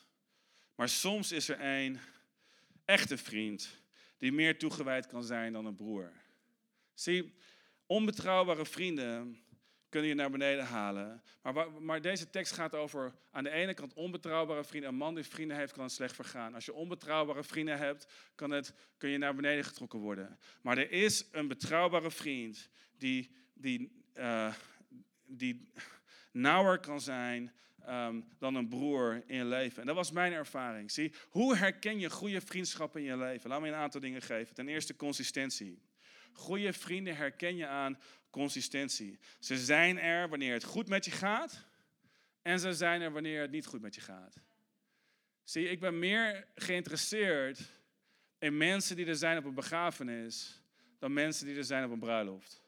Maar 0.75 0.89
soms 0.89 1.31
is 1.31 1.49
er 1.49 1.57
een 1.61 1.99
echte 2.85 3.17
vriend 3.17 3.83
die 4.25 4.33
meer 4.33 4.57
toegewijd 4.57 5.07
kan 5.07 5.23
zijn 5.23 5.53
dan 5.53 5.65
een 5.65 5.75
broer. 5.75 6.11
Zie, 6.93 7.33
onbetrouwbare 7.85 8.65
vrienden 8.65 9.43
kunnen 9.89 10.09
je 10.09 10.15
naar 10.15 10.31
beneden 10.31 10.65
halen. 10.65 11.23
Maar, 11.41 11.71
maar, 11.71 12.01
deze 12.01 12.29
tekst 12.29 12.53
gaat 12.53 12.75
over 12.75 13.13
aan 13.31 13.43
de 13.43 13.49
ene 13.49 13.73
kant 13.73 13.93
onbetrouwbare 13.93 14.63
vrienden. 14.63 14.89
Een 14.89 14.95
man 14.95 15.15
die 15.15 15.23
vrienden 15.23 15.57
heeft, 15.57 15.73
kan 15.73 15.83
het 15.83 15.91
slecht 15.91 16.15
vergaan. 16.15 16.53
Als 16.53 16.65
je 16.65 16.73
onbetrouwbare 16.73 17.43
vrienden 17.43 17.77
hebt, 17.77 18.07
kan 18.35 18.51
het, 18.51 18.73
kun 18.97 19.09
je 19.09 19.17
naar 19.17 19.35
beneden 19.35 19.63
getrokken 19.63 19.99
worden. 19.99 20.39
Maar 20.61 20.77
er 20.77 20.91
is 20.91 21.27
een 21.31 21.47
betrouwbare 21.47 22.11
vriend 22.11 22.69
die, 22.97 23.35
die, 23.53 24.03
uh, 24.15 24.53
die 25.25 25.71
nauwer 26.31 26.79
kan 26.79 27.01
zijn 27.01 27.53
um, 27.89 28.27
dan 28.39 28.55
een 28.55 28.67
broer 28.67 29.23
in 29.25 29.37
je 29.37 29.45
leven. 29.45 29.81
En 29.81 29.87
dat 29.87 29.95
was 29.95 30.11
mijn 30.11 30.33
ervaring. 30.33 30.91
Zie, 30.91 31.13
hoe 31.29 31.55
herken 31.55 31.99
je 31.99 32.09
goede 32.09 32.41
vriendschappen 32.41 33.01
in 33.01 33.07
je 33.07 33.17
leven? 33.17 33.49
Laat 33.49 33.61
me 33.61 33.67
een 33.67 33.73
aantal 33.73 34.01
dingen 34.01 34.21
geven. 34.21 34.55
Ten 34.55 34.67
eerste 34.67 34.95
consistentie. 34.95 35.81
Goede 36.33 36.73
vrienden 36.73 37.15
herken 37.15 37.55
je 37.55 37.67
aan 37.67 37.99
consistentie. 38.29 39.19
Ze 39.39 39.57
zijn 39.57 39.99
er 39.99 40.29
wanneer 40.29 40.53
het 40.53 40.63
goed 40.63 40.87
met 40.87 41.05
je 41.05 41.11
gaat. 41.11 41.65
En 42.41 42.59
ze 42.59 42.73
zijn 42.73 43.01
er 43.01 43.11
wanneer 43.11 43.41
het 43.41 43.51
niet 43.51 43.65
goed 43.65 43.81
met 43.81 43.95
je 43.95 44.01
gaat. 44.01 44.35
Zie, 45.43 45.69
ik 45.69 45.79
ben 45.79 45.99
meer 45.99 46.47
geïnteresseerd 46.55 47.59
in 48.39 48.57
mensen 48.57 48.95
die 48.95 49.05
er 49.05 49.15
zijn 49.15 49.37
op 49.37 49.45
een 49.45 49.53
begrafenis 49.53 50.61
dan 50.99 51.13
mensen 51.13 51.45
die 51.45 51.57
er 51.57 51.63
zijn 51.63 51.85
op 51.85 51.91
een 51.91 51.99
bruiloft. 51.99 52.61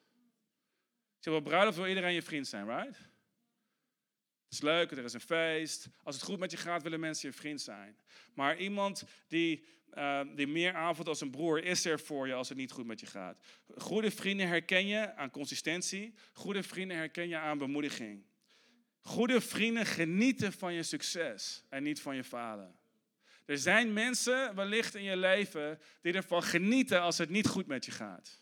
Zeg, 1.19 1.34
op 1.34 1.39
een 1.39 1.49
bruiloft 1.49 1.77
wil 1.77 1.88
iedereen 1.88 2.13
je 2.13 2.21
vriend 2.21 2.47
zijn, 2.47 2.65
right? 2.65 2.99
Het 4.47 4.55
is 4.55 4.62
leuk, 4.62 4.91
er 4.91 5.03
is 5.03 5.13
een 5.13 5.19
feest. 5.19 5.88
Als 6.03 6.15
het 6.15 6.23
goed 6.23 6.39
met 6.39 6.51
je 6.51 6.57
gaat, 6.57 6.83
willen 6.83 6.99
mensen 6.99 7.29
je 7.29 7.36
vriend 7.36 7.62
zijn. 7.62 7.97
Maar 8.33 8.57
iemand 8.57 9.03
die, 9.27 9.65
uh, 9.93 10.21
die 10.36 10.47
meer 10.47 10.73
aanvoelt 10.73 11.07
als 11.07 11.21
een 11.21 11.31
broer, 11.31 11.63
is 11.63 11.86
er 11.86 11.99
voor 11.99 12.27
je 12.27 12.33
als 12.33 12.49
het 12.49 12.57
niet 12.57 12.71
goed 12.71 12.86
met 12.86 12.99
je 12.99 13.05
gaat. 13.05 13.38
Goede 13.77 14.12
vrienden 14.12 14.47
herken 14.47 14.88
je 14.88 15.15
aan 15.15 15.29
consistentie. 15.29 16.13
Goede 16.33 16.63
vrienden 16.63 16.97
herken 16.97 17.27
je 17.27 17.38
aan 17.38 17.57
bemoediging. 17.57 18.25
Goede 19.01 19.41
vrienden 19.41 19.86
genieten 19.86 20.53
van 20.53 20.73
je 20.73 20.83
succes 20.83 21.63
en 21.69 21.83
niet 21.83 22.01
van 22.01 22.15
je 22.15 22.23
falen. 22.23 22.75
Er 23.45 23.57
zijn 23.57 23.93
mensen 23.93 24.55
wellicht 24.55 24.95
in 24.95 25.03
je 25.03 25.17
leven 25.17 25.79
die 26.01 26.13
ervan 26.13 26.43
genieten 26.43 27.01
als 27.01 27.17
het 27.17 27.29
niet 27.29 27.47
goed 27.47 27.67
met 27.67 27.86
je 27.86 27.91
gaat. 27.91 28.41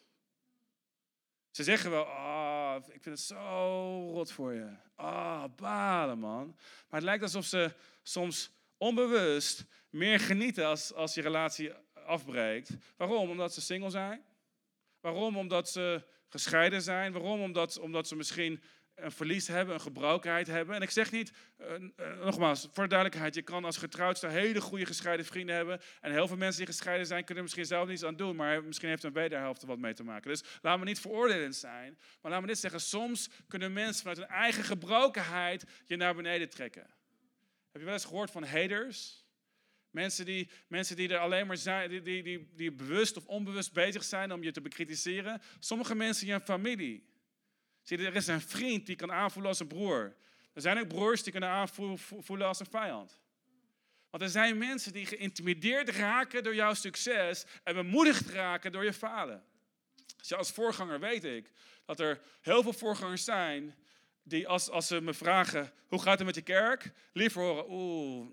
Ze 1.52 1.64
zeggen 1.64 1.92
wel, 1.92 2.04
oh, 2.04 2.45
ik 2.78 3.04
vind 3.04 3.06
het 3.06 3.20
zo 3.20 4.10
rot 4.12 4.32
voor 4.32 4.54
je. 4.54 4.76
Ah, 4.96 5.44
oh, 5.46 5.56
balen 5.56 6.20
man. 6.20 6.46
Maar 6.90 7.00
het 7.00 7.04
lijkt 7.04 7.24
alsof 7.24 7.46
ze 7.46 7.72
soms 8.04 8.52
onbewust 8.78 9.66
meer 9.90 10.20
genieten 10.20 10.66
als, 10.66 10.94
als 10.94 11.14
je 11.14 11.22
relatie 11.22 11.72
afbreekt. 11.94 12.70
Waarom? 12.98 13.30
Omdat 13.30 13.54
ze 13.54 13.62
single 13.62 13.90
zijn. 13.90 14.24
Waarom? 15.00 15.38
Omdat 15.38 15.70
ze 15.70 16.04
gescheiden 16.30 16.82
zijn. 16.82 17.12
Waarom? 17.12 17.42
Omdat, 17.42 17.80
omdat 17.80 18.08
ze 18.08 18.16
misschien 18.16 18.64
een 18.96 19.12
verlies 19.12 19.48
hebben, 19.48 19.76
een 19.76 19.82
gebrokenheid 19.82 20.48
hebben. 20.48 20.76
En 20.76 20.82
ik 20.82 20.90
zeg 20.90 21.12
niet, 21.12 21.32
uh, 21.62 21.68
uh, 21.68 22.24
nogmaals, 22.24 22.68
voor 22.72 22.84
de 22.84 22.90
duidelijkheid, 22.90 23.36
je 23.36 23.42
kan 23.42 23.66
als 23.66 23.78
getrouwdste 23.78 24.28
hele 24.28 24.62
goede 24.62 24.86
gescheiden 24.86 25.26
vrienden 25.26 25.56
hebben. 25.56 25.82
En 26.02 26.12
heel 26.12 26.28
veel 26.28 26.38
mensen 26.38 26.58
die 26.58 26.74
gescheiden 26.74 27.06
zijn, 27.06 27.20
kunnen 27.20 27.38
er 27.38 27.44
misschien 27.44 27.66
zelf 27.66 27.88
niets 27.88 28.04
aan 28.04 28.16
doen, 28.16 28.36
maar 28.36 28.64
misschien 28.64 28.90
heeft 28.90 29.04
een 29.04 29.14
wederhelft 29.14 29.62
er 29.62 29.68
wat 29.68 29.78
mee 29.78 29.94
te 29.94 30.04
maken. 30.04 30.30
Dus 30.30 30.44
laat 30.62 30.80
me 30.80 30.86
niet 30.86 31.00
veroordelend 31.00 31.56
zijn, 31.56 31.98
maar 32.22 32.32
laat 32.32 32.42
me 32.42 32.48
dit 32.48 32.58
zeggen, 32.58 32.80
soms 32.80 33.30
kunnen 33.48 33.74
mensen 33.74 34.02
vanuit 34.02 34.18
hun 34.18 34.38
eigen 34.38 34.64
gebrokenheid 34.64 35.64
je 35.86 35.96
naar 35.96 36.16
beneden 36.16 36.50
trekken. 36.50 36.88
Heb 37.72 37.82
je 37.82 37.84
wel 37.84 37.94
eens 37.94 38.06
gehoord 38.06 38.32
van 38.32 38.44
haters? 38.44 39.24
Mensen 39.90 40.26
die, 40.26 40.50
mensen 40.68 40.96
die 40.96 41.10
er 41.10 41.18
alleen 41.18 41.48
maar 41.48 41.58
zijn, 41.58 41.90
die, 41.90 42.02
die, 42.02 42.24
die, 42.24 42.50
die 42.56 42.72
bewust 42.72 43.18
of 43.18 43.26
onbewust 43.26 43.74
bezig 43.74 44.04
zijn 44.04 44.34
om 44.34 44.44
je 44.44 44.52
te 44.52 44.62
bekritiseren. 44.62 45.42
Sommige 45.60 45.96
mensen 45.96 46.28
in 46.28 46.34
je 46.34 46.40
familie 46.40 47.14
Zie 47.86 47.98
er 47.98 48.16
is 48.16 48.28
een 48.28 48.42
vriend 48.42 48.86
die 48.86 48.96
kan 48.96 49.12
aanvoelen 49.12 49.52
als 49.52 49.60
een 49.60 49.68
broer. 49.68 50.16
Er 50.54 50.62
zijn 50.62 50.80
ook 50.80 50.88
broers 50.88 51.24
die 51.24 51.32
kunnen 51.32 51.50
aanvoelen 51.50 52.48
als 52.48 52.60
een 52.60 52.66
vijand. 52.70 53.20
Want 54.10 54.24
er 54.24 54.30
zijn 54.30 54.58
mensen 54.58 54.94
die 54.94 55.06
geïntimideerd 55.06 55.90
raken 55.90 56.44
door 56.44 56.56
jouw 56.56 56.74
succes 56.74 57.46
en 57.64 57.76
bemoedigd 57.76 58.30
raken 58.30 58.72
door 58.72 58.84
je 58.84 58.94
falen. 58.94 59.44
Dus 60.18 60.34
als 60.34 60.52
voorganger 60.52 61.00
weet 61.00 61.24
ik 61.24 61.52
dat 61.86 62.00
er 62.00 62.20
heel 62.42 62.64
veel 62.64 62.74
voorgangers 62.74 63.24
zijn 63.24 63.76
die 64.24 64.48
als, 64.48 64.70
als 64.70 64.88
ze 64.88 65.02
me 65.02 65.14
vragen, 65.14 65.72
hoe 65.88 66.02
gaat 66.02 66.18
het 66.18 66.26
met 66.26 66.36
je 66.36 66.42
kerk? 66.42 66.92
Liever 67.14 67.42
horen, 67.42 67.66
oeh, 67.70 68.28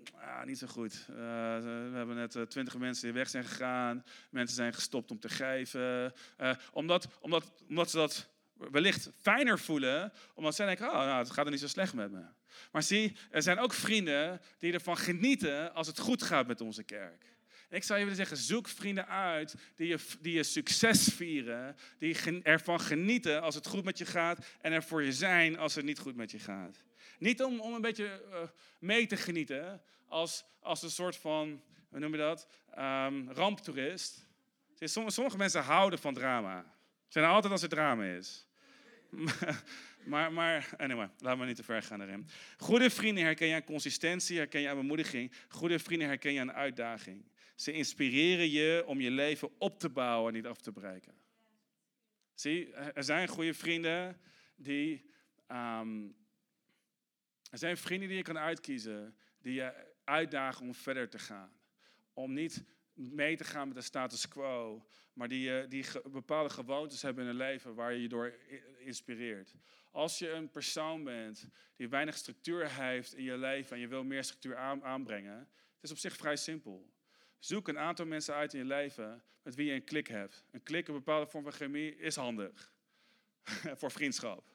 niet 0.45 0.57
zo 0.57 0.67
goed. 0.67 1.05
Uh, 1.09 1.15
we 1.15 1.91
hebben 1.93 2.15
net 2.15 2.35
uh, 2.35 2.43
twintig 2.43 2.77
mensen 2.77 3.03
die 3.03 3.13
weg 3.13 3.29
zijn 3.29 3.43
gegaan. 3.43 4.03
Mensen 4.29 4.55
zijn 4.55 4.73
gestopt 4.73 5.11
om 5.11 5.19
te 5.19 5.29
geven. 5.29 6.13
Uh, 6.41 6.53
omdat, 6.71 7.07
omdat, 7.19 7.51
omdat 7.67 7.89
ze 7.89 7.97
dat 7.97 8.32
wellicht 8.53 9.09
fijner 9.21 9.59
voelen, 9.59 10.13
omdat 10.33 10.55
zij 10.55 10.65
denken, 10.65 10.87
oh, 10.87 10.93
nou, 10.93 11.17
het 11.17 11.31
gaat 11.31 11.45
er 11.45 11.51
niet 11.51 11.59
zo 11.59 11.67
slecht 11.67 11.93
met 11.93 12.11
me. 12.11 12.25
Maar 12.71 12.83
zie, 12.83 13.15
er 13.31 13.41
zijn 13.41 13.59
ook 13.59 13.73
vrienden 13.73 14.41
die 14.59 14.73
ervan 14.73 14.97
genieten 14.97 15.73
als 15.73 15.87
het 15.87 15.99
goed 15.99 16.23
gaat 16.23 16.47
met 16.47 16.61
onze 16.61 16.83
kerk. 16.83 17.33
Ik 17.69 17.83
zou 17.83 17.99
je 17.99 18.05
willen 18.05 18.27
zeggen, 18.27 18.37
zoek 18.37 18.67
vrienden 18.67 19.07
uit 19.07 19.55
die 19.75 19.87
je, 19.87 19.97
die 20.21 20.33
je 20.33 20.43
succes 20.43 21.03
vieren, 21.13 21.75
die 21.97 22.41
ervan 22.43 22.79
genieten 22.79 23.41
als 23.41 23.55
het 23.55 23.67
goed 23.67 23.83
met 23.83 23.97
je 23.97 24.05
gaat 24.05 24.45
en 24.61 24.71
er 24.71 24.83
voor 24.83 25.03
je 25.03 25.13
zijn 25.13 25.57
als 25.57 25.75
het 25.75 25.85
niet 25.85 25.99
goed 25.99 26.15
met 26.15 26.31
je 26.31 26.39
gaat. 26.39 26.83
Niet 27.19 27.43
om, 27.43 27.59
om 27.59 27.73
een 27.73 27.81
beetje 27.81 28.23
uh, 28.29 28.37
mee 28.79 29.05
te 29.05 29.17
genieten 29.17 29.81
als, 30.07 30.45
als 30.59 30.81
een 30.81 30.91
soort 30.91 31.15
van, 31.15 31.63
hoe 31.89 31.99
noem 31.99 32.11
je 32.11 32.17
dat, 32.17 32.47
um, 32.77 33.31
ramptoerist. 33.31 34.27
Sommige 35.05 35.37
mensen 35.37 35.61
houden 35.61 35.99
van 35.99 36.13
drama. 36.13 36.73
Zijn 37.13 37.25
altijd 37.25 37.51
als 37.51 37.61
er 37.61 37.69
drama 37.69 38.03
is. 38.03 38.47
maar, 40.11 40.33
maar, 40.33 40.69
anyway, 40.77 41.09
laten 41.19 41.39
we 41.39 41.45
niet 41.45 41.55
te 41.55 41.63
ver 41.63 41.81
gaan 41.81 42.01
erin. 42.01 42.27
Goede 42.57 42.89
vrienden 42.89 43.23
herken 43.23 43.47
je 43.47 43.55
aan 43.55 43.63
consistentie, 43.63 44.37
herken 44.37 44.61
je 44.61 44.69
aan 44.69 44.75
bemoediging. 44.75 45.31
Goede 45.47 45.79
vrienden 45.79 46.07
herken 46.07 46.33
je 46.33 46.39
aan 46.39 46.53
uitdaging. 46.53 47.25
Ze 47.55 47.71
inspireren 47.71 48.49
je 48.49 48.83
om 48.85 49.01
je 49.01 49.11
leven 49.11 49.49
op 49.57 49.79
te 49.79 49.89
bouwen 49.89 50.27
en 50.27 50.33
niet 50.33 50.47
af 50.47 50.61
te 50.61 50.71
breken. 50.71 51.13
Zie, 52.33 52.73
er 52.73 53.03
zijn 53.03 53.27
goede 53.27 53.53
vrienden 53.53 54.21
die. 54.55 55.11
Um, 55.51 56.15
er 57.49 57.57
zijn 57.57 57.77
vrienden 57.77 58.07
die 58.07 58.17
je 58.17 58.23
kan 58.23 58.37
uitkiezen, 58.37 59.15
die 59.41 59.53
je 59.53 59.73
uitdagen 60.03 60.65
om 60.65 60.73
verder 60.73 61.09
te 61.09 61.19
gaan. 61.19 61.51
Om 62.13 62.33
niet 62.33 62.63
mee 62.93 63.37
te 63.37 63.43
gaan 63.43 63.67
met 63.67 63.77
de 63.77 63.83
status 63.83 64.27
quo, 64.27 64.85
maar 65.13 65.27
die, 65.27 65.59
eh, 65.59 65.69
die 65.69 65.85
bepaalde 66.11 66.49
gewoontes 66.49 67.01
hebben 67.01 67.23
in 67.23 67.29
hun 67.29 67.37
leven 67.37 67.75
waar 67.75 67.93
je 67.93 68.01
je 68.01 68.07
door 68.07 68.33
inspireert. 68.77 69.53
Als 69.91 70.19
je 70.19 70.29
een 70.29 70.51
persoon 70.51 71.03
bent 71.03 71.47
die 71.75 71.89
weinig 71.89 72.17
structuur 72.17 72.81
heeft 72.81 73.15
in 73.15 73.23
je 73.23 73.37
leven 73.37 73.75
en 73.75 73.81
je 73.81 73.87
wil 73.87 74.03
meer 74.03 74.23
structuur 74.23 74.57
aanbrengen, 74.83 75.37
het 75.37 75.83
is 75.83 75.91
op 75.91 75.97
zich 75.97 76.15
vrij 76.15 76.35
simpel. 76.35 76.91
Zoek 77.39 77.67
een 77.67 77.79
aantal 77.79 78.05
mensen 78.05 78.33
uit 78.33 78.53
in 78.53 78.59
je 78.59 78.65
leven 78.65 79.23
met 79.41 79.55
wie 79.55 79.65
je 79.65 79.73
een 79.73 79.83
klik 79.83 80.07
hebt. 80.07 80.45
Een 80.51 80.63
klik, 80.63 80.87
een 80.87 80.93
bepaalde 80.93 81.27
vorm 81.27 81.43
van 81.43 81.53
chemie, 81.53 81.95
is 81.95 82.15
handig 82.15 82.73
voor 83.79 83.91
vriendschap. 83.91 84.52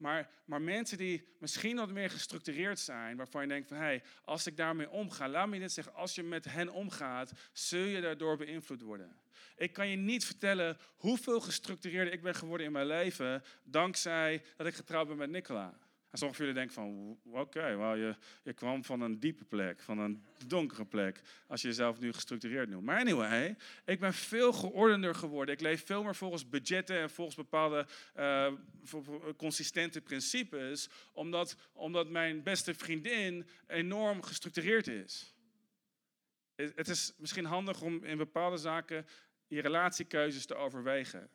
Maar, 0.00 0.30
maar 0.44 0.62
mensen 0.62 0.98
die 0.98 1.34
misschien 1.38 1.76
wat 1.76 1.90
meer 1.90 2.10
gestructureerd 2.10 2.78
zijn, 2.78 3.16
waarvan 3.16 3.42
je 3.42 3.48
denkt 3.48 3.68
van 3.68 3.76
hé, 3.76 3.82
hey, 3.82 4.02
als 4.24 4.46
ik 4.46 4.56
daarmee 4.56 4.90
omga, 4.90 5.28
laat 5.28 5.48
me 5.48 5.58
dit 5.58 5.72
zeggen, 5.72 5.94
als 5.94 6.14
je 6.14 6.22
met 6.22 6.44
hen 6.44 6.72
omgaat, 6.72 7.32
zul 7.52 7.84
je 7.84 8.00
daardoor 8.00 8.36
beïnvloed 8.36 8.82
worden. 8.82 9.16
Ik 9.56 9.72
kan 9.72 9.88
je 9.88 9.96
niet 9.96 10.24
vertellen 10.24 10.78
hoeveel 10.96 11.40
gestructureerder 11.40 12.12
ik 12.12 12.22
ben 12.22 12.34
geworden 12.34 12.66
in 12.66 12.72
mijn 12.72 12.86
leven, 12.86 13.42
dankzij 13.62 14.42
dat 14.56 14.66
ik 14.66 14.74
getrouwd 14.74 15.08
ben 15.08 15.16
met 15.16 15.30
Nicola. 15.30 15.78
En 16.10 16.18
sommigen 16.18 16.44
van 16.44 16.54
jullie 16.54 16.54
denken 16.54 16.74
van, 16.74 17.18
oké, 17.40 17.66
je, 18.42 18.52
kwam 18.54 18.84
van 18.84 19.00
een 19.00 19.20
diepe 19.20 19.44
plek, 19.44 19.80
van 19.80 19.98
een 19.98 20.24
donkere 20.46 20.84
plek, 20.84 21.20
als 21.46 21.62
je 21.62 21.68
jezelf 21.68 22.00
nu 22.00 22.12
gestructureerd 22.12 22.68
noemt. 22.68 22.84
Maar 22.84 22.98
anyway, 22.98 23.56
ik 23.84 24.00
ben 24.00 24.14
veel 24.14 24.52
geordender 24.52 25.14
geworden. 25.14 25.54
Ik 25.54 25.60
leef 25.60 25.86
veel 25.86 26.02
meer 26.02 26.14
volgens 26.14 26.48
budgetten 26.48 27.00
en 27.00 27.10
volgens 27.10 27.36
bepaalde 27.36 27.86
uh, 28.16 28.52
consistente 29.36 30.00
principes, 30.00 30.88
omdat, 31.12 31.56
omdat 31.72 32.08
mijn 32.08 32.42
beste 32.42 32.74
vriendin 32.74 33.48
enorm 33.66 34.22
gestructureerd 34.22 34.86
is. 34.86 35.34
Het 36.54 36.88
is 36.88 37.14
misschien 37.16 37.44
handig 37.44 37.82
om 37.82 38.04
in 38.04 38.16
bepaalde 38.16 38.56
zaken 38.56 39.06
je 39.46 39.60
relatiekeuzes 39.60 40.46
te 40.46 40.54
overwegen. 40.54 41.30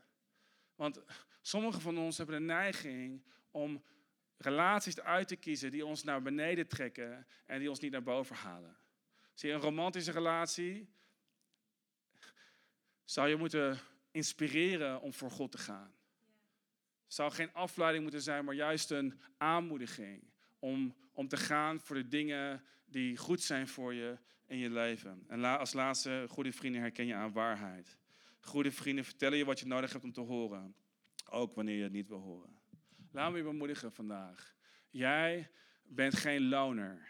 Want 0.75 1.01
sommigen 1.41 1.81
van 1.81 1.97
ons 1.97 2.17
hebben 2.17 2.35
de 2.35 2.45
neiging 2.45 3.23
om 3.51 3.83
relaties 4.38 5.00
uit 5.00 5.28
te 5.28 5.36
kiezen 5.36 5.71
die 5.71 5.86
ons 5.86 6.04
naar 6.04 6.21
beneden 6.21 6.67
trekken 6.67 7.28
en 7.45 7.60
die 7.60 7.69
ons 7.69 7.80
niet 7.80 7.91
naar 7.91 8.04
boven 8.04 8.36
halen. 8.36 8.78
Zie 9.34 9.50
je, 9.50 9.56
een 9.56 9.62
romantische 9.62 10.12
relatie 10.12 10.89
zou 13.04 13.30
je 13.30 13.36
moeten 13.36 13.80
inspireren 14.12 15.02
om 15.02 15.13
voor 15.13 15.32
God 15.32 15.52
te 15.52 15.58
gaan. 15.58 15.93
Zou 17.08 17.32
geen 17.32 17.54
afleiding 17.54 18.04
moeten 18.04 18.21
zijn, 18.21 18.45
maar 18.45 18.56
juist 18.56 18.91
een 18.91 19.19
aanmoediging 19.38 20.24
om, 20.60 20.95
om 21.12 21.28
te 21.28 21.38
gaan 21.38 21.80
voor 21.80 21.95
de 21.95 22.08
dingen 22.08 22.63
die 22.86 23.17
goed 23.17 23.41
zijn 23.41 23.67
voor 23.67 23.93
je 23.93 24.17
in 24.45 24.58
je 24.58 24.69
leven. 24.69 25.24
En 25.28 25.43
als 25.43 25.74
laatste, 25.74 26.26
goede 26.30 26.52
vrienden 26.52 26.82
herken 26.82 27.06
je 27.06 27.15
aan 27.15 27.32
waarheid. 27.32 27.98
Goede 28.39 28.71
vrienden 28.71 29.06
vertellen 29.06 29.38
je 29.38 29.45
wat 29.45 29.60
je 29.60 29.65
nodig 29.65 29.91
hebt 29.91 30.04
om 30.04 30.12
te 30.12 30.21
horen, 30.21 30.76
ook 31.30 31.56
wanneer 31.56 31.76
je 31.76 31.84
het 31.84 31.91
niet 31.91 32.08
wil 32.08 32.19
horen. 32.19 32.58
Laat 33.15 33.32
me 33.32 33.38
je 33.38 33.43
bemoedigen 33.43 33.91
vandaag. 33.91 34.56
Jij 34.89 35.49
bent 35.84 36.15
geen 36.15 36.47
loner. 36.49 37.08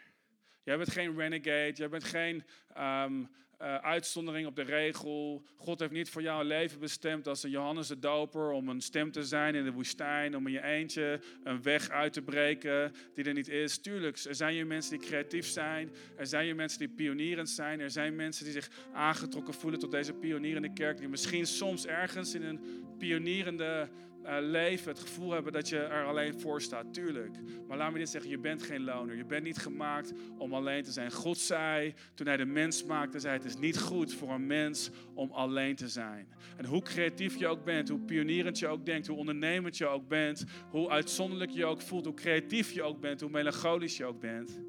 Jij 0.62 0.76
bent 0.76 0.90
geen 0.90 1.16
renegade. 1.16 1.72
Jij 1.72 1.88
bent 1.88 2.04
geen 2.04 2.44
um, 2.78 3.20
uh, 3.62 3.76
uitzondering 3.76 4.46
op 4.46 4.56
de 4.56 4.62
regel. 4.62 5.46
God 5.56 5.80
heeft 5.80 5.92
niet 5.92 6.10
voor 6.10 6.22
jou 6.22 6.40
een 6.40 6.46
leven 6.46 6.78
bestemd 6.78 7.28
als 7.28 7.42
een 7.42 7.50
Johannes 7.50 7.88
de 7.88 7.98
Doper 7.98 8.50
om 8.50 8.68
een 8.68 8.80
stem 8.80 9.12
te 9.12 9.24
zijn 9.24 9.54
in 9.54 9.64
de 9.64 9.72
woestijn, 9.72 10.36
om 10.36 10.46
in 10.46 10.52
je 10.52 10.62
eentje 10.62 11.20
een 11.44 11.62
weg 11.62 11.90
uit 11.90 12.12
te 12.12 12.22
breken 12.22 12.92
die 13.14 13.24
er 13.24 13.34
niet 13.34 13.48
is. 13.48 13.78
Tuurlijk, 13.78 14.18
er 14.18 14.34
zijn 14.34 14.54
hier 14.54 14.66
mensen 14.66 14.98
die 14.98 15.08
creatief 15.08 15.46
zijn. 15.46 15.90
Er 16.16 16.26
zijn 16.26 16.44
hier 16.44 16.54
mensen 16.54 16.78
die 16.78 16.88
pionierend 16.88 17.50
zijn. 17.50 17.80
Er 17.80 17.90
zijn 17.90 18.16
mensen 18.16 18.44
die 18.44 18.52
zich 18.52 18.70
aangetrokken 18.92 19.54
voelen 19.54 19.80
tot 19.80 19.90
deze 19.90 20.12
pionierende 20.12 20.72
kerk, 20.72 20.98
die 20.98 21.08
misschien 21.08 21.46
soms 21.46 21.86
ergens 21.86 22.34
in 22.34 22.42
een 22.42 22.60
pionierende 22.98 23.64
eh, 23.64 24.05
leven, 24.40 24.88
het 24.88 25.00
gevoel 25.00 25.30
hebben 25.30 25.52
dat 25.52 25.68
je 25.68 25.78
er 25.78 26.06
alleen 26.06 26.40
voor 26.40 26.62
staat. 26.62 26.94
Tuurlijk. 26.94 27.36
Maar 27.68 27.76
laat 27.76 27.92
me 27.92 27.98
dit 27.98 28.08
zeggen, 28.08 28.30
je 28.30 28.38
bent 28.38 28.62
geen 28.62 28.84
loner. 28.84 29.16
Je 29.16 29.24
bent 29.24 29.44
niet 29.44 29.58
gemaakt 29.58 30.12
om 30.38 30.54
alleen 30.54 30.82
te 30.82 30.90
zijn. 30.90 31.12
God 31.12 31.38
zei, 31.38 31.94
toen 32.14 32.26
hij 32.26 32.36
de 32.36 32.44
mens 32.44 32.84
maakte, 32.84 33.18
zei 33.18 33.36
het 33.36 33.44
is 33.44 33.56
niet 33.56 33.78
goed 33.78 34.14
voor 34.14 34.30
een 34.30 34.46
mens 34.46 34.90
om 35.14 35.30
alleen 35.30 35.76
te 35.76 35.88
zijn. 35.88 36.28
En 36.56 36.64
hoe 36.64 36.82
creatief 36.82 37.36
je 37.36 37.46
ook 37.46 37.64
bent, 37.64 37.88
hoe 37.88 38.00
pionierend 38.00 38.58
je 38.58 38.66
ook 38.66 38.86
denkt, 38.86 39.06
hoe 39.06 39.16
ondernemend 39.16 39.76
je 39.76 39.86
ook 39.86 40.08
bent, 40.08 40.44
hoe 40.70 40.90
uitzonderlijk 40.90 41.50
je 41.50 41.64
ook 41.64 41.80
voelt, 41.80 42.04
hoe 42.04 42.14
creatief 42.14 42.72
je 42.72 42.82
ook 42.82 43.00
bent, 43.00 43.20
hoe 43.20 43.30
melancholisch 43.30 43.96
je 43.96 44.04
ook 44.04 44.20
bent, 44.20 44.60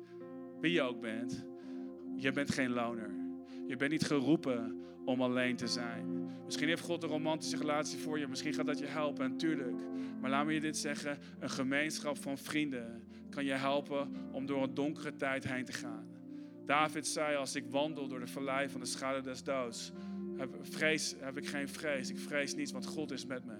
wie 0.59 0.71
je 0.71 0.81
ook 0.81 1.01
bent, 1.01 1.45
je 2.15 2.31
bent 2.31 2.51
geen 2.51 2.69
loner. 2.69 3.09
Je 3.67 3.75
bent 3.75 3.91
niet 3.91 4.05
geroepen 4.05 4.85
om 5.07 5.21
alleen 5.21 5.55
te 5.55 5.67
zijn. 5.67 6.31
Misschien 6.45 6.67
heeft 6.67 6.81
God 6.81 7.03
een 7.03 7.09
romantische 7.09 7.57
relatie 7.57 7.99
voor 7.99 8.19
je. 8.19 8.27
Misschien 8.27 8.53
gaat 8.53 8.65
dat 8.65 8.79
je 8.79 8.85
helpen, 8.85 9.31
natuurlijk. 9.31 9.77
Maar 10.19 10.29
laat 10.29 10.45
me 10.45 10.53
je 10.53 10.59
dit 10.59 10.77
zeggen: 10.77 11.17
een 11.39 11.49
gemeenschap 11.49 12.17
van 12.17 12.37
vrienden 12.37 13.03
kan 13.29 13.45
je 13.45 13.53
helpen 13.53 14.11
om 14.31 14.45
door 14.45 14.63
een 14.63 14.73
donkere 14.73 15.15
tijd 15.15 15.47
heen 15.47 15.65
te 15.65 15.73
gaan. 15.73 16.07
David 16.65 17.07
zei: 17.07 17.35
Als 17.35 17.55
ik 17.55 17.65
wandel 17.69 18.07
door 18.07 18.19
de 18.19 18.27
vallei 18.27 18.69
van 18.69 18.79
de 18.79 18.85
schaduw 18.85 19.21
des 19.21 19.43
doods, 19.43 19.91
heb, 20.37 20.49
vrees, 20.61 21.15
heb 21.19 21.37
ik 21.37 21.47
geen 21.47 21.69
vrees. 21.69 22.09
Ik 22.09 22.19
vrees 22.19 22.55
niets, 22.55 22.71
want 22.71 22.85
God 22.85 23.11
is 23.11 23.25
met 23.25 23.45
me. 23.45 23.57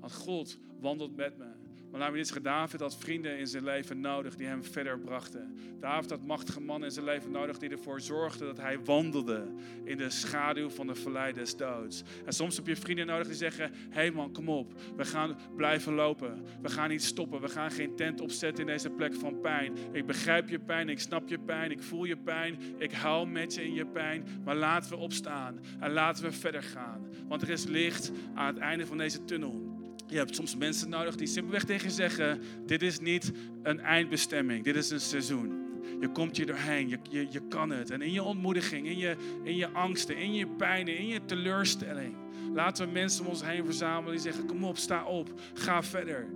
Want 0.00 0.12
God 0.12 0.58
wandelt 0.80 1.16
met 1.16 1.38
me. 1.38 1.59
Maar 1.90 2.00
laat 2.00 2.12
dit 2.12 2.26
zeggen, 2.26 2.44
David 2.44 2.80
had 2.80 2.96
vrienden 2.96 3.38
in 3.38 3.46
zijn 3.46 3.64
leven 3.64 4.00
nodig 4.00 4.36
die 4.36 4.46
hem 4.46 4.64
verder 4.64 4.98
brachten. 4.98 5.56
David 5.80 6.10
had 6.10 6.26
machtige 6.26 6.60
mannen 6.60 6.88
in 6.88 6.94
zijn 6.94 7.04
leven 7.04 7.30
nodig 7.30 7.58
die 7.58 7.70
ervoor 7.70 8.00
zorgden 8.00 8.46
dat 8.46 8.56
hij 8.56 8.80
wandelde 8.84 9.46
in 9.84 9.96
de 9.96 10.10
schaduw 10.10 10.70
van 10.70 10.86
de 10.86 10.94
vallei 10.94 11.32
des 11.32 11.56
doods. 11.56 12.02
En 12.24 12.32
soms 12.32 12.56
heb 12.56 12.66
je 12.66 12.76
vrienden 12.76 13.06
nodig 13.06 13.26
die 13.26 13.36
zeggen, 13.36 13.70
hé 13.72 13.88
hey 13.90 14.10
man, 14.10 14.32
kom 14.32 14.48
op, 14.48 14.72
we 14.96 15.04
gaan 15.04 15.36
blijven 15.56 15.92
lopen. 15.92 16.44
We 16.62 16.68
gaan 16.68 16.88
niet 16.88 17.04
stoppen, 17.04 17.40
we 17.40 17.48
gaan 17.48 17.70
geen 17.70 17.96
tent 17.96 18.20
opzetten 18.20 18.66
in 18.66 18.72
deze 18.72 18.90
plek 18.90 19.14
van 19.14 19.40
pijn. 19.40 19.76
Ik 19.92 20.06
begrijp 20.06 20.48
je 20.48 20.58
pijn, 20.58 20.88
ik 20.88 21.00
snap 21.00 21.28
je 21.28 21.38
pijn, 21.38 21.70
ik 21.70 21.82
voel 21.82 22.04
je 22.04 22.16
pijn, 22.16 22.58
ik 22.78 22.92
huil 22.92 23.26
met 23.26 23.54
je 23.54 23.64
in 23.64 23.74
je 23.74 23.86
pijn. 23.86 24.26
Maar 24.44 24.56
laten 24.56 24.90
we 24.90 24.96
opstaan 24.96 25.60
en 25.80 25.92
laten 25.92 26.24
we 26.24 26.32
verder 26.32 26.62
gaan. 26.62 27.06
Want 27.28 27.42
er 27.42 27.50
is 27.50 27.64
licht 27.64 28.10
aan 28.34 28.46
het 28.46 28.58
einde 28.58 28.86
van 28.86 28.98
deze 28.98 29.24
tunnel. 29.24 29.69
Je 30.10 30.16
hebt 30.16 30.34
soms 30.34 30.56
mensen 30.56 30.88
nodig 30.88 31.16
die 31.16 31.26
simpelweg 31.26 31.64
tegen 31.64 31.88
je 31.88 31.94
zeggen: 31.94 32.40
Dit 32.66 32.82
is 32.82 32.98
niet 32.98 33.32
een 33.62 33.80
eindbestemming, 33.80 34.64
dit 34.64 34.76
is 34.76 34.90
een 34.90 35.00
seizoen. 35.00 35.60
Je 36.00 36.08
komt 36.08 36.36
hier 36.36 36.46
doorheen, 36.46 36.88
je, 36.88 36.98
je, 37.10 37.26
je 37.30 37.40
kan 37.48 37.70
het. 37.70 37.90
En 37.90 38.02
in 38.02 38.12
je 38.12 38.22
ontmoediging, 38.22 38.86
in 38.86 38.98
je, 38.98 39.16
in 39.42 39.56
je 39.56 39.68
angsten, 39.68 40.16
in 40.16 40.34
je 40.34 40.46
pijnen, 40.46 40.96
in 40.96 41.06
je 41.06 41.24
teleurstelling. 41.24 42.14
Laten 42.52 42.86
we 42.86 42.92
mensen 42.92 43.24
om 43.24 43.30
ons 43.30 43.44
heen 43.44 43.64
verzamelen 43.64 44.12
die 44.12 44.20
zeggen: 44.20 44.46
Kom 44.46 44.64
op, 44.64 44.76
sta 44.76 45.04
op, 45.04 45.40
ga 45.54 45.82
verder. 45.82 46.26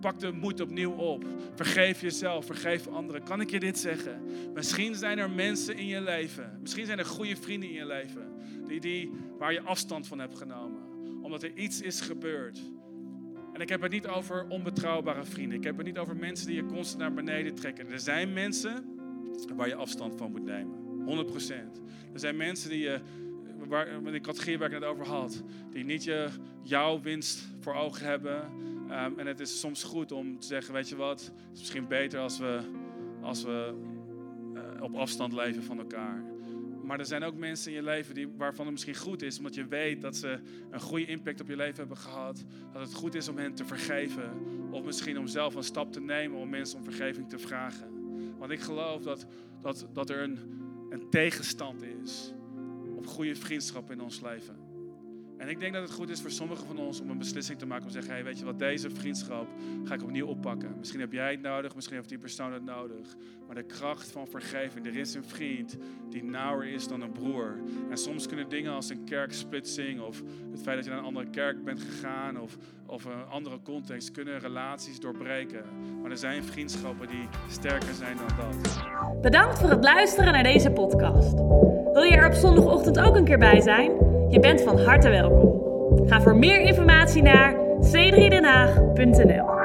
Pak 0.00 0.18
de 0.18 0.32
moed 0.32 0.60
opnieuw 0.60 0.92
op. 0.92 1.24
Vergeef 1.54 2.00
jezelf, 2.00 2.46
vergeef 2.46 2.86
anderen. 2.86 3.22
Kan 3.22 3.40
ik 3.40 3.50
je 3.50 3.60
dit 3.60 3.78
zeggen? 3.78 4.20
Misschien 4.54 4.94
zijn 4.94 5.18
er 5.18 5.30
mensen 5.30 5.76
in 5.76 5.86
je 5.86 6.00
leven, 6.00 6.58
misschien 6.60 6.86
zijn 6.86 6.98
er 6.98 7.04
goede 7.04 7.36
vrienden 7.36 7.68
in 7.68 7.74
je 7.74 7.86
leven, 7.86 8.32
die, 8.66 8.80
die, 8.80 9.12
waar 9.38 9.52
je 9.52 9.60
afstand 9.60 10.06
van 10.06 10.18
hebt 10.18 10.38
genomen. 10.38 10.82
Omdat 11.22 11.42
er 11.42 11.52
iets 11.54 11.80
is 11.80 12.00
gebeurd 12.00 12.60
en 13.56 13.62
ik 13.62 13.68
heb 13.68 13.82
het 13.82 13.92
niet 13.92 14.06
over 14.06 14.46
onbetrouwbare 14.48 15.24
vrienden. 15.24 15.58
Ik 15.58 15.64
heb 15.64 15.76
het 15.76 15.86
niet 15.86 15.98
over 15.98 16.16
mensen 16.16 16.46
die 16.46 16.56
je 16.56 16.66
constant 16.66 16.98
naar 16.98 17.14
beneden 17.14 17.54
trekken. 17.54 17.90
Er 17.90 18.00
zijn 18.00 18.32
mensen 18.32 18.98
waar 19.54 19.68
je 19.68 19.74
afstand 19.74 20.14
van 20.16 20.30
moet 20.30 20.44
nemen. 20.44 21.26
100%. 21.26 21.30
Er 22.12 22.20
zijn 22.20 22.36
mensen 22.36 22.70
die 22.70 22.78
je, 22.78 23.00
waar, 23.68 24.02
met 24.02 24.12
de 24.12 24.20
categorie 24.20 24.58
waar 24.58 24.68
ik 24.68 24.74
het 24.74 24.84
over 24.84 25.06
had, 25.06 25.42
die 25.70 25.84
niet 25.84 26.04
je, 26.04 26.28
jouw 26.62 27.00
winst 27.00 27.48
voor 27.60 27.74
ogen 27.74 28.06
hebben. 28.06 28.44
Um, 28.90 29.18
en 29.18 29.26
het 29.26 29.40
is 29.40 29.60
soms 29.60 29.82
goed 29.82 30.12
om 30.12 30.38
te 30.38 30.46
zeggen, 30.46 30.74
weet 30.74 30.88
je 30.88 30.96
wat, 30.96 31.20
het 31.20 31.52
is 31.52 31.58
misschien 31.58 31.88
beter 31.88 32.20
als 32.20 32.38
we, 32.38 32.60
als 33.22 33.42
we 33.42 33.74
uh, 34.54 34.82
op 34.82 34.94
afstand 34.94 35.32
leven 35.32 35.62
van 35.62 35.78
elkaar. 35.78 36.22
Maar 36.86 36.98
er 36.98 37.06
zijn 37.06 37.22
ook 37.22 37.36
mensen 37.36 37.70
in 37.70 37.76
je 37.76 37.82
leven 37.82 38.14
die, 38.14 38.28
waarvan 38.36 38.64
het 38.64 38.72
misschien 38.72 38.96
goed 38.96 39.22
is, 39.22 39.38
omdat 39.38 39.54
je 39.54 39.66
weet 39.66 40.00
dat 40.02 40.16
ze 40.16 40.38
een 40.70 40.80
goede 40.80 41.06
impact 41.06 41.40
op 41.40 41.48
je 41.48 41.56
leven 41.56 41.76
hebben 41.76 41.96
gehad. 41.96 42.44
Dat 42.72 42.82
het 42.82 42.94
goed 42.94 43.14
is 43.14 43.28
om 43.28 43.38
hen 43.38 43.54
te 43.54 43.64
vergeven. 43.64 44.30
Of 44.70 44.84
misschien 44.84 45.18
om 45.18 45.26
zelf 45.26 45.54
een 45.54 45.62
stap 45.62 45.92
te 45.92 46.00
nemen 46.00 46.38
om 46.38 46.48
mensen 46.48 46.78
om 46.78 46.84
vergeving 46.84 47.28
te 47.28 47.38
vragen. 47.38 47.88
Want 48.38 48.50
ik 48.50 48.60
geloof 48.60 49.02
dat, 49.02 49.26
dat, 49.62 49.86
dat 49.92 50.10
er 50.10 50.22
een, 50.22 50.38
een 50.90 51.10
tegenstand 51.10 51.82
is 51.82 52.32
op 52.96 53.06
goede 53.06 53.34
vriendschap 53.34 53.90
in 53.90 54.00
ons 54.00 54.20
leven. 54.20 54.65
En 55.38 55.48
ik 55.48 55.60
denk 55.60 55.72
dat 55.72 55.82
het 55.82 55.92
goed 55.92 56.10
is 56.10 56.20
voor 56.20 56.30
sommigen 56.30 56.66
van 56.66 56.78
ons 56.78 57.00
om 57.00 57.10
een 57.10 57.18
beslissing 57.18 57.58
te 57.58 57.66
maken. 57.66 57.84
Om 57.84 57.90
te 57.90 57.94
zeggen, 57.94 58.14
hey, 58.14 58.24
weet 58.24 58.38
je 58.38 58.44
wat, 58.44 58.58
deze 58.58 58.90
vriendschap 58.90 59.46
ga 59.84 59.94
ik 59.94 60.02
opnieuw 60.02 60.26
oppakken. 60.26 60.74
Misschien 60.78 61.00
heb 61.00 61.12
jij 61.12 61.30
het 61.30 61.42
nodig, 61.42 61.74
misschien 61.74 61.96
heeft 61.96 62.08
die 62.08 62.18
persoon 62.18 62.52
het 62.52 62.64
nodig. 62.64 63.16
Maar 63.46 63.54
de 63.54 63.62
kracht 63.62 64.10
van 64.10 64.26
vergeving, 64.26 64.86
er 64.86 64.96
is 64.96 65.14
een 65.14 65.24
vriend 65.24 65.76
die 66.08 66.24
nauwer 66.24 66.68
is 66.68 66.88
dan 66.88 67.00
een 67.00 67.12
broer. 67.12 67.58
En 67.90 67.96
soms 67.96 68.26
kunnen 68.26 68.48
dingen 68.48 68.72
als 68.72 68.90
een 68.90 69.04
kerksplitsing 69.04 70.00
of 70.00 70.22
het 70.50 70.62
feit 70.62 70.76
dat 70.76 70.84
je 70.84 70.90
naar 70.90 70.98
een 70.98 71.04
andere 71.04 71.30
kerk 71.30 71.64
bent 71.64 71.80
gegaan 71.80 72.40
of, 72.40 72.56
of 72.86 73.04
een 73.04 73.26
andere 73.30 73.62
context, 73.62 74.10
kunnen 74.10 74.38
relaties 74.38 75.00
doorbreken. 75.00 75.64
Maar 76.02 76.10
er 76.10 76.18
zijn 76.18 76.44
vriendschappen 76.44 77.08
die 77.08 77.28
sterker 77.48 77.94
zijn 77.94 78.16
dan 78.16 78.36
dat. 78.36 79.20
Bedankt 79.22 79.58
voor 79.58 79.70
het 79.70 79.84
luisteren 79.84 80.32
naar 80.32 80.42
deze 80.42 80.70
podcast. 80.70 81.34
Wil 81.96 82.04
je 82.04 82.16
er 82.16 82.26
op 82.26 82.34
zondagochtend 82.34 82.98
ook 82.98 83.16
een 83.16 83.24
keer 83.24 83.38
bij 83.38 83.60
zijn? 83.60 83.90
Je 84.28 84.40
bent 84.40 84.62
van 84.62 84.78
harte 84.78 85.08
welkom. 85.08 85.60
Ga 86.06 86.20
voor 86.20 86.36
meer 86.36 86.60
informatie 86.60 87.22
naar 87.22 87.54
c3denhaag.nl 87.80 89.55